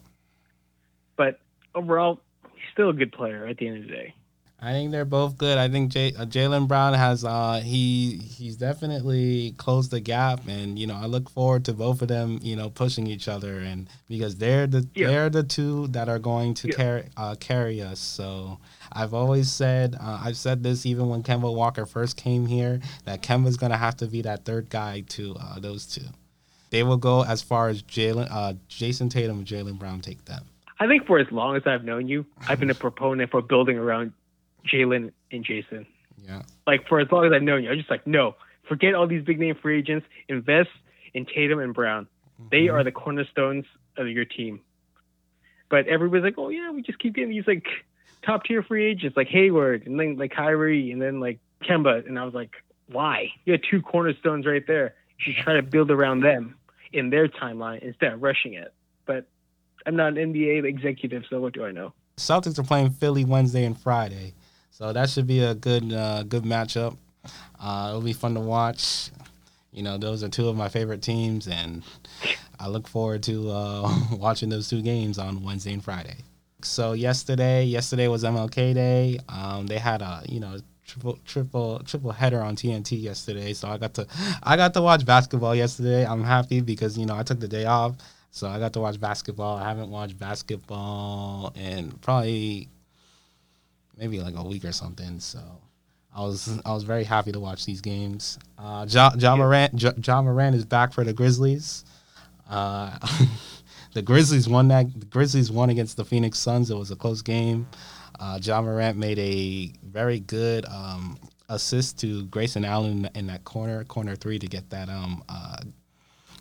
but 1.17 1.41
overall, 1.75 2.23
he's 2.61 2.73
still 2.73 2.91
a 2.91 2.95
good 2.95 3.13
player 3.13 3.47
at 3.47 3.57
the 3.59 3.69
end 3.69 3.79
of 3.79 3.83
the 3.85 3.91
day. 3.91 4.15
I 4.61 4.73
think 4.73 4.91
they're 4.91 5.05
both 5.05 5.39
good. 5.39 5.57
I 5.57 5.69
think 5.69 5.93
J- 5.93 6.15
uh, 6.15 6.25
Jaylen 6.27 6.67
Brown 6.67 6.93
has 6.93 7.25
uh 7.25 7.61
he 7.65 8.17
he's 8.17 8.57
definitely 8.57 9.53
closed 9.57 9.93
the 9.93 10.01
gap, 10.01 10.41
and 10.49 10.77
you 10.77 10.85
know 10.89 10.97
I 10.97 11.07
look 11.07 11.31
forward 11.31 11.65
to 11.67 11.73
both 11.73 12.03
of 12.03 12.09
them 12.09 12.41
you 12.43 12.57
know 12.57 12.69
pushing 12.69 13.07
each 13.07 13.29
other, 13.29 13.61
and 13.61 13.89
because 14.09 14.35
they're 14.37 14.67
the 14.67 14.85
Yeah. 14.97 15.07
they're 15.07 15.31
the 15.31 15.45
two 15.45 15.87
that 15.89 16.09
are 16.09 16.19
going 16.19 16.55
to 16.55 16.69
Yeah. 16.69 16.75
carry 16.75 17.05
uh, 17.17 17.37
carry 17.39 17.81
us. 17.81 18.01
So 18.01 18.59
I've 18.93 19.15
always 19.15 19.49
said 19.53 19.95
uh, 20.01 20.23
I've 20.25 20.37
said 20.37 20.65
this 20.65 20.85
even 20.87 21.09
when 21.09 21.23
Kemba 21.23 21.55
Walker 21.55 21.87
first 21.87 22.17
came 22.17 22.47
here 22.47 22.81
that 23.05 23.23
Kemba's 23.23 23.57
gonna 23.57 23.77
have 23.77 23.97
to 23.99 24.07
be 24.09 24.23
that 24.23 24.45
third 24.45 24.71
guy 24.71 25.03
to 25.11 25.37
uh, 25.39 25.61
those 25.61 25.87
two. 25.87 26.07
They 26.71 26.83
will 26.83 26.97
go 26.99 27.23
as 27.25 27.43
far 27.43 27.69
as 27.69 27.81
Jaylen 27.85 28.27
uh, 28.29 28.55
Jayson 28.69 29.09
Tatum 29.09 29.39
and 29.39 29.47
Jaylen 29.47 29.79
Brown 29.79 30.01
take 30.01 30.25
them. 30.25 30.47
I 30.81 30.87
think 30.87 31.07
for 31.07 31.19
as 31.19 31.27
long 31.33 31.57
as 31.57 31.63
I've 31.67 31.85
known 31.85 32.09
you, 32.09 32.25
I've 32.47 32.61
been 32.61 32.71
a 32.71 32.75
proponent 32.75 33.31
for 33.31 33.43
building 33.43 33.79
around 33.79 34.13
Jaylen 34.67 35.13
and 35.33 35.45
Jayson. 35.45 35.87
Yeah. 36.25 36.43
Like 36.67 36.87
for 36.89 37.01
as 37.01 37.11
long 37.11 37.27
as 37.27 37.33
I've 37.33 37.43
known 37.43 37.65
you, 37.65 37.71
I'm 37.71 37.77
just 37.79 37.91
like, 37.91 38.07
no, 38.07 38.35
forget 38.69 38.95
all 38.95 39.07
these 39.07 39.25
big 39.25 39.39
name 39.39 39.55
free 39.61 39.79
agents. 39.79 40.07
Invest 40.29 40.71
in 41.15 41.27
Tatum 41.27 41.59
and 41.59 41.75
Brown. 41.75 42.07
They 42.51 42.67
Mhm. 42.67 42.75
are 42.75 42.85
the 42.85 42.93
cornerstones 42.93 43.65
of 43.97 44.09
your 44.09 44.25
team. 44.25 44.61
But 45.69 45.87
everybody's 45.89 46.23
like, 46.25 46.39
oh 46.39 46.49
yeah, 46.51 46.71
we 46.71 46.83
just 46.83 46.99
keep 46.99 47.15
getting 47.15 47.31
these 47.31 47.47
like 47.47 47.67
top 48.23 48.45
tier 48.45 48.63
free 48.63 48.85
agents 48.87 49.17
like 49.17 49.29
Hayward 49.29 49.87
and 49.87 49.99
then 49.99 50.17
like 50.17 50.31
Kyrie 50.33 50.91
and 50.93 51.01
then 51.03 51.21
like 51.21 51.39
Kemba. 51.63 52.07
And 52.07 52.19
I 52.19 52.25
was 52.25 52.35
like, 52.35 52.53
why? 52.91 53.33
You 53.45 53.53
had 53.53 53.63
two 53.69 53.83
cornerstones 53.83 54.47
right 54.47 54.67
there. 54.67 54.95
You 55.19 55.33
should 55.33 55.43
try 55.43 55.55
to 55.55 55.63
build 55.63 55.91
around 55.91 56.21
them 56.21 56.55
in 56.93 57.11
their 57.11 57.27
timeline 57.29 57.81
instead 57.81 58.13
of 58.13 58.23
rushing 58.23 58.55
it. 58.55 58.73
I'm 59.89 59.97
not 59.97 60.19
an 60.19 60.35
NBA 60.35 60.67
executive, 60.67 61.25
so 61.31 61.41
what 61.41 61.55
do 61.55 61.65
I 61.65 61.73
know? 61.73 61.95
Celtics 62.19 62.59
are 62.59 62.63
playing 62.63 62.91
Philly 62.91 63.25
Wednesday 63.25 63.65
and 63.65 63.77
Friday, 63.77 64.35
so 64.71 64.93
that 64.93 65.09
should 65.09 65.27
be 65.27 65.41
a 65.41 65.55
good 65.55 65.91
uh, 65.95 66.25
good 66.25 66.43
matchup. 66.43 66.99
Uh, 67.59 67.87
it'll 67.89 68.03
be 68.03 68.13
fun 68.13 68.35
to 68.35 68.41
watch. 68.41 69.09
You 69.73 69.83
know, 69.83 69.97
those 69.97 70.23
are 70.23 70.29
two 70.29 70.47
of 70.47 70.57
my 70.57 70.69
favorite 70.69 71.01
teams, 71.01 71.49
and 71.49 71.83
I 72.61 72.69
look 72.69 72.87
forward 72.87 73.23
to 73.25 73.51
uh, 73.51 73.99
watching 74.13 74.51
those 74.51 74.69
two 74.69 74.83
games 74.83 75.19
on 75.19 75.43
Wednesday 75.43 75.73
and 75.73 75.83
Friday. 75.83 76.17
So 76.63 76.93
yesterday, 76.93 77.65
yesterday 77.65 78.09
was 78.09 78.25
MLK 78.25 78.75
Day. 78.75 79.19
Um, 79.31 79.69
they 79.69 79.79
had 79.79 80.03
a 80.03 80.23
you 80.29 80.39
know 80.39 80.59
triple 80.85 81.19
triple 81.25 81.79
triple 81.87 82.13
header 82.13 82.43
on 82.43 82.57
TNT 82.57 83.01
yesterday, 83.01 83.55
so 83.55 83.69
I 83.69 83.79
got 83.79 83.95
to 83.95 84.07
I 84.43 84.57
got 84.57 84.75
to 84.75 84.83
watch 84.83 85.07
basketball 85.07 85.55
yesterday. 85.55 86.05
I'm 86.05 86.25
happy 86.25 86.61
because 86.61 86.99
you 86.99 87.07
know 87.07 87.17
I 87.17 87.23
took 87.23 87.41
the 87.41 87.49
day 87.49 87.65
off, 87.65 87.95
so 88.31 88.49
I 88.49 88.59
got 88.59 88.73
to 88.75 88.81
watch 88.81 89.01
basketball. 89.01 89.57
I 89.57 89.65
haven't 89.69 89.91
watched 89.91 90.19
basketball 90.19 91.53
in 91.57 91.93
probably 91.93 92.69
maybe 93.97 94.21
like 94.21 94.35
a 94.37 94.43
week 94.43 94.65
or 94.65 94.73
something. 94.73 95.21
So 95.21 95.41
I 96.15 96.23
was 96.23 96.61
I 96.65 96.73
was 96.73 96.85
very 96.85 97.05
happy 97.05 97.33
to 97.33 97.41
watch 97.41 97.65
these 97.65 97.81
games. 97.81 98.39
Uh, 98.59 98.87
John 98.87 99.19
Ja 99.19 99.37
Morant 99.37 99.75
J- 99.77 99.93
Ja 100.03 100.23
Morant 100.23 100.55
is 100.55 100.65
back 100.65 100.93
for 100.93 101.05
the 101.05 101.13
Grizzlies. 101.13 101.85
Uh, 102.49 102.97
the 103.95 104.03
Grizzlies 104.03 104.49
won 104.49 104.69
that. 104.69 104.87
The 104.99 105.07
Grizzlies 105.07 105.51
won 105.51 105.71
against 105.71 105.97
the 105.97 106.05
Phoenix 106.05 106.39
Suns. 106.39 106.71
It 106.71 106.77
was 106.77 106.91
a 106.91 106.97
close 106.97 107.23
game. 107.23 107.67
Uh, 108.21 108.39
Ja 108.43 108.61
Morant 108.61 108.99
made 108.99 109.19
a 109.19 109.73
very 109.85 110.21
good 110.21 110.65
um, 110.67 111.19
assist 111.49 111.99
to 112.01 112.25
Grayson 112.27 112.65
Allen 112.65 113.09
in 113.15 113.27
that 113.29 113.45
corner, 113.45 113.85
corner 113.85 114.17
three, 114.17 114.39
to 114.39 114.47
get 114.47 114.69
that 114.71 114.89
um, 114.89 115.23
uh, 115.29 115.59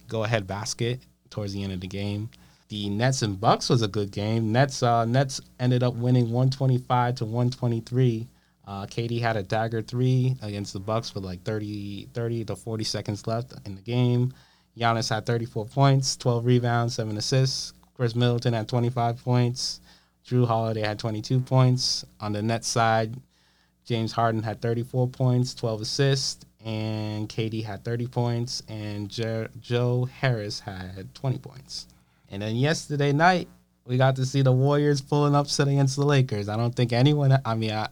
go 0.07 0.23
ahead 0.23 0.47
basket 0.47 1.01
towards 1.30 1.53
the 1.53 1.63
end 1.63 1.73
of 1.73 1.82
the 1.82 1.88
game. 1.88 2.30
The 2.69 2.89
Nets 2.89 3.21
and 3.21 3.39
Bucks 3.39 3.69
was 3.69 3.82
a 3.82 3.88
good 3.88 4.11
game. 4.11 4.51
Nets 4.51 4.84
uh, 4.84 5.05
Nets 5.05 5.39
ended 5.59 5.84
up 5.84 5.95
winning 5.95 6.25
125 6.25 7.15
to 7.15 7.25
123. 7.25 8.28
Uh, 8.67 8.86
KD 8.86 9.21
had 9.21 9.38
a 9.38 9.43
dagger 9.43 9.82
three 9.82 10.36
against 10.41 10.73
the 10.73 10.80
Bucks 10.80 11.15
with 11.15 11.23
like 11.23 11.41
30, 11.43 12.09
30 12.13 12.45
to 12.45 12.55
40 12.55 12.84
seconds 12.84 13.25
left 13.25 13.53
in 13.65 13.75
the 13.75 13.82
game. 13.82 14.34
Giannis 14.78 15.09
had 15.09 15.25
34 15.25 15.65
points, 15.67 16.17
12 16.17 16.45
rebounds, 16.45 16.95
7 16.95 17.15
assists. 17.17 17.73
Khris 17.95 18.15
Middleton 18.15 18.53
had 18.53 18.67
25 18.67 19.23
points. 19.23 19.80
Jrue 20.28 20.45
Holiday 20.45 20.82
had 20.82 20.99
22 20.99 21.39
points. 21.39 22.05
On 22.19 22.34
the 22.34 22.41
Nets 22.41 22.67
side, 22.67 23.15
James 23.86 24.11
Harden 24.11 24.43
had 24.43 24.61
34 24.61 25.07
points, 25.07 25.55
12 25.55 25.82
assists, 25.82 26.45
and 26.68 27.30
KD 27.30 27.63
had 27.63 27.86
30 27.86 28.07
points, 28.07 28.61
and 28.68 29.09
Jer- 29.09 29.49
Joe 29.61 30.03
Harris 30.03 30.59
had 30.59 31.15
20 31.15 31.38
points. 31.38 31.88
And 32.30 32.41
then 32.41 32.57
yesterday 32.57 33.13
night, 33.13 33.47
we 33.86 33.95
got 33.95 34.18
to 34.18 34.26
see 34.26 34.41
the 34.41 34.51
Warriors 34.51 34.99
pulling 34.99 35.34
upset 35.34 35.70
against 35.70 35.95
the 35.95 36.03
Lakers. 36.03 36.49
I 36.49 36.57
don't 36.57 36.76
think 36.76 36.91
anyone, 36.91 37.39
I 37.45 37.55
mean, 37.55 37.72
I, 37.72 37.88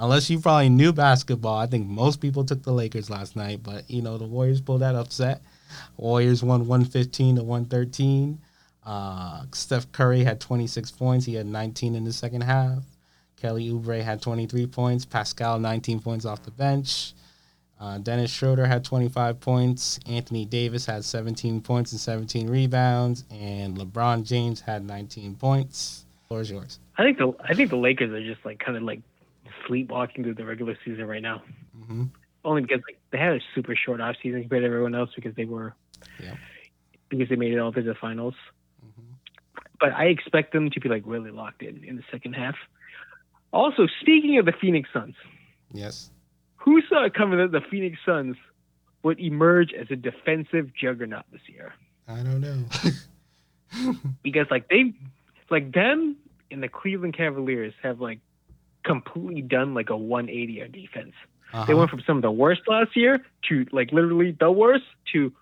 unless 0.00 0.30
you 0.30 0.40
probably 0.40 0.70
knew 0.70 0.94
basketball, 0.94 1.58
I 1.58 1.66
think 1.66 1.86
most 1.88 2.22
people 2.22 2.42
took 2.42 2.62
the 2.62 2.72
Lakers 2.72 3.10
last 3.10 3.36
night, 3.36 3.60
but 3.62 3.88
you 3.90 4.00
know, 4.00 4.16
the 4.16 4.24
Warriors 4.24 4.62
pulled 4.62 4.80
that 4.80 4.94
upset. 4.94 5.42
Warriors 5.98 6.42
won 6.42 6.66
115 6.66 7.36
to 7.36 7.42
113. 7.42 8.38
Uh, 8.82 9.42
Steph 9.52 9.92
Curry 9.92 10.24
had 10.24 10.40
26 10.40 10.90
points. 10.92 11.26
He 11.26 11.34
had 11.34 11.44
19 11.44 11.94
in 11.94 12.04
the 12.04 12.14
second 12.14 12.44
half. 12.44 12.82
Kelly 13.36 13.68
Oubre 13.68 14.02
had 14.02 14.22
23 14.22 14.68
points. 14.68 15.04
Paschall 15.04 15.60
19 15.60 16.00
points 16.00 16.24
off 16.24 16.42
the 16.44 16.50
bench. 16.50 17.12
Uh, 17.78 17.98
Dennis 17.98 18.30
Schroeder 18.30 18.64
had 18.66 18.84
25 18.84 19.38
points. 19.40 20.00
Anthony 20.06 20.44
Davis 20.46 20.86
had 20.86 21.04
17 21.04 21.60
points 21.60 21.92
and 21.92 22.00
17 22.00 22.48
rebounds. 22.48 23.24
And 23.30 23.76
LeBron 23.76 24.24
James 24.24 24.60
had 24.60 24.84
19 24.84 25.34
points. 25.36 26.06
Floor 26.28 26.40
is 26.40 26.50
yours. 26.50 26.78
I 26.98 27.02
think 27.04 27.18
the 27.18 27.32
I 27.44 27.54
think 27.54 27.68
the 27.70 27.76
Lakers 27.76 28.10
are 28.10 28.24
just 28.26 28.44
like 28.46 28.58
kind 28.58 28.76
of 28.76 28.82
like 28.82 29.00
sleepwalking 29.66 30.24
through 30.24 30.34
the 30.34 30.44
regular 30.46 30.76
season 30.84 31.06
right 31.06 31.20
now. 31.22 31.42
hmm 31.86 32.04
Only 32.44 32.62
because 32.62 32.80
like 32.88 32.98
they 33.10 33.18
had 33.18 33.34
a 33.34 33.40
super 33.54 33.76
short 33.76 34.00
off 34.00 34.16
season 34.22 34.40
compared 34.40 34.62
to 34.62 34.66
everyone 34.66 34.94
else 34.94 35.10
because 35.14 35.34
they 35.34 35.44
were 35.44 35.74
Yeah. 36.22 36.34
because 37.10 37.28
they 37.28 37.36
made 37.36 37.52
it 37.52 37.58
all 37.58 37.72
to 37.72 37.82
the 37.82 37.94
finals. 37.94 38.34
hmm 38.80 39.12
But 39.78 39.92
I 39.92 40.06
expect 40.06 40.52
them 40.54 40.70
to 40.70 40.80
be 40.80 40.88
like 40.88 41.02
really 41.04 41.30
locked 41.30 41.62
in 41.62 41.84
in 41.84 41.96
the 41.96 42.04
second 42.10 42.32
half. 42.32 42.56
Also, 43.52 43.86
speaking 44.00 44.38
of 44.38 44.46
the 44.46 44.52
Phoenix 44.52 44.88
Suns, 44.92 45.14
Yes. 45.72 46.10
Who 46.66 46.82
saw 46.88 47.04
it 47.06 47.14
coming 47.14 47.38
that 47.38 47.52
the 47.52 47.62
Phoenix 47.70 47.96
Suns 48.04 48.36
would 49.02 49.18
emerge 49.20 49.72
as 49.72 49.86
a 49.90 49.96
defensive 49.96 50.72
juggernaut 50.74 51.24
this 51.32 51.40
year? 51.48 51.72
I 52.06 52.16
don't 52.22 52.40
know. 52.42 52.64
Because 54.22 54.46
like 54.50 54.68
they, 54.68 54.92
like 55.50 55.72
them 55.72 56.16
and 56.50 56.62
the 56.62 56.68
Cleveland 56.68 57.16
Cavaliers 57.16 57.72
have 57.82 58.00
like 58.00 58.20
completely 58.84 59.42
done 59.42 59.74
like 59.74 59.90
a 59.90 59.96
180 59.96 60.62
on 60.62 60.70
defense. 60.72 61.12
They 61.52 61.58
Uh-huh. 61.58 61.76
went 61.76 61.90
from 61.90 62.02
some 62.06 62.16
of 62.16 62.22
the 62.22 62.30
worst 62.30 62.62
last 62.66 62.96
year 62.96 63.24
to 63.48 63.66
like 63.72 63.92
literally 63.92 64.36
the 64.38 64.50
worst 64.50 64.84
to 65.12 65.32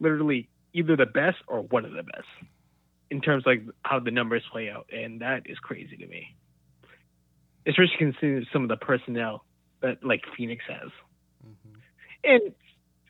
literally 0.00 0.48
either 0.74 0.96
the 0.96 1.06
best 1.06 1.38
or 1.48 1.60
one 1.62 1.84
of 1.84 1.92
the 1.92 2.02
best 2.02 2.28
in 3.10 3.20
terms 3.20 3.42
of 3.44 3.46
like 3.46 3.62
how 3.82 3.98
the 4.00 4.10
numbers 4.10 4.42
play 4.50 4.68
out, 4.70 4.86
and 4.92 5.20
that 5.20 5.42
is 5.46 5.58
crazy 5.58 5.96
to 5.96 6.06
me. 6.06 6.34
especially 7.66 7.96
considering 7.98 8.46
some 8.52 8.62
of 8.62 8.68
the 8.68 8.76
personnel 8.76 9.44
that 9.82 10.02
like 10.04 10.22
Phoenix 10.36 10.64
has, 10.68 10.90
Mhm. 11.46 11.80
and 12.24 12.54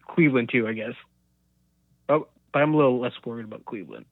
Cleveland 0.09 0.49
too, 0.51 0.67
I 0.69 0.73
guess. 0.73 0.95
But 2.07 2.29
but 2.53 2.63
I'm 2.63 2.75
a 2.75 2.77
little 2.77 3.01
less 3.01 3.13
worried 3.25 3.45
about 3.45 3.65
Cleveland 3.65 4.05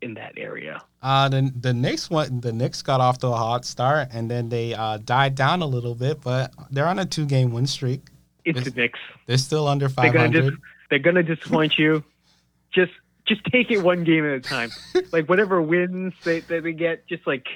in 0.00 0.14
that 0.14 0.34
area. 0.36 0.80
Uh, 1.02 1.28
the 1.28 1.52
the 1.60 1.72
Knicks 1.74 2.10
went. 2.10 2.42
The 2.42 2.52
Knicks 2.52 2.82
got 2.82 3.00
off 3.00 3.18
to 3.18 3.28
a 3.28 3.36
hot 3.36 3.64
start, 3.64 4.08
and 4.12 4.30
then 4.30 4.48
they 4.48 4.74
uh, 4.74 4.98
died 4.98 5.34
down 5.34 5.62
a 5.62 5.66
little 5.66 5.94
bit. 5.94 6.20
But 6.22 6.52
they're 6.70 6.86
on 6.86 6.98
a 6.98 7.06
two 7.06 7.26
game 7.26 7.50
win 7.52 7.66
streak. 7.66 8.02
It's 8.44 8.56
Yes. 8.58 8.64
the 8.70 8.80
Knicks. 8.80 9.00
They're 9.26 9.36
still 9.38 9.66
under 9.68 9.88
They're 9.88 10.12
gonna 10.12 10.18
hundred. 10.20 10.54
they're 10.90 10.98
gonna 11.00 11.22
disappoint 11.22 11.78
you. 11.78 12.04
Just 12.72 12.92
just 13.26 13.42
take 13.46 13.70
it 13.70 13.82
one 13.82 14.04
game 14.04 14.24
at 14.26 14.32
a 14.32 14.40
time. 14.40 14.70
Like 15.12 15.28
whatever 15.28 15.60
wins 15.60 16.12
they 16.24 16.40
that 16.40 16.62
they 16.62 16.72
get, 16.72 17.06
just 17.08 17.26
like 17.26 17.46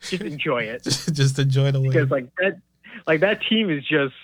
just 0.00 0.22
enjoy 0.22 0.62
it. 0.64 0.82
just 1.12 1.38
enjoy 1.38 1.70
the 1.72 1.80
win. 1.80 1.90
because 1.90 2.10
like 2.10 2.26
that 2.36 2.58
like 3.06 3.20
that 3.20 3.40
team 3.48 3.70
is 3.70 3.84
just 3.84 4.14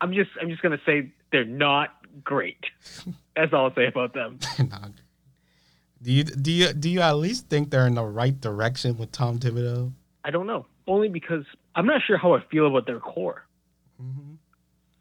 i'm 0.00 0.12
just 0.12 0.30
i'm 0.40 0.48
just 0.48 0.62
gonna 0.62 0.80
say 0.86 1.10
they're 1.32 1.44
not 1.44 1.94
great 2.24 2.64
that's 3.36 3.52
all 3.52 3.66
i'll 3.66 3.74
say 3.74 3.86
about 3.86 4.14
them 4.14 4.38
Nah. 4.58 4.88
do 6.02 6.12
you 6.12 6.24
do 6.24 6.50
you 6.50 6.72
do 6.72 6.88
you 6.90 7.00
at 7.00 7.12
least 7.16 7.48
think 7.48 7.70
they're 7.70 7.86
in 7.86 7.94
the 7.94 8.04
right 8.04 8.38
direction 8.40 8.96
with 8.96 9.12
Tom 9.12 9.38
Thibodeau? 9.38 9.92
i 10.24 10.30
don't 10.30 10.46
know 10.46 10.66
only 10.86 11.08
because 11.08 11.44
i'm 11.74 11.86
not 11.86 12.00
sure 12.06 12.16
how 12.18 12.34
i 12.34 12.40
feel 12.50 12.66
about 12.66 12.86
their 12.86 13.00
core 13.00 13.44
Mm-hmm. 14.02 14.34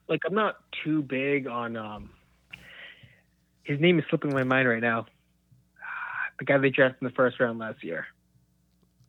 like 0.09 0.19
i'm 0.25 0.35
not 0.35 0.57
too 0.83 1.01
big 1.01 1.47
on 1.47 1.77
um 1.77 2.09
his 3.63 3.79
name 3.79 3.97
is 3.99 4.05
slipping 4.09 4.33
my 4.33 4.43
mind 4.43 4.67
right 4.67 4.81
now 4.81 5.05
the 6.37 6.45
guy 6.45 6.57
they 6.57 6.69
drafted 6.69 7.01
in 7.01 7.07
the 7.07 7.13
first 7.13 7.39
round 7.39 7.59
last 7.59 7.81
year 7.83 8.07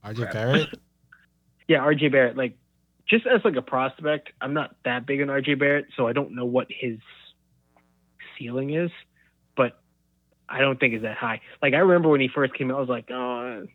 RJ 0.04 0.32
Barrett. 0.32 0.68
yeah 1.68 1.78
rj 1.78 2.10
barrett 2.12 2.36
like 2.36 2.56
just 3.10 3.26
as 3.26 3.40
like 3.44 3.56
a 3.56 3.62
prospect 3.62 4.30
i'm 4.40 4.54
not 4.54 4.74
that 4.84 5.04
big 5.04 5.20
on 5.20 5.28
rj 5.28 5.58
barrett 5.58 5.86
so 5.96 6.06
i 6.06 6.12
don't 6.12 6.34
know 6.34 6.44
what 6.44 6.68
his 6.70 6.98
ceiling 8.38 8.72
is 8.72 8.90
but 9.56 9.80
i 10.48 10.60
don't 10.60 10.80
think 10.80 10.94
it's 10.94 11.02
that 11.02 11.16
high. 11.16 11.40
Like 11.60 11.74
i 11.74 11.78
remember 11.78 12.08
when 12.08 12.20
he 12.20 12.28
first 12.28 12.54
came 12.54 12.70
out 12.70 12.76
i 12.76 12.80
was 12.80 12.88
like 12.88 13.10
oh 13.10 13.66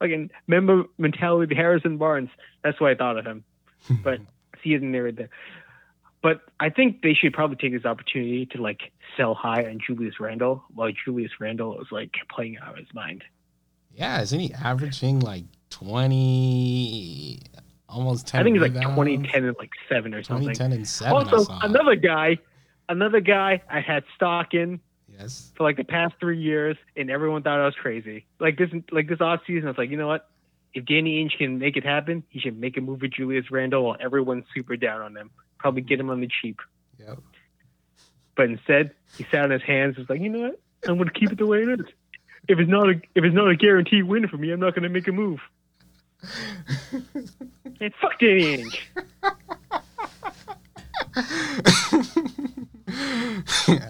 fucking 0.00 0.30
member 0.46 0.84
mentality 0.96 1.54
harrison 1.54 1.98
barnes. 1.98 2.30
That's 2.64 2.80
what 2.80 2.90
i 2.90 2.94
thought 2.94 3.18
of 3.18 3.26
him 3.26 3.44
but 4.02 4.20
see 4.64 4.74
it 4.74 4.82
in 4.82 4.90
there 4.90 5.04
right 5.04 5.16
there. 5.16 5.30
But 6.22 6.40
i 6.58 6.70
think 6.70 7.02
they 7.02 7.14
should 7.14 7.32
probably 7.32 7.56
take 7.56 7.72
this 7.72 7.84
opportunity 7.84 8.46
to 8.46 8.62
like 8.62 8.90
sell 9.16 9.34
high 9.34 9.64
on 9.66 9.78
julius 9.84 10.18
randle 10.18 10.64
while 10.74 10.90
julius 11.04 11.32
randle 11.38 11.80
is 11.80 11.88
like 11.92 12.14
playing 12.34 12.56
out 12.58 12.70
of 12.70 12.76
his 12.76 12.92
mind. 12.94 13.22
Yeah, 13.92 14.22
isn't 14.22 14.38
he 14.38 14.52
averaging 14.54 15.20
like 15.20 15.44
twenty, 15.70 17.40
almost 17.88 18.26
ten? 18.26 18.40
i 18.40 18.44
think 18.44 18.56
it's 18.56 18.62
like 18.62 18.72
rebounds? 18.72 18.96
2010 18.96 19.44
and 19.44 19.56
like 19.58 19.70
seven 19.88 20.14
or 20.14 20.22
20, 20.22 20.44
something 20.44 20.54
10, 20.54 20.72
and 20.72 20.88
seven. 20.88 21.12
Also 21.14 21.46
another 21.62 21.94
guy 21.94 22.38
another 22.88 23.20
guy 23.20 23.62
i 23.70 23.80
had 23.80 24.04
stock 24.14 24.54
in 24.54 24.80
yes. 25.18 25.52
for 25.56 25.64
like 25.64 25.76
the 25.76 25.84
past 25.84 26.14
three 26.20 26.38
years 26.40 26.76
and 26.96 27.10
everyone 27.10 27.42
thought 27.42 27.60
i 27.60 27.64
was 27.64 27.74
crazy 27.74 28.26
like 28.40 28.58
this 28.58 28.70
like 28.90 29.08
this 29.08 29.20
off 29.20 29.40
season 29.46 29.66
i 29.66 29.70
was 29.70 29.78
like 29.78 29.90
you 29.90 29.96
know 29.96 30.08
what 30.08 30.28
if 30.74 30.84
danny 30.84 31.24
ainge 31.24 31.36
can 31.36 31.58
make 31.58 31.76
it 31.76 31.84
happen 31.84 32.22
he 32.28 32.38
should 32.40 32.58
make 32.58 32.76
a 32.76 32.80
move 32.80 33.00
with 33.00 33.12
julius 33.12 33.50
randle 33.50 33.84
while 33.84 33.96
everyone's 34.00 34.44
super 34.54 34.76
down 34.76 35.00
on 35.00 35.16
him 35.16 35.30
probably 35.58 35.82
get 35.82 35.98
him 35.98 36.10
on 36.10 36.20
the 36.20 36.28
cheap 36.42 36.60
Yep. 36.98 37.18
but 38.36 38.46
instead 38.46 38.92
he 39.16 39.24
sat 39.30 39.44
on 39.44 39.50
his 39.50 39.62
hands 39.62 39.96
and 39.96 40.06
was 40.06 40.10
like 40.10 40.20
you 40.20 40.28
know 40.28 40.40
what 40.40 40.60
i'm 40.86 40.96
going 40.96 41.08
to 41.08 41.18
keep 41.18 41.32
it 41.32 41.38
the 41.38 41.46
way 41.46 41.62
it 41.62 41.80
is 41.80 41.86
if 42.48 42.58
it's 42.58 42.70
not 42.70 42.88
a 42.88 42.94
if 43.14 43.24
it's 43.24 43.34
not 43.34 43.48
a 43.50 43.56
guaranteed 43.56 44.04
win 44.04 44.26
for 44.28 44.36
me 44.36 44.50
i'm 44.50 44.60
not 44.60 44.74
going 44.74 44.82
to 44.82 44.88
make 44.88 45.08
a 45.08 45.12
move 45.12 45.40
and 47.80 47.92
fuck 48.00 48.18
danny 48.18 48.56
ainge 48.56 48.78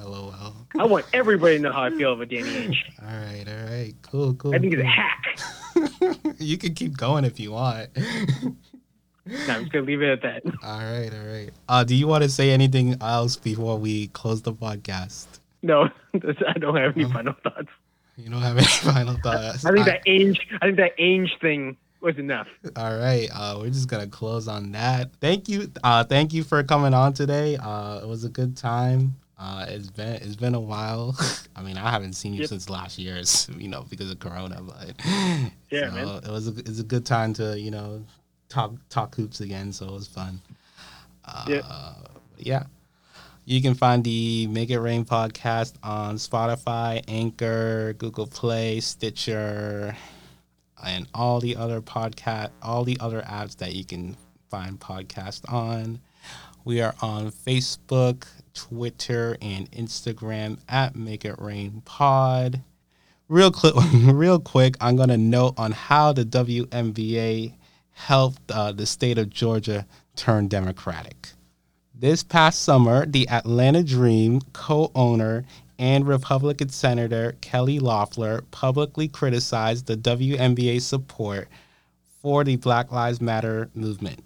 LOL. 0.05 0.55
i 0.79 0.85
want 0.85 1.05
everybody 1.13 1.57
to 1.57 1.63
know 1.63 1.73
how 1.73 1.85
i 1.85 1.91
feel 1.91 2.13
about 2.13 2.29
danny 2.29 2.49
ainge 2.49 2.77
All 3.01 3.07
right, 3.09 3.45
all 3.49 3.71
right, 3.71 3.95
cool, 4.03 4.35
cool. 4.35 4.55
i 4.55 4.59
think 4.59 4.75
he's 4.75 4.83
a 4.83 4.87
hack 4.87 5.39
you 6.39 6.59
can 6.59 6.75
keep 6.75 6.97
going 6.97 7.25
if 7.25 7.39
you 7.39 7.53
want. 7.53 7.89
no, 7.97 8.03
i'm 9.27 9.61
just 9.63 9.73
going 9.73 9.85
to 9.85 9.91
leave 9.91 10.03
it 10.03 10.11
at 10.11 10.23
that 10.23 10.43
all 10.63 10.79
right, 10.81 11.11
all 11.13 11.27
right. 11.33 11.51
Uh, 11.69 11.85
do 11.85 11.95
you 11.95 12.07
want 12.07 12.23
to 12.25 12.29
say 12.29 12.51
anything 12.51 12.97
else 13.01 13.37
before 13.37 13.79
we 13.79 14.09
close 14.09 14.43
the 14.43 14.53
podcast? 14.53 15.27
no 15.63 15.89
i 16.15 16.59
don't 16.59 16.77
have 16.77 16.97
any 16.97 17.05
Oh. 17.05 17.11
final 17.11 17.35
thoughts 17.43 17.69
You 18.17 18.31
don't 18.31 18.43
have 18.43 18.57
any 18.57 18.67
final 18.93 19.15
thoughts. 19.23 19.65
I 19.65 19.71
think 19.73 19.87
that 19.87 20.05
Ainge, 20.07 20.39
I 20.61 20.67
think 20.67 20.77
that 20.79 20.97
Ainge 20.99 21.31
thing 21.41 21.77
was 22.01 22.17
enough. 22.19 22.47
All 22.77 22.97
right, 22.97 23.29
uh, 23.33 23.57
we're 23.61 23.69
just 23.71 23.89
gonna 23.89 24.07
close 24.07 24.49
on 24.49 24.73
that. 24.73 25.11
Thank 25.21 25.49
you, 25.49 25.71
uh, 25.83 26.05
thank 26.05 26.33
you 26.33 26.45
for 26.45 26.63
coming 26.63 26.95
on 26.95 27.13
today. 27.13 27.57
Uh, 27.57 28.01
it 28.03 28.07
was 28.09 28.25
a 28.25 28.29
good 28.29 28.57
time. 28.57 29.17
Uh, 29.39 29.67
it's 29.69 29.89
been 29.91 30.15
it's 30.15 30.37
been 30.37 30.55
a 30.55 30.61
while. 30.61 31.17
I 31.57 31.63
mean, 31.63 31.77
I 31.79 31.91
haven't 31.91 32.15
seen 32.15 32.35
you 32.35 32.41
Yep. 32.41 32.49
since 32.49 32.69
last 32.71 32.99
year, 32.99 33.21
you 33.57 33.69
know, 33.69 33.85
because 33.89 34.11
of 34.11 34.19
Corona. 34.19 34.61
But 34.63 34.95
Yeah, 35.71 35.91
so 35.91 35.95
man. 35.95 36.09
it 36.25 36.31
was 36.31 36.49
a, 36.49 36.59
it's 36.59 36.81
a 36.81 36.85
good 36.85 37.07
time 37.07 37.33
to 37.35 37.59
you 37.59 37.71
know 37.71 38.05
talk 38.49 38.73
talk 38.89 39.15
hoops 39.15 39.41
again. 39.41 39.73
So 39.73 39.87
it 39.87 39.93
was 39.93 40.09
fun. 40.09 40.41
Uh, 41.25 41.45
Yep. 41.49 41.65
Yeah. 42.39 42.63
You 43.45 43.63
can 43.63 43.75
find 43.75 44.05
the 44.05 44.47
Make 44.49 44.69
It 44.71 44.79
Rain 44.79 45.05
podcast 45.07 45.73
on 45.83 46.17
Spotify, 46.17 47.03
Anchor, 47.09 47.95
Google 47.97 48.27
Play, 48.27 48.81
Stitcher, 48.81 49.97
and 50.85 51.07
all 51.15 51.41
the 51.41 51.57
other 51.57 51.81
podcast, 51.81 52.51
all 52.63 52.85
the 52.85 52.99
other 53.01 53.23
apps 53.23 53.57
that 53.59 53.75
you 53.75 53.85
can 53.85 54.17
find 54.51 54.79
podcast 54.79 55.51
on. 55.53 56.01
We 56.65 56.81
are 56.81 56.95
on 57.01 57.31
Facebook, 57.31 58.27
Twitter, 58.55 59.37
and 59.41 59.71
Instagram 59.73 60.59
at 60.69 60.97
Make 60.97 61.25
It 61.25 61.37
Rain 61.39 61.83
Pod. 61.85 62.63
Real 63.29 63.51
quick, 63.51 63.75
real 64.05 64.39
quick, 64.39 64.77
I'm 64.81 64.97
gonna 64.97 65.19
note 65.19 65.55
on 65.57 65.73
how 65.73 66.13
the 66.13 66.25
WNBA 66.25 67.55
helped 67.93 68.51
uh, 68.51 68.73
the 68.73 68.87
state 68.87 69.19
of 69.19 69.31
Georgia 69.31 69.87
turn 70.17 70.49
Democratic. 70.49 71.31
This 71.95 72.23
past 72.23 72.63
summer, 72.63 73.07
the 73.07 73.29
Atlanta 73.29 73.83
Dream 73.83 74.41
co 74.53 74.91
owner 74.95 75.45
and 75.79 76.07
Republican 76.07 76.69
Senator 76.69 77.37
Kelly 77.41 77.79
Loeffler 77.79 78.43
publicly 78.51 79.09
criticized 79.09 79.87
the 79.87 79.97
WNBA's 79.97 80.87
support 80.87 81.49
for 82.21 82.43
the 82.45 82.57
Black 82.57 82.91
Lives 82.91 83.21
Matter 83.21 83.71
movement. 83.75 84.25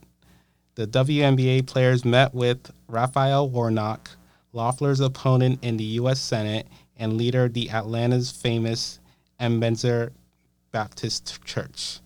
The 0.75 0.87
WNBA 0.87 1.67
players 1.67 2.05
met 2.05 2.35
with 2.35 2.73
Raphael 2.89 3.51
Warnock, 3.51 4.11
Loeffler's 4.55 5.01
opponent 5.01 5.59
in 5.63 5.77
the 5.77 5.85
U.S. 5.85 6.21
Senate 6.21 6.67
and 6.97 7.19
leader 7.19 7.45
of 7.45 7.53
the 7.53 7.71
Atlanta's 7.71 8.31
famous 8.31 8.99
Ebenezer 9.39 10.13
Baptist 10.71 11.45
Church. 11.45 12.01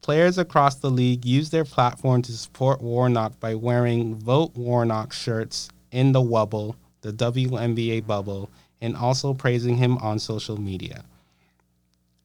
Players 0.00 0.38
across 0.38 0.76
the 0.76 0.90
league 0.90 1.24
used 1.24 1.52
their 1.52 1.64
platform 1.64 2.22
to 2.22 2.32
support 2.32 2.80
Warnock 2.80 3.38
by 3.40 3.54
wearing 3.54 4.14
Vote 4.14 4.54
Warnock 4.54 5.12
shirts 5.12 5.68
in 5.90 6.12
the 6.12 6.20
Wubble, 6.20 6.76
the 7.02 7.12
WNBA 7.12 8.06
bubble, 8.06 8.48
and 8.80 8.96
also 8.96 9.34
praising 9.34 9.76
him 9.76 9.98
on 9.98 10.18
social 10.18 10.60
media. 10.60 11.04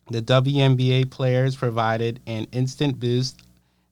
The 0.09 0.21
WNBA 0.21 1.09
players 1.09 1.55
provided 1.55 2.19
an 2.27 2.47
instant 2.51 2.99
boost 2.99 3.41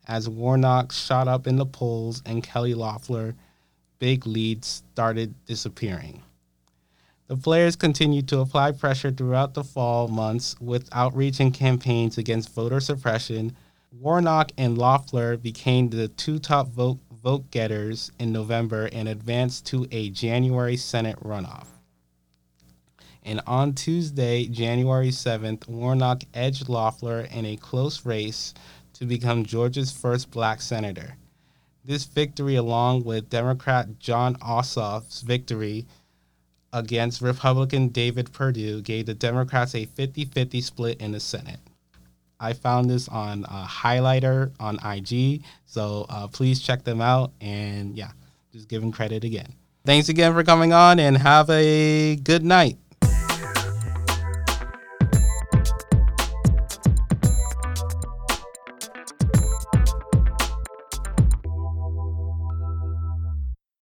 as 0.07 0.28
Warnock 0.28 0.91
shot 0.91 1.28
up 1.28 1.47
in 1.47 1.55
the 1.55 1.66
polls 1.66 2.22
and 2.26 2.43
Kelly 2.43 2.74
Loeffler 2.74 3.36
big 3.99 4.26
leads 4.26 4.84
started 4.93 5.34
disappearing. 5.45 6.24
The 7.28 7.38
players 7.38 7.76
continued 7.76 8.28
to 8.30 8.39
apply 8.39 8.72
pressure 8.72 9.12
throughout 9.12 9.53
the 9.53 9.64
fall 9.64 10.07
months 10.07 10.55
with 10.60 10.89
outreach 10.91 11.39
and 11.39 11.53
campaigns 11.53 12.18
against 12.18 12.53
voter 12.55 12.80
suppression. 12.80 13.55
Warnock 13.91 14.51
and 14.57 14.78
Loeffler 14.78 15.38
became 15.38 15.89
the 15.89 16.07
two 16.07 16.39
top 16.39 16.70
vote, 16.70 16.97
vote 17.24 17.51
getters 17.51 18.12
in 18.20 18.32
November 18.32 18.89
and 18.91 19.07
advanced 19.07 19.68
to 19.68 19.88
a 19.91 20.10
January 20.10 20.76
Senate 20.76 21.20
runoff. 21.24 21.68
And 23.30 23.42
on 23.46 23.74
Tuesday, 23.74 24.48
January 24.48 25.10
7th, 25.10 25.68
Warnock 25.68 26.24
edged 26.34 26.68
Loeffler 26.68 27.28
in 27.32 27.46
a 27.46 27.58
close 27.58 28.04
race 28.04 28.56
to 28.94 29.06
become 29.06 29.46
Georgia's 29.46 29.92
first 29.92 30.32
black 30.32 30.62
senator. 30.62 31.16
This 31.86 32.06
victory, 32.06 32.56
along 32.56 33.04
with 33.04 33.30
Democrat 33.30 34.00
Jon 34.00 34.34
Ossoff's 34.38 35.22
victory 35.22 35.86
against 36.74 37.22
Republican 37.22 37.90
David 37.90 38.34
Perdue, 38.34 38.82
gave 38.82 39.06
the 39.06 39.14
Democrats 39.14 39.76
a 39.76 39.86
50 39.86 40.26
50 40.26 40.60
split 40.62 41.00
in 41.00 41.12
the 41.12 41.20
Senate. 41.20 41.60
I 42.40 42.54
found 42.54 42.90
this 42.90 43.08
on 43.08 43.46
uh, 43.46 43.68
Highlighter 43.68 44.54
on 44.60 44.80
IG, 44.84 45.44
so 45.68 46.08
uh, 46.10 46.28
please 46.30 46.60
check 46.62 46.84
them 46.84 47.00
out. 47.00 47.32
And 47.42 47.96
yeah, 47.96 48.10
just 48.52 48.68
give 48.68 48.82
them 48.82 48.92
credit 48.92 49.24
again. 49.24 49.54
Thanks 49.86 50.10
again 50.10 50.34
for 50.34 50.44
coming 50.44 50.74
on 50.74 51.00
and 51.00 51.16
have 51.16 51.48
a 51.52 52.16
good 52.16 52.44
night. 52.44 52.80